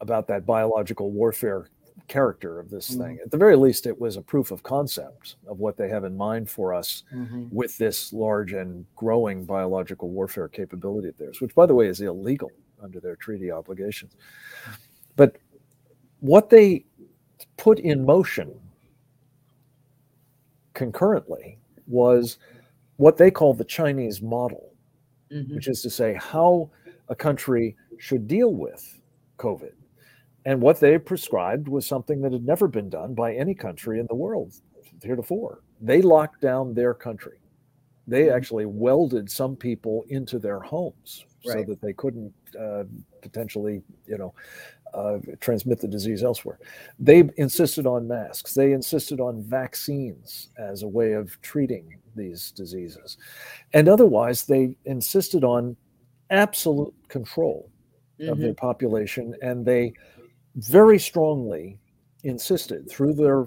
about 0.00 0.26
that 0.28 0.44
biological 0.44 1.10
warfare 1.10 1.68
character 2.08 2.58
of 2.58 2.70
this 2.70 2.90
mm-hmm. 2.90 3.02
thing. 3.02 3.18
At 3.22 3.30
the 3.30 3.36
very 3.36 3.56
least, 3.56 3.86
it 3.86 3.98
was 3.98 4.16
a 4.16 4.22
proof 4.22 4.50
of 4.50 4.62
concept 4.62 5.36
of 5.46 5.58
what 5.58 5.76
they 5.76 5.88
have 5.88 6.04
in 6.04 6.16
mind 6.16 6.50
for 6.50 6.74
us 6.74 7.04
mm-hmm. 7.14 7.46
with 7.50 7.76
this 7.78 8.12
large 8.12 8.52
and 8.52 8.84
growing 8.96 9.44
biological 9.44 10.10
warfare 10.10 10.48
capability 10.48 11.08
of 11.08 11.16
theirs, 11.18 11.40
which, 11.40 11.54
by 11.54 11.66
the 11.66 11.74
way, 11.74 11.86
is 11.86 12.00
illegal 12.00 12.50
under 12.82 13.00
their 13.00 13.16
treaty 13.16 13.50
obligations. 13.50 14.14
But 15.16 15.36
what 16.20 16.50
they 16.50 16.84
put 17.56 17.78
in 17.78 18.04
motion 18.04 18.52
concurrently 20.74 21.58
was 21.86 22.38
what 22.96 23.16
they 23.16 23.30
call 23.30 23.54
the 23.54 23.64
Chinese 23.64 24.22
model, 24.22 24.72
mm-hmm. 25.30 25.54
which 25.54 25.68
is 25.68 25.82
to 25.82 25.90
say 25.90 26.14
how 26.14 26.70
a 27.08 27.14
country 27.14 27.76
should 27.98 28.26
deal 28.26 28.54
with 28.54 29.00
COVID. 29.38 29.72
And 30.44 30.60
what 30.60 30.80
they 30.80 30.98
prescribed 30.98 31.68
was 31.68 31.86
something 31.86 32.20
that 32.22 32.32
had 32.32 32.44
never 32.44 32.66
been 32.66 32.88
done 32.88 33.14
by 33.14 33.34
any 33.34 33.54
country 33.54 34.00
in 34.00 34.06
the 34.08 34.14
world 34.14 34.54
heretofore. 35.02 35.62
They 35.80 36.02
locked 36.02 36.40
down 36.40 36.74
their 36.74 36.94
country. 36.94 37.38
They 38.06 38.24
mm-hmm. 38.24 38.36
actually 38.36 38.66
welded 38.66 39.30
some 39.30 39.56
people 39.56 40.04
into 40.08 40.38
their 40.38 40.60
homes 40.60 41.24
right. 41.46 41.58
so 41.58 41.64
that 41.64 41.80
they 41.80 41.92
couldn't 41.92 42.32
uh, 42.58 42.84
potentially, 43.20 43.82
you 44.06 44.18
know, 44.18 44.34
uh, 44.94 45.18
transmit 45.40 45.80
the 45.80 45.88
disease 45.88 46.22
elsewhere. 46.22 46.58
They 46.98 47.28
insisted 47.36 47.86
on 47.86 48.06
masks. 48.06 48.54
They 48.54 48.72
insisted 48.72 49.20
on 49.20 49.42
vaccines 49.42 50.50
as 50.58 50.82
a 50.82 50.88
way 50.88 51.12
of 51.12 51.40
treating 51.40 51.96
these 52.14 52.50
diseases. 52.50 53.16
And 53.72 53.88
otherwise, 53.88 54.44
they 54.44 54.76
insisted 54.84 55.44
on 55.44 55.76
absolute 56.28 56.94
control 57.08 57.70
mm-hmm. 58.20 58.30
of 58.30 58.38
their 58.38 58.50
mm-hmm. 58.50 58.66
population. 58.66 59.34
And 59.40 59.64
they 59.64 59.94
very 60.56 60.98
strongly 60.98 61.78
insisted 62.24 62.88
through 62.88 63.14
their 63.14 63.46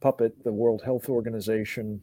puppet, 0.00 0.42
the 0.44 0.52
World 0.52 0.82
Health 0.84 1.08
Organization, 1.08 2.00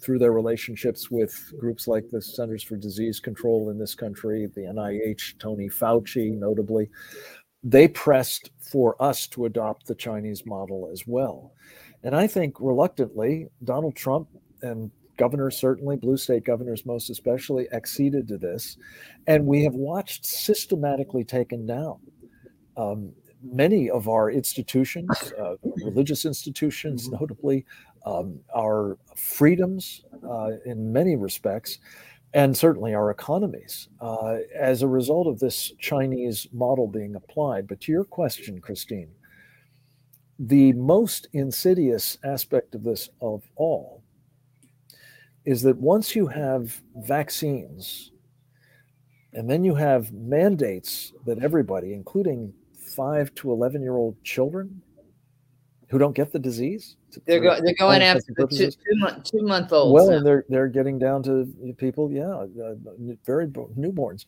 through 0.00 0.18
their 0.18 0.32
relationships 0.32 1.10
with 1.10 1.52
groups 1.58 1.86
like 1.86 2.08
the 2.10 2.20
Centers 2.20 2.62
for 2.62 2.76
Disease 2.76 3.20
Control 3.20 3.70
in 3.70 3.78
this 3.78 3.94
country, 3.94 4.48
the 4.54 4.62
NIH, 4.62 5.38
Tony 5.38 5.68
Fauci, 5.68 6.32
notably, 6.36 6.90
they 7.62 7.86
pressed 7.86 8.50
for 8.58 9.00
us 9.00 9.28
to 9.28 9.44
adopt 9.44 9.86
the 9.86 9.94
Chinese 9.94 10.44
model 10.44 10.90
as 10.92 11.04
well. 11.06 11.52
And 12.02 12.16
I 12.16 12.26
think 12.26 12.56
reluctantly, 12.58 13.46
Donald 13.62 13.94
Trump 13.94 14.28
and 14.62 14.90
governors, 15.16 15.56
certainly, 15.56 15.96
blue 15.96 16.16
state 16.16 16.44
governors 16.44 16.84
most 16.84 17.08
especially, 17.08 17.70
acceded 17.72 18.26
to 18.28 18.38
this. 18.38 18.76
And 19.28 19.46
we 19.46 19.62
have 19.62 19.74
watched 19.74 20.26
systematically 20.26 21.22
taken 21.22 21.66
down. 21.66 22.00
Um, 22.76 23.12
many 23.42 23.90
of 23.90 24.08
our 24.08 24.30
institutions, 24.30 25.08
uh, 25.38 25.56
religious 25.84 26.24
institutions, 26.24 27.08
mm-hmm. 27.08 27.20
notably, 27.20 27.66
um, 28.06 28.40
our 28.56 28.98
freedoms 29.16 30.02
uh, 30.28 30.50
in 30.64 30.92
many 30.92 31.16
respects, 31.16 31.78
and 32.34 32.56
certainly 32.56 32.94
our 32.94 33.10
economies 33.10 33.88
uh, 34.00 34.38
as 34.58 34.82
a 34.82 34.88
result 34.88 35.26
of 35.26 35.38
this 35.38 35.72
Chinese 35.78 36.48
model 36.52 36.86
being 36.86 37.14
applied. 37.14 37.68
But 37.68 37.80
to 37.82 37.92
your 37.92 38.04
question, 38.04 38.60
Christine, 38.60 39.10
the 40.38 40.72
most 40.72 41.28
insidious 41.32 42.18
aspect 42.24 42.74
of 42.74 42.82
this 42.82 43.10
of 43.20 43.42
all 43.56 44.02
is 45.44 45.62
that 45.62 45.76
once 45.76 46.16
you 46.16 46.26
have 46.26 46.80
vaccines 46.96 48.12
and 49.32 49.50
then 49.50 49.64
you 49.64 49.74
have 49.74 50.12
mandates 50.12 51.12
that 51.26 51.42
everybody, 51.42 51.94
including 51.94 52.52
five 52.92 53.34
to 53.36 53.52
11 53.52 53.82
year 53.82 53.96
old 53.96 54.22
children 54.24 54.82
who 55.92 55.98
don't 55.98 56.14
get 56.14 56.32
the 56.32 56.38
disease. 56.38 56.96
They're, 57.26 57.38
go, 57.38 57.60
they're 57.62 57.74
going 57.74 58.00
after 58.00 58.32
the 58.34 58.46
two, 58.46 58.70
two, 58.70 58.96
month, 58.96 59.24
two 59.24 59.42
month 59.42 59.72
olds. 59.74 59.92
Well, 59.92 60.10
now. 60.10 60.16
and 60.16 60.26
they're, 60.26 60.44
they're 60.48 60.68
getting 60.68 60.98
down 60.98 61.22
to 61.24 61.74
people, 61.76 62.10
yeah, 62.10 62.30
uh, 62.30 62.74
very 63.26 63.46
newborns. 63.48 64.24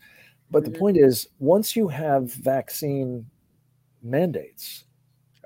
But 0.51 0.63
mm-hmm. 0.63 0.73
the 0.73 0.79
point 0.79 0.97
is, 0.99 1.29
once 1.39 1.75
you 1.75 1.89
have 1.89 2.31
vaccine 2.35 3.25
mandates, 4.03 4.85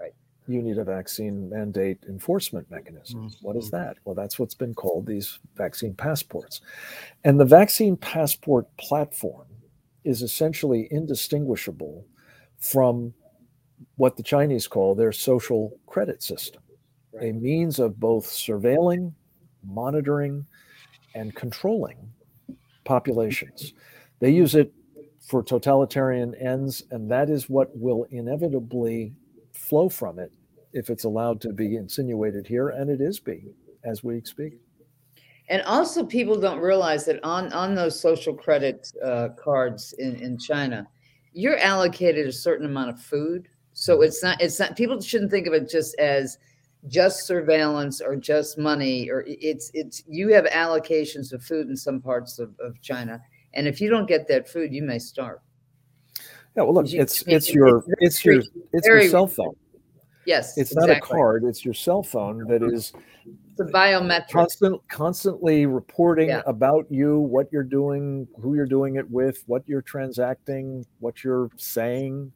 right. 0.00 0.12
you 0.48 0.60
need 0.60 0.78
a 0.78 0.84
vaccine 0.84 1.48
mandate 1.48 1.98
enforcement 2.08 2.68
mechanism. 2.68 3.28
Mm-hmm. 3.28 3.46
What 3.46 3.54
is 3.54 3.70
that? 3.70 3.98
Well, 4.04 4.16
that's 4.16 4.40
what's 4.40 4.54
been 4.56 4.74
called 4.74 5.06
these 5.06 5.38
vaccine 5.54 5.94
passports. 5.94 6.62
And 7.22 7.38
the 7.38 7.44
vaccine 7.44 7.96
passport 7.96 8.66
platform 8.76 9.46
is 10.02 10.22
essentially 10.22 10.88
indistinguishable 10.90 12.04
from 12.58 13.12
what 13.96 14.16
the 14.16 14.22
Chinese 14.22 14.66
call 14.66 14.94
their 14.94 15.12
social 15.12 15.78
credit 15.86 16.22
system, 16.22 16.62
right. 17.12 17.30
a 17.30 17.32
means 17.32 17.78
of 17.78 17.98
both 17.98 18.26
surveilling, 18.26 19.12
monitoring, 19.64 20.46
and 21.14 21.34
controlling 21.34 21.96
populations. 22.84 23.74
They 24.20 24.30
use 24.30 24.54
it 24.54 24.72
for 25.20 25.42
totalitarian 25.42 26.34
ends, 26.36 26.84
and 26.90 27.10
that 27.10 27.28
is 27.28 27.48
what 27.48 27.76
will 27.76 28.06
inevitably 28.10 29.12
flow 29.52 29.88
from 29.88 30.18
it 30.18 30.32
if 30.72 30.90
it's 30.90 31.04
allowed 31.04 31.40
to 31.42 31.52
be 31.52 31.76
insinuated 31.76 32.46
here, 32.46 32.68
and 32.70 32.90
it 32.90 33.00
is 33.00 33.20
being 33.20 33.52
as 33.84 34.02
we 34.02 34.20
speak. 34.22 34.54
And 35.50 35.62
also, 35.62 36.04
people 36.04 36.38
don't 36.38 36.60
realize 36.60 37.04
that 37.06 37.22
on 37.24 37.52
on 37.52 37.74
those 37.74 37.98
social 37.98 38.34
credit 38.34 38.92
uh, 39.04 39.30
cards 39.36 39.94
in 39.98 40.16
in 40.16 40.38
China, 40.38 40.86
you're 41.32 41.58
allocated 41.58 42.26
a 42.26 42.32
certain 42.32 42.66
amount 42.66 42.90
of 42.90 43.00
food. 43.00 43.48
So 43.72 43.96
mm-hmm. 43.96 44.04
it's 44.04 44.22
not, 44.22 44.40
it's 44.40 44.58
not, 44.58 44.76
people 44.76 45.00
shouldn't 45.00 45.30
think 45.30 45.46
of 45.46 45.52
it 45.52 45.68
just 45.70 45.98
as 45.98 46.38
just 46.86 47.26
surveillance 47.26 48.00
or 48.00 48.16
just 48.16 48.58
money 48.58 49.10
or 49.10 49.24
it's, 49.26 49.70
it's, 49.74 50.02
you 50.06 50.32
have 50.32 50.44
allocations 50.46 51.32
of 51.32 51.42
food 51.42 51.68
in 51.68 51.76
some 51.76 52.00
parts 52.00 52.38
of, 52.38 52.54
of 52.60 52.80
China. 52.80 53.20
And 53.54 53.66
if 53.66 53.80
you 53.80 53.90
don't 53.90 54.06
get 54.06 54.28
that 54.28 54.48
food, 54.48 54.72
you 54.72 54.82
may 54.82 54.98
starve. 54.98 55.40
Yeah, 56.56 56.64
well, 56.64 56.74
look, 56.74 56.92
it's 56.92 57.22
it's 57.22 57.54
your 57.54 57.84
it's 58.00 58.24
your 58.24 58.42
it's 58.72 58.86
your 58.86 59.08
cell 59.08 59.28
phone. 59.28 59.54
Yes, 60.26 60.58
it's 60.58 60.72
exactly. 60.72 60.94
not 60.94 60.96
a 60.96 61.00
card; 61.00 61.44
it's 61.44 61.64
your 61.64 61.72
cell 61.72 62.02
phone 62.02 62.46
that 62.48 62.64
is 62.64 62.92
the 63.58 63.64
biometric 63.64 64.30
constant, 64.30 64.88
constantly 64.88 65.66
reporting 65.66 66.28
yeah. 66.28 66.42
about 66.46 66.86
you 66.90 67.18
what 67.18 67.48
you're 67.52 67.62
doing 67.62 68.26
who 68.40 68.54
you're 68.54 68.66
doing 68.66 68.96
it 68.96 69.10
with 69.10 69.42
what 69.46 69.62
you're 69.66 69.82
transacting 69.82 70.86
what 71.00 71.22
you're 71.22 71.50
saying 71.56 72.32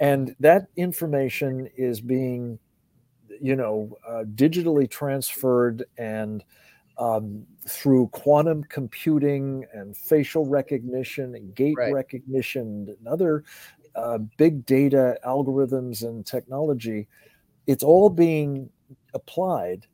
and 0.00 0.34
that 0.40 0.66
information 0.76 1.68
is 1.76 2.00
being 2.00 2.58
you 3.40 3.54
know 3.54 3.96
uh, 4.08 4.24
digitally 4.34 4.90
transferred 4.90 5.84
and 5.98 6.42
um, 6.98 7.44
through 7.68 8.08
quantum 8.08 8.64
computing 8.64 9.66
and 9.74 9.94
facial 9.96 10.46
recognition 10.46 11.34
and 11.34 11.54
gait 11.54 11.74
right. 11.76 11.92
recognition 11.92 12.86
and 12.98 13.06
other 13.06 13.44
uh, 13.94 14.18
big 14.38 14.64
data 14.66 15.18
algorithms 15.24 16.02
and 16.02 16.24
technology 16.26 17.06
it's 17.66 17.82
all 17.84 18.08
being 18.08 18.70
applied 19.14 19.86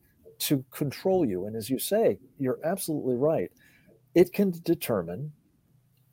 to 0.47 0.65
control 0.71 1.25
you. 1.25 1.47
And 1.47 1.57
as 1.57 1.71
you 1.71 1.79
say, 1.79 2.19
you're 2.39 2.59
absolutely 2.65 3.17
right. 3.17 3.51
It 4.15 4.33
can 4.33 4.53
determine 4.63 5.33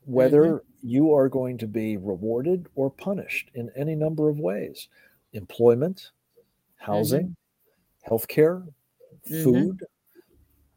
whether 0.04 0.42
mm-hmm. 0.42 0.88
you 0.88 1.14
are 1.14 1.28
going 1.28 1.58
to 1.58 1.66
be 1.66 1.96
rewarded 1.96 2.66
or 2.74 2.90
punished 2.90 3.50
in 3.54 3.70
any 3.76 3.94
number 3.94 4.28
of 4.28 4.38
ways 4.38 4.88
employment, 5.32 6.10
housing, 6.76 7.36
mm-hmm. 8.08 8.14
healthcare, 8.14 8.62
mm-hmm. 9.30 9.44
food. 9.44 9.80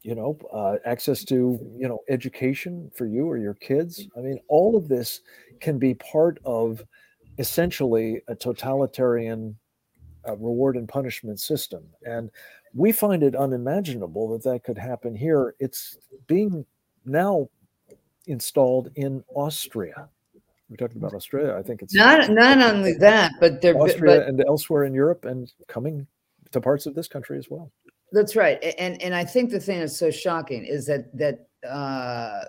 You 0.02 0.16
know, 0.16 0.38
uh, 0.52 0.76
access 0.86 1.24
to 1.26 1.58
you 1.78 1.88
know 1.88 2.00
education 2.10 2.92
for 2.94 3.06
you 3.06 3.26
or 3.26 3.38
your 3.38 3.54
kids. 3.54 4.06
I 4.18 4.20
mean, 4.20 4.38
all 4.50 4.76
of 4.76 4.90
this 4.90 5.22
can 5.62 5.80
be 5.80 5.94
part 5.94 6.40
of 6.44 6.84
essentially 7.38 8.22
a 8.28 8.36
totalitarian 8.36 9.56
uh, 10.28 10.36
reward 10.38 10.76
and 10.76 10.88
punishment 10.88 11.40
system. 11.40 11.84
And 12.04 12.30
we 12.74 12.92
find 12.92 13.24
it 13.24 13.36
unimaginable 13.36 14.30
that 14.30 14.44
that 14.44 14.64
could 14.64 14.78
happen 14.78 15.16
here. 15.16 15.56
It's 15.60 15.98
being 16.28 16.66
now 17.06 17.50
installed 18.28 18.90
in 18.96 19.24
Austria. 19.36 20.10
We're 20.70 20.78
talking 20.78 20.98
about 20.98 21.14
Australia. 21.14 21.56
I 21.58 21.62
think 21.62 21.82
it's 21.82 21.94
not 21.94 22.30
not 22.30 22.60
only 22.60 22.94
that, 22.94 23.34
but 23.40 23.62
they're 23.62 23.78
Austria 23.78 24.20
but, 24.20 24.28
and 24.28 24.44
elsewhere 24.48 24.86
in 24.86 24.94
Europe 24.94 25.26
and 25.26 25.52
coming 25.68 26.08
to 26.52 26.62
parts 26.62 26.86
of 26.86 26.96
this 26.96 27.08
country 27.08 27.38
as 27.38 27.50
well. 27.50 27.72
That's 28.12 28.36
right, 28.36 28.64
and 28.80 29.02
and 29.02 29.14
I 29.14 29.24
think 29.24 29.52
the 29.52 29.60
thing 29.60 29.80
that's 29.80 29.98
so 29.98 30.10
shocking 30.10 30.66
is 30.66 30.86
that 30.88 31.16
that 31.18 31.48
uh, 31.70 32.42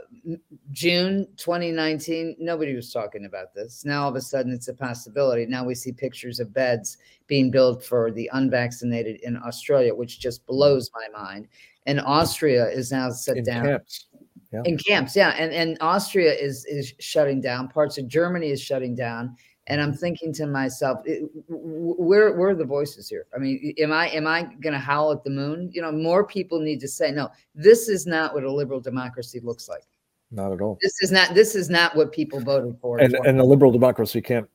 June 0.72 1.26
2019, 1.36 2.36
nobody 2.38 2.74
was 2.74 2.92
talking 2.92 3.26
about 3.26 3.54
this. 3.54 3.84
Now 3.84 4.04
all 4.04 4.08
of 4.08 4.16
a 4.16 4.20
sudden 4.20 4.52
it's 4.52 4.68
a 4.68 4.74
possibility. 4.74 5.46
Now 5.46 5.64
we 5.64 5.74
see 5.74 5.92
pictures 5.92 6.40
of 6.40 6.52
beds 6.52 6.98
being 7.26 7.50
built 7.50 7.84
for 7.84 8.10
the 8.10 8.30
unvaccinated 8.32 9.20
in 9.22 9.36
Australia, 9.36 9.94
which 9.94 10.20
just 10.20 10.46
blows 10.46 10.90
my 10.94 11.08
mind. 11.18 11.48
And 11.86 12.00
Austria 12.00 12.68
is 12.68 12.90
now 12.90 13.10
set 13.10 13.36
in 13.36 13.44
down. 13.44 13.64
Camps. 13.64 14.06
Yeah. 14.52 14.62
In 14.66 14.78
camps, 14.78 15.16
yeah, 15.16 15.30
and 15.30 15.52
and 15.52 15.76
Austria 15.80 16.32
is 16.32 16.64
is 16.66 16.94
shutting 17.00 17.40
down. 17.40 17.66
Parts 17.66 17.98
of 17.98 18.06
Germany 18.06 18.50
is 18.50 18.62
shutting 18.62 18.94
down, 18.94 19.34
and 19.66 19.80
I'm 19.80 19.90
mm-hmm. 19.90 19.98
thinking 19.98 20.32
to 20.34 20.46
myself, 20.46 21.00
where 21.48 22.32
where 22.32 22.50
are 22.50 22.54
the 22.54 22.64
voices 22.64 23.08
here? 23.08 23.26
I 23.34 23.38
mean, 23.38 23.74
am 23.78 23.92
I 23.92 24.08
am 24.08 24.26
I 24.26 24.42
going 24.60 24.72
to 24.72 24.78
howl 24.78 25.12
at 25.12 25.24
the 25.24 25.30
moon? 25.30 25.70
You 25.72 25.82
know, 25.82 25.92
more 25.92 26.24
people 26.24 26.60
need 26.60 26.80
to 26.80 26.88
say, 26.88 27.10
no, 27.10 27.30
this 27.54 27.88
is 27.88 28.06
not 28.06 28.34
what 28.34 28.44
a 28.44 28.52
liberal 28.52 28.80
democracy 28.80 29.40
looks 29.40 29.68
like. 29.68 29.84
Not 30.30 30.52
at 30.52 30.60
all. 30.60 30.78
This 30.82 31.00
is 31.00 31.10
not 31.10 31.34
this 31.34 31.54
is 31.54 31.70
not 31.70 31.96
what 31.96 32.12
people 32.12 32.40
voted 32.40 32.76
for. 32.80 32.98
And 32.98 33.14
and 33.24 33.40
a 33.40 33.44
liberal 33.44 33.72
democracy 33.72 34.20
can't 34.20 34.48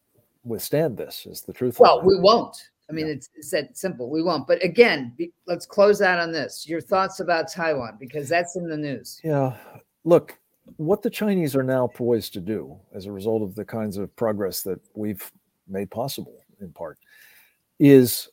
withstand 0.44 0.98
this. 0.98 1.26
Is 1.26 1.42
the 1.42 1.54
truth? 1.54 1.80
Well, 1.80 2.02
we 2.04 2.20
won't. 2.20 2.70
I 2.90 2.92
mean, 2.92 3.06
yeah. 3.06 3.14
it's, 3.14 3.30
it's 3.36 3.52
that 3.52 3.78
simple. 3.78 4.10
We 4.10 4.24
won't. 4.24 4.48
But 4.48 4.64
again, 4.64 5.14
be, 5.16 5.32
let's 5.46 5.66
close 5.66 6.02
out 6.02 6.18
on 6.20 6.32
this. 6.32 6.68
Your 6.68 6.82
thoughts 6.82 7.20
about 7.20 7.52
Taiwan, 7.52 7.98
because 8.00 8.28
that's 8.28 8.56
in 8.56 8.68
the 8.68 8.78
news. 8.78 9.22
Yeah. 9.24 9.56
Look, 10.06 10.40
what 10.78 11.02
the 11.02 11.10
Chinese 11.10 11.56
are 11.56 11.64
now 11.64 11.88
poised 11.88 12.34
to 12.34 12.40
do 12.40 12.78
as 12.94 13.06
a 13.06 13.12
result 13.12 13.42
of 13.42 13.56
the 13.56 13.66
kinds 13.66 13.98
of 13.98 14.16
progress 14.16 14.62
that 14.64 14.80
we've 14.96 15.32
made 15.68 15.92
possible 15.92 16.46
in 16.62 16.72
part 16.72 16.98
is 17.80 18.30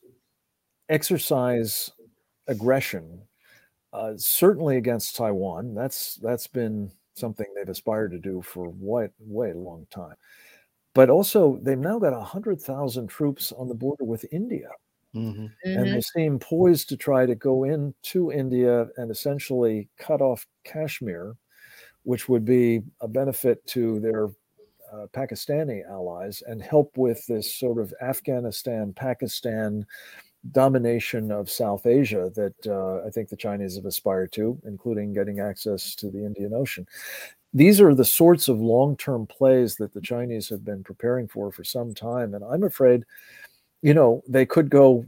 exercise 0.89 1.91
aggression 2.49 3.21
uh, 3.93 4.13
certainly 4.17 4.77
against 4.77 5.17
Taiwan. 5.17 5.75
That's 5.75 6.17
that's 6.17 6.47
been 6.47 6.91
something 7.15 7.47
they've 7.55 7.69
aspired 7.69 8.11
to 8.11 8.19
do 8.19 8.43
for 8.43 8.69
way 8.79 9.09
way 9.19 9.51
a 9.51 9.55
long 9.55 9.87
time. 9.91 10.17
But 10.95 11.11
also, 11.11 11.59
they've 11.63 11.79
now 11.79 11.99
got 11.99 12.21
hundred 12.23 12.61
thousand 12.61 13.09
troops 13.09 13.53
on 13.53 13.69
the 13.69 13.75
border 13.75 14.05
with 14.05 14.27
India, 14.33 14.69
mm-hmm. 15.15 15.45
Mm-hmm. 15.45 15.79
and 15.79 15.95
they 15.95 16.01
seem 16.01 16.39
poised 16.39 16.89
to 16.91 16.97
try 16.97 17.27
to 17.27 17.35
go 17.35 17.65
into 17.65 18.33
India 18.33 18.87
and 18.97 19.11
essentially 19.11 19.89
cut 19.99 20.21
off 20.21 20.47
Kashmir 20.65 21.37
which 22.07 22.29
would 22.29 22.45
be 22.45 22.81
a 23.01 23.09
benefit 23.09 23.67
to 23.67 23.99
their 23.99 24.27
uh, 24.93 25.07
Pakistani 25.13 25.85
allies 25.91 26.41
and 26.47 26.63
help 26.63 26.97
with 26.97 27.27
this 27.27 27.53
sort 27.53 27.81
of 27.81 27.93
Afghanistan, 28.01 28.93
Pakistan 28.93 29.85
domination 30.53 31.33
of 31.33 31.51
South 31.51 31.85
Asia 31.85 32.31
that 32.37 32.55
uh, 32.69 33.05
I 33.05 33.11
think 33.11 33.29
the 33.29 33.37
Chinese 33.37 33.75
have 33.75 33.87
aspired 33.87 34.31
to, 34.33 34.57
including 34.65 35.15
getting 35.15 35.41
access 35.41 35.97
to 35.97 36.09
the 36.09 36.25
Indian 36.25 36.55
Ocean. 36.55 36.87
These 37.53 37.81
are 37.81 37.93
the 37.93 38.05
sorts 38.05 38.47
of 38.47 38.61
long 38.61 38.97
term 38.97 39.27
plays 39.27 39.75
that 39.77 39.93
the 39.93 40.01
Chinese 40.01 40.49
have 40.49 40.65
been 40.65 40.85
preparing 40.85 41.27
for 41.27 41.51
for 41.51 41.65
some 41.65 41.93
time. 41.93 42.35
And 42.35 42.45
I'm 42.45 42.63
afraid, 42.63 43.03
you 43.83 43.95
know, 43.95 44.23
they 44.29 44.47
could 44.47 44.71
go 44.71 45.05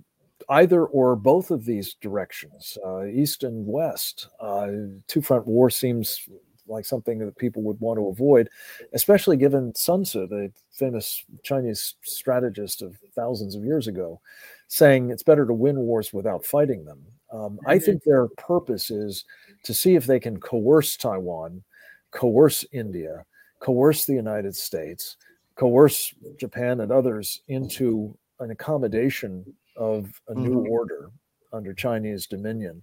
either 0.49 0.84
or 0.84 1.14
both 1.14 1.53
of 1.53 1.64
these 1.64 1.94
directions, 2.01 2.76
uh, 2.84 3.05
east 3.05 3.44
and 3.44 3.64
west. 3.64 4.30
Uh, 4.40 4.68
two 5.07 5.22
front 5.22 5.46
war 5.46 5.70
seems 5.70 6.28
like 6.68 6.84
something 6.84 7.18
that 7.18 7.36
people 7.36 7.62
would 7.62 7.80
want 7.80 7.98
to 7.98 8.08
avoid, 8.08 8.48
especially 8.92 9.36
given 9.36 9.74
Sun 9.74 10.04
Tzu, 10.04 10.26
the 10.26 10.52
famous 10.72 11.24
Chinese 11.42 11.94
strategist 12.02 12.82
of 12.82 12.96
thousands 13.14 13.54
of 13.54 13.64
years 13.64 13.88
ago, 13.88 14.20
saying 14.68 15.10
it's 15.10 15.22
better 15.22 15.46
to 15.46 15.52
win 15.52 15.78
wars 15.78 16.12
without 16.12 16.44
fighting 16.44 16.84
them. 16.84 17.02
Um, 17.32 17.58
I 17.66 17.76
mm-hmm. 17.76 17.84
think 17.84 18.02
their 18.02 18.28
purpose 18.28 18.90
is 18.90 19.24
to 19.64 19.74
see 19.74 19.94
if 19.94 20.06
they 20.06 20.20
can 20.20 20.38
coerce 20.38 20.96
Taiwan, 20.96 21.62
coerce 22.10 22.64
India, 22.72 23.24
coerce 23.60 24.04
the 24.04 24.14
United 24.14 24.54
States, 24.54 25.16
coerce 25.56 26.14
Japan 26.38 26.80
and 26.80 26.92
others 26.92 27.42
into 27.48 28.16
an 28.40 28.50
accommodation 28.50 29.44
of 29.76 30.20
a 30.28 30.34
new 30.34 30.60
mm-hmm. 30.60 30.70
order 30.70 31.10
under 31.53 31.72
Chinese 31.72 32.26
dominion. 32.26 32.82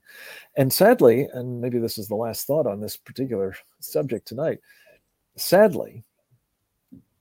And 0.58 0.72
sadly, 0.72 1.28
and 1.34 1.62
maybe 1.62 1.80
this 1.80 1.98
is 1.98 2.08
the 2.08 2.16
last 2.16 2.48
thought 2.48 2.68
on 2.68 2.80
this 2.80 2.98
particular 2.98 3.56
subject 3.80 4.28
tonight, 4.28 4.60
sadly, 5.36 6.04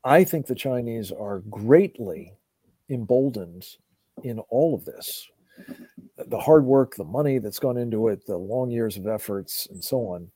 I 0.04 0.24
think 0.24 0.46
the 0.46 0.54
Chinese 0.54 1.10
are 1.10 1.40
greatly 1.50 2.34
emboldened 2.90 3.66
in 4.22 4.38
all 4.50 4.74
of 4.74 4.84
this. 4.84 5.28
The 6.26 6.38
hard 6.38 6.64
work, 6.64 6.94
the 6.94 7.04
money 7.04 7.38
that's 7.38 7.58
gone 7.58 7.76
into 7.76 8.08
it, 8.08 8.26
the 8.26 8.36
long 8.36 8.70
years 8.70 8.96
of 8.96 9.06
efforts, 9.06 9.66
and 9.70 9.82
so 9.82 10.08
on, 10.08 10.30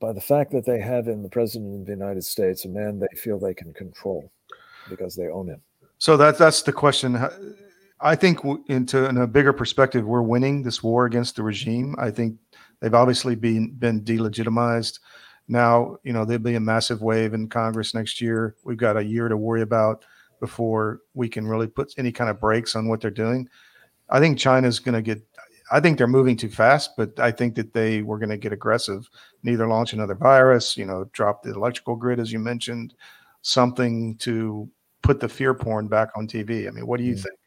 by 0.00 0.12
the 0.12 0.20
fact 0.20 0.50
that 0.52 0.64
they 0.64 0.80
have 0.80 1.08
in 1.08 1.22
the 1.22 1.28
President 1.28 1.80
of 1.80 1.86
the 1.86 1.92
United 1.92 2.24
States 2.24 2.64
a 2.64 2.68
man 2.68 2.98
they 2.98 3.16
feel 3.16 3.38
they 3.38 3.54
can 3.54 3.72
control 3.72 4.30
because 4.88 5.14
they 5.14 5.28
own 5.28 5.48
him. 5.48 5.62
So 5.98 6.16
that, 6.16 6.38
that's 6.38 6.62
the 6.62 6.72
question 6.72 7.14
I 8.02 8.16
think 8.16 8.40
into 8.66 9.08
in 9.08 9.16
a 9.18 9.26
bigger 9.26 9.52
perspective, 9.52 10.04
we're 10.04 10.22
winning 10.22 10.62
this 10.62 10.82
war 10.82 11.06
against 11.06 11.36
the 11.36 11.42
regime. 11.42 11.94
I 11.98 12.10
think 12.10 12.36
they've 12.80 12.94
obviously 12.94 13.36
been 13.36 13.70
been 13.70 14.02
delegitimized. 14.02 14.98
Now, 15.48 15.96
you 16.02 16.12
know, 16.12 16.24
there'll 16.24 16.42
be 16.42 16.54
a 16.54 16.60
massive 16.60 17.02
wave 17.02 17.34
in 17.34 17.48
Congress 17.48 17.94
next 17.94 18.20
year. 18.20 18.56
We've 18.64 18.76
got 18.76 18.96
a 18.96 19.04
year 19.04 19.28
to 19.28 19.36
worry 19.36 19.62
about 19.62 20.04
before 20.40 21.00
we 21.14 21.28
can 21.28 21.46
really 21.46 21.68
put 21.68 21.94
any 21.96 22.10
kind 22.10 22.28
of 22.28 22.40
brakes 22.40 22.74
on 22.74 22.88
what 22.88 23.00
they're 23.00 23.10
doing. 23.10 23.48
I 24.10 24.18
think 24.18 24.38
China's 24.38 24.78
going 24.78 24.94
to 24.94 25.02
get. 25.02 25.22
I 25.70 25.80
think 25.80 25.96
they're 25.96 26.06
moving 26.06 26.36
too 26.36 26.50
fast, 26.50 26.96
but 26.96 27.18
I 27.18 27.30
think 27.30 27.54
that 27.54 27.72
they 27.72 28.02
were 28.02 28.18
going 28.18 28.30
to 28.30 28.36
get 28.36 28.52
aggressive. 28.52 29.08
Neither 29.42 29.66
launch 29.66 29.92
another 29.92 30.14
virus, 30.14 30.76
you 30.76 30.84
know, 30.84 31.08
drop 31.12 31.42
the 31.42 31.54
electrical 31.54 31.96
grid 31.96 32.18
as 32.18 32.32
you 32.32 32.38
mentioned, 32.38 32.94
something 33.42 34.16
to 34.18 34.68
put 35.02 35.20
the 35.20 35.28
fear 35.28 35.54
porn 35.54 35.88
back 35.88 36.10
on 36.16 36.26
TV. 36.26 36.66
I 36.66 36.72
mean, 36.72 36.86
what 36.86 36.98
do 36.98 37.04
you 37.04 37.14
mm-hmm. 37.14 37.22
think? 37.22 37.38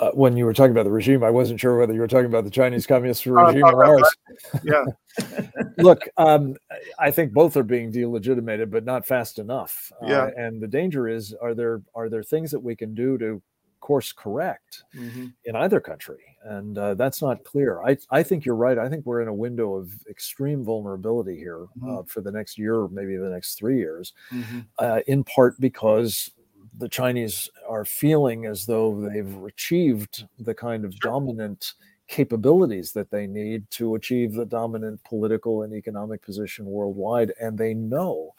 Uh, 0.00 0.10
when 0.12 0.34
you 0.34 0.46
were 0.46 0.54
talking 0.54 0.70
about 0.70 0.84
the 0.84 0.90
regime, 0.90 1.22
I 1.22 1.28
wasn't 1.28 1.60
sure 1.60 1.78
whether 1.78 1.92
you 1.92 2.00
were 2.00 2.08
talking 2.08 2.26
about 2.26 2.44
the 2.44 2.50
Chinese 2.50 2.86
Communist 2.86 3.26
oh, 3.26 3.32
regime 3.32 3.64
or 3.64 3.84
ours. 3.84 4.16
Yeah. 4.64 4.84
Look, 5.78 6.08
um, 6.16 6.56
I 6.98 7.10
think 7.10 7.34
both 7.34 7.54
are 7.58 7.62
being 7.62 7.90
delegitimated, 7.90 8.70
but 8.70 8.84
not 8.84 9.06
fast 9.06 9.38
enough. 9.38 9.92
Uh, 10.02 10.06
yeah. 10.06 10.22
Uh, 10.22 10.30
and 10.38 10.60
the 10.60 10.66
danger 10.66 11.06
is: 11.06 11.34
are 11.34 11.54
there 11.54 11.82
are 11.94 12.08
there 12.08 12.22
things 12.22 12.50
that 12.50 12.60
we 12.60 12.74
can 12.74 12.94
do 12.94 13.18
to 13.18 13.42
course 13.80 14.12
correct 14.12 14.84
mm-hmm. 14.96 15.26
in 15.44 15.56
either 15.56 15.80
country? 15.80 16.24
And 16.44 16.78
uh, 16.78 16.94
that's 16.94 17.20
not 17.20 17.44
clear. 17.44 17.82
I 17.82 17.98
I 18.10 18.22
think 18.22 18.46
you're 18.46 18.56
right. 18.56 18.78
I 18.78 18.88
think 18.88 19.04
we're 19.04 19.20
in 19.20 19.28
a 19.28 19.34
window 19.34 19.74
of 19.74 19.92
extreme 20.08 20.64
vulnerability 20.64 21.36
here 21.36 21.66
mm-hmm. 21.78 21.98
Uh, 21.98 22.02
for 22.04 22.22
the 22.22 22.32
next 22.32 22.56
year, 22.56 22.88
maybe 22.88 23.18
the 23.18 23.28
next 23.28 23.56
three 23.56 23.76
years, 23.76 24.14
mm-hmm. 24.32 24.60
Uh, 24.78 25.00
in 25.06 25.24
part 25.24 25.60
because 25.60 26.30
the 26.76 26.88
Chinese 26.88 27.48
are 27.68 27.84
feeling 27.84 28.46
as 28.46 28.66
though 28.66 29.08
they've 29.08 29.42
achieved 29.44 30.26
the 30.38 30.54
kind 30.54 30.84
of 30.84 30.98
dominant 31.00 31.74
capabilities 32.08 32.92
that 32.92 33.10
they 33.10 33.26
need 33.26 33.70
to 33.70 33.94
achieve 33.94 34.32
the 34.32 34.44
dominant 34.44 35.02
political 35.04 35.62
and 35.62 35.72
economic 35.72 36.22
position 36.22 36.66
worldwide. 36.66 37.32
And 37.40 37.56
they 37.56 37.72
know. 37.74 38.34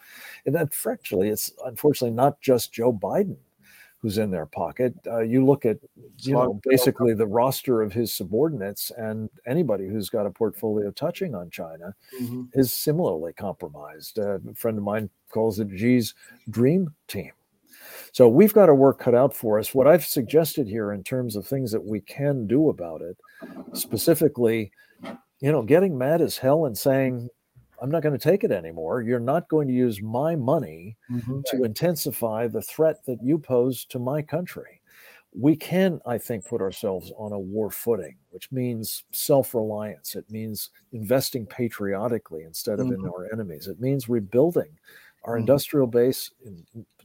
And 0.46 0.54
that, 0.56 0.74
frankly, 0.74 1.30
it's 1.30 1.52
unfortunately 1.66 2.16
not 2.16 2.42
just 2.42 2.74
Joe 2.74 2.92
Biden 2.92 3.38
who's 4.02 4.18
in 4.18 4.32
their 4.32 4.48
pocket. 4.48 4.96
Uh, 5.06 5.20
you 5.20 5.46
look 5.46 5.64
at, 5.64 5.78
you 6.18 6.34
know, 6.34 6.60
basically 6.68 7.14
the 7.14 7.28
roster 7.28 7.84
of 7.84 7.94
his 7.94 8.12
subordinates, 8.12 8.92
and 8.98 9.30
anybody 9.46 9.88
who's 9.88 10.10
got 10.10 10.26
a 10.26 10.32
portfolio 10.32 10.90
touching 10.92 11.36
on 11.36 11.50
China 11.52 11.94
mm-hmm. 12.20 12.44
is 12.54 12.74
similarly 12.74 13.32
compromised. 13.34 14.18
Uh, 14.18 14.40
a 14.50 14.56
friend 14.56 14.78
of 14.78 14.84
mine 14.84 15.10
calls 15.30 15.60
it 15.60 15.70
Xi's 15.70 16.16
dream 16.50 16.94
team. 17.08 17.32
So 18.12 18.28
we've 18.28 18.54
got 18.54 18.70
our 18.70 18.76
work 18.76 19.00
cut 19.00 19.16
out 19.16 19.34
for 19.34 19.58
us. 19.58 19.74
What 19.74 19.88
I've 19.88 20.06
suggested 20.06 20.68
here 20.68 20.92
in 20.92 21.04
terms 21.04 21.36
of 21.36 21.48
things 21.48 21.72
that 21.72 21.84
we 21.84 22.02
can 22.02 22.46
do 22.46 22.70
about 22.70 23.02
it, 23.02 23.18
specifically, 23.74 24.72
you 25.40 25.52
know, 25.52 25.62
getting 25.62 25.98
mad 25.98 26.22
as 26.22 26.38
hell 26.38 26.66
and 26.66 26.78
saying, 26.78 27.30
I'm 27.82 27.90
not 27.90 28.04
going 28.04 28.18
to 28.18 28.30
take 28.30 28.44
it 28.44 28.52
anymore. 28.52 29.02
You're 29.02 29.20
not 29.20 29.48
going 29.48 29.68
to 29.68 29.74
use 29.74 30.02
my 30.02 30.36
money 30.36 30.98
mm-hmm. 31.10 31.42
to 31.48 31.64
intensify 31.64 32.48
the 32.48 32.62
threat 32.62 33.04
that 33.06 33.24
you 33.24 33.40
pose 33.40 33.86
to 33.86 33.98
my 33.98 34.22
country. 34.22 34.82
We 35.34 35.56
can, 35.56 36.02
I 36.06 36.18
think, 36.18 36.46
put 36.46 36.62
ourselves 36.62 37.14
on 37.18 37.32
a 37.32 37.40
war 37.40 37.72
footing, 37.72 38.18
which 38.32 38.52
means 38.52 39.06
self 39.12 39.56
reliance. 39.56 40.16
It 40.16 40.30
means 40.30 40.72
investing 40.92 41.46
patriotically 41.46 42.44
instead 42.44 42.82
of 42.82 42.88
mm-hmm. 42.88 43.06
in 43.06 43.10
our 43.10 43.32
enemies. 43.32 43.68
It 43.68 43.80
means 43.80 44.10
rebuilding 44.10 44.78
our 45.24 45.34
mm-hmm. 45.34 45.42
industrial 45.42 45.88
base, 45.88 46.32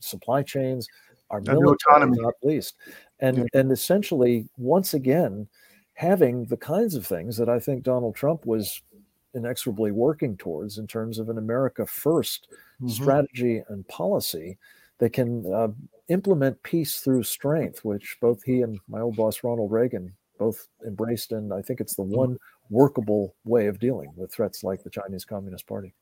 supply 0.00 0.42
chains, 0.42 0.88
our 1.30 1.38
and 1.38 1.46
military, 1.48 2.10
not 2.10 2.34
least, 2.42 2.76
and 3.20 3.38
yeah. 3.38 3.44
and 3.54 3.72
essentially 3.72 4.48
once 4.56 4.94
again 4.94 5.48
having 5.94 6.44
the 6.44 6.56
kinds 6.56 6.94
of 6.94 7.06
things 7.06 7.36
that 7.38 7.48
I 7.48 7.58
think 7.58 7.82
Donald 7.82 8.14
Trump 8.14 8.44
was 8.44 8.82
inexorably 9.34 9.92
working 9.92 10.36
towards 10.36 10.78
in 10.78 10.86
terms 10.86 11.18
of 11.18 11.28
an 11.28 11.38
America 11.38 11.86
first 11.86 12.48
Mhm. 12.80 12.90
strategy 12.90 13.62
and 13.68 13.86
policy 13.88 14.58
that 14.98 15.12
can 15.12 15.50
uh, 15.52 15.68
implement 16.08 16.62
peace 16.62 17.00
through 17.00 17.22
strength, 17.22 17.84
which 17.84 18.18
both 18.20 18.42
he 18.42 18.62
and 18.62 18.78
my 18.88 19.00
old 19.00 19.16
boss 19.16 19.42
Ronald 19.42 19.72
Reagan 19.72 20.14
both 20.38 20.68
embraced, 20.86 21.32
and 21.32 21.52
I 21.52 21.62
think 21.62 21.80
it's 21.80 21.96
the 21.96 22.02
one 22.02 22.38
workable 22.70 23.34
way 23.44 23.66
of 23.66 23.78
dealing 23.78 24.12
with 24.16 24.32
threats 24.32 24.62
like 24.64 24.82
the 24.82 24.90
Chinese 24.90 25.24
Communist 25.24 25.66
Party. 25.66 25.94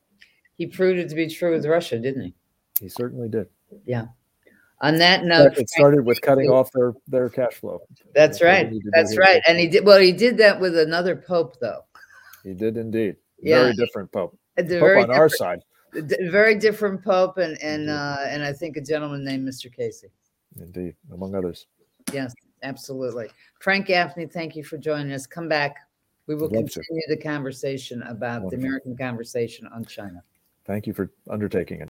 He 0.56 0.66
proved 0.66 0.98
it 0.98 1.08
to 1.08 1.14
be 1.14 1.28
true 1.28 1.52
with 1.52 1.66
Russia, 1.66 1.98
didn't 1.98 2.22
he? 2.22 2.34
He 2.80 2.88
certainly 2.88 3.28
did. 3.28 3.48
Yeah. 3.84 4.06
On 4.80 4.98
that 4.98 5.24
note, 5.24 5.56
it 5.56 5.70
started 5.70 6.04
with 6.04 6.20
cutting 6.20 6.50
off 6.50 6.70
their 6.72 6.92
their 7.08 7.28
cash 7.28 7.54
flow. 7.54 7.80
that's 8.14 8.38
That's 8.38 8.42
right. 8.42 8.70
need 8.70 8.80
to 8.80 8.84
do 8.84 8.90
That's 8.92 9.16
right. 9.16 9.40
And 9.46 9.58
he 9.58 9.66
did 9.68 9.84
well. 9.86 9.98
He 9.98 10.12
did 10.12 10.36
that 10.38 10.60
with 10.60 10.76
another 10.76 11.16
pope, 11.16 11.58
though. 11.60 11.84
He 12.42 12.54
did 12.54 12.76
indeed. 12.76 13.16
Yeah. 13.42 13.62
Very 13.64 13.74
different 13.74 14.10
pope. 14.10 14.38
Pope 14.56 15.02
on 15.02 15.10
our 15.10 15.28
side, 15.28 15.58
very 15.92 16.54
different 16.54 17.04
pope, 17.04 17.36
and 17.36 17.60
and 17.60 17.90
uh, 17.90 18.18
and 18.26 18.42
I 18.42 18.54
think 18.54 18.78
a 18.78 18.80
gentleman 18.80 19.22
named 19.22 19.46
Mr. 19.46 19.70
Casey. 19.70 20.06
indeed, 20.58 20.94
among 21.12 21.34
others. 21.34 21.66
Yes, 22.10 22.32
absolutely. 22.62 23.28
Frank 23.60 23.86
Gaffney, 23.86 24.26
thank 24.26 24.56
you 24.56 24.64
for 24.64 24.78
joining 24.78 25.12
us. 25.12 25.26
Come 25.26 25.46
back. 25.46 25.76
We 26.26 26.36
will 26.36 26.46
I'd 26.46 26.70
to. 26.70 26.80
continue 26.80 27.02
the 27.08 27.18
conversation 27.18 28.02
about 28.04 28.48
the 28.50 28.56
American 28.56 28.96
conversation 28.96 29.66
on 29.66 29.84
China. 29.84 30.22
Thank 30.66 30.86
you 30.86 30.94
for 30.94 31.10
undertaking 31.28 31.80
it. 31.80 31.93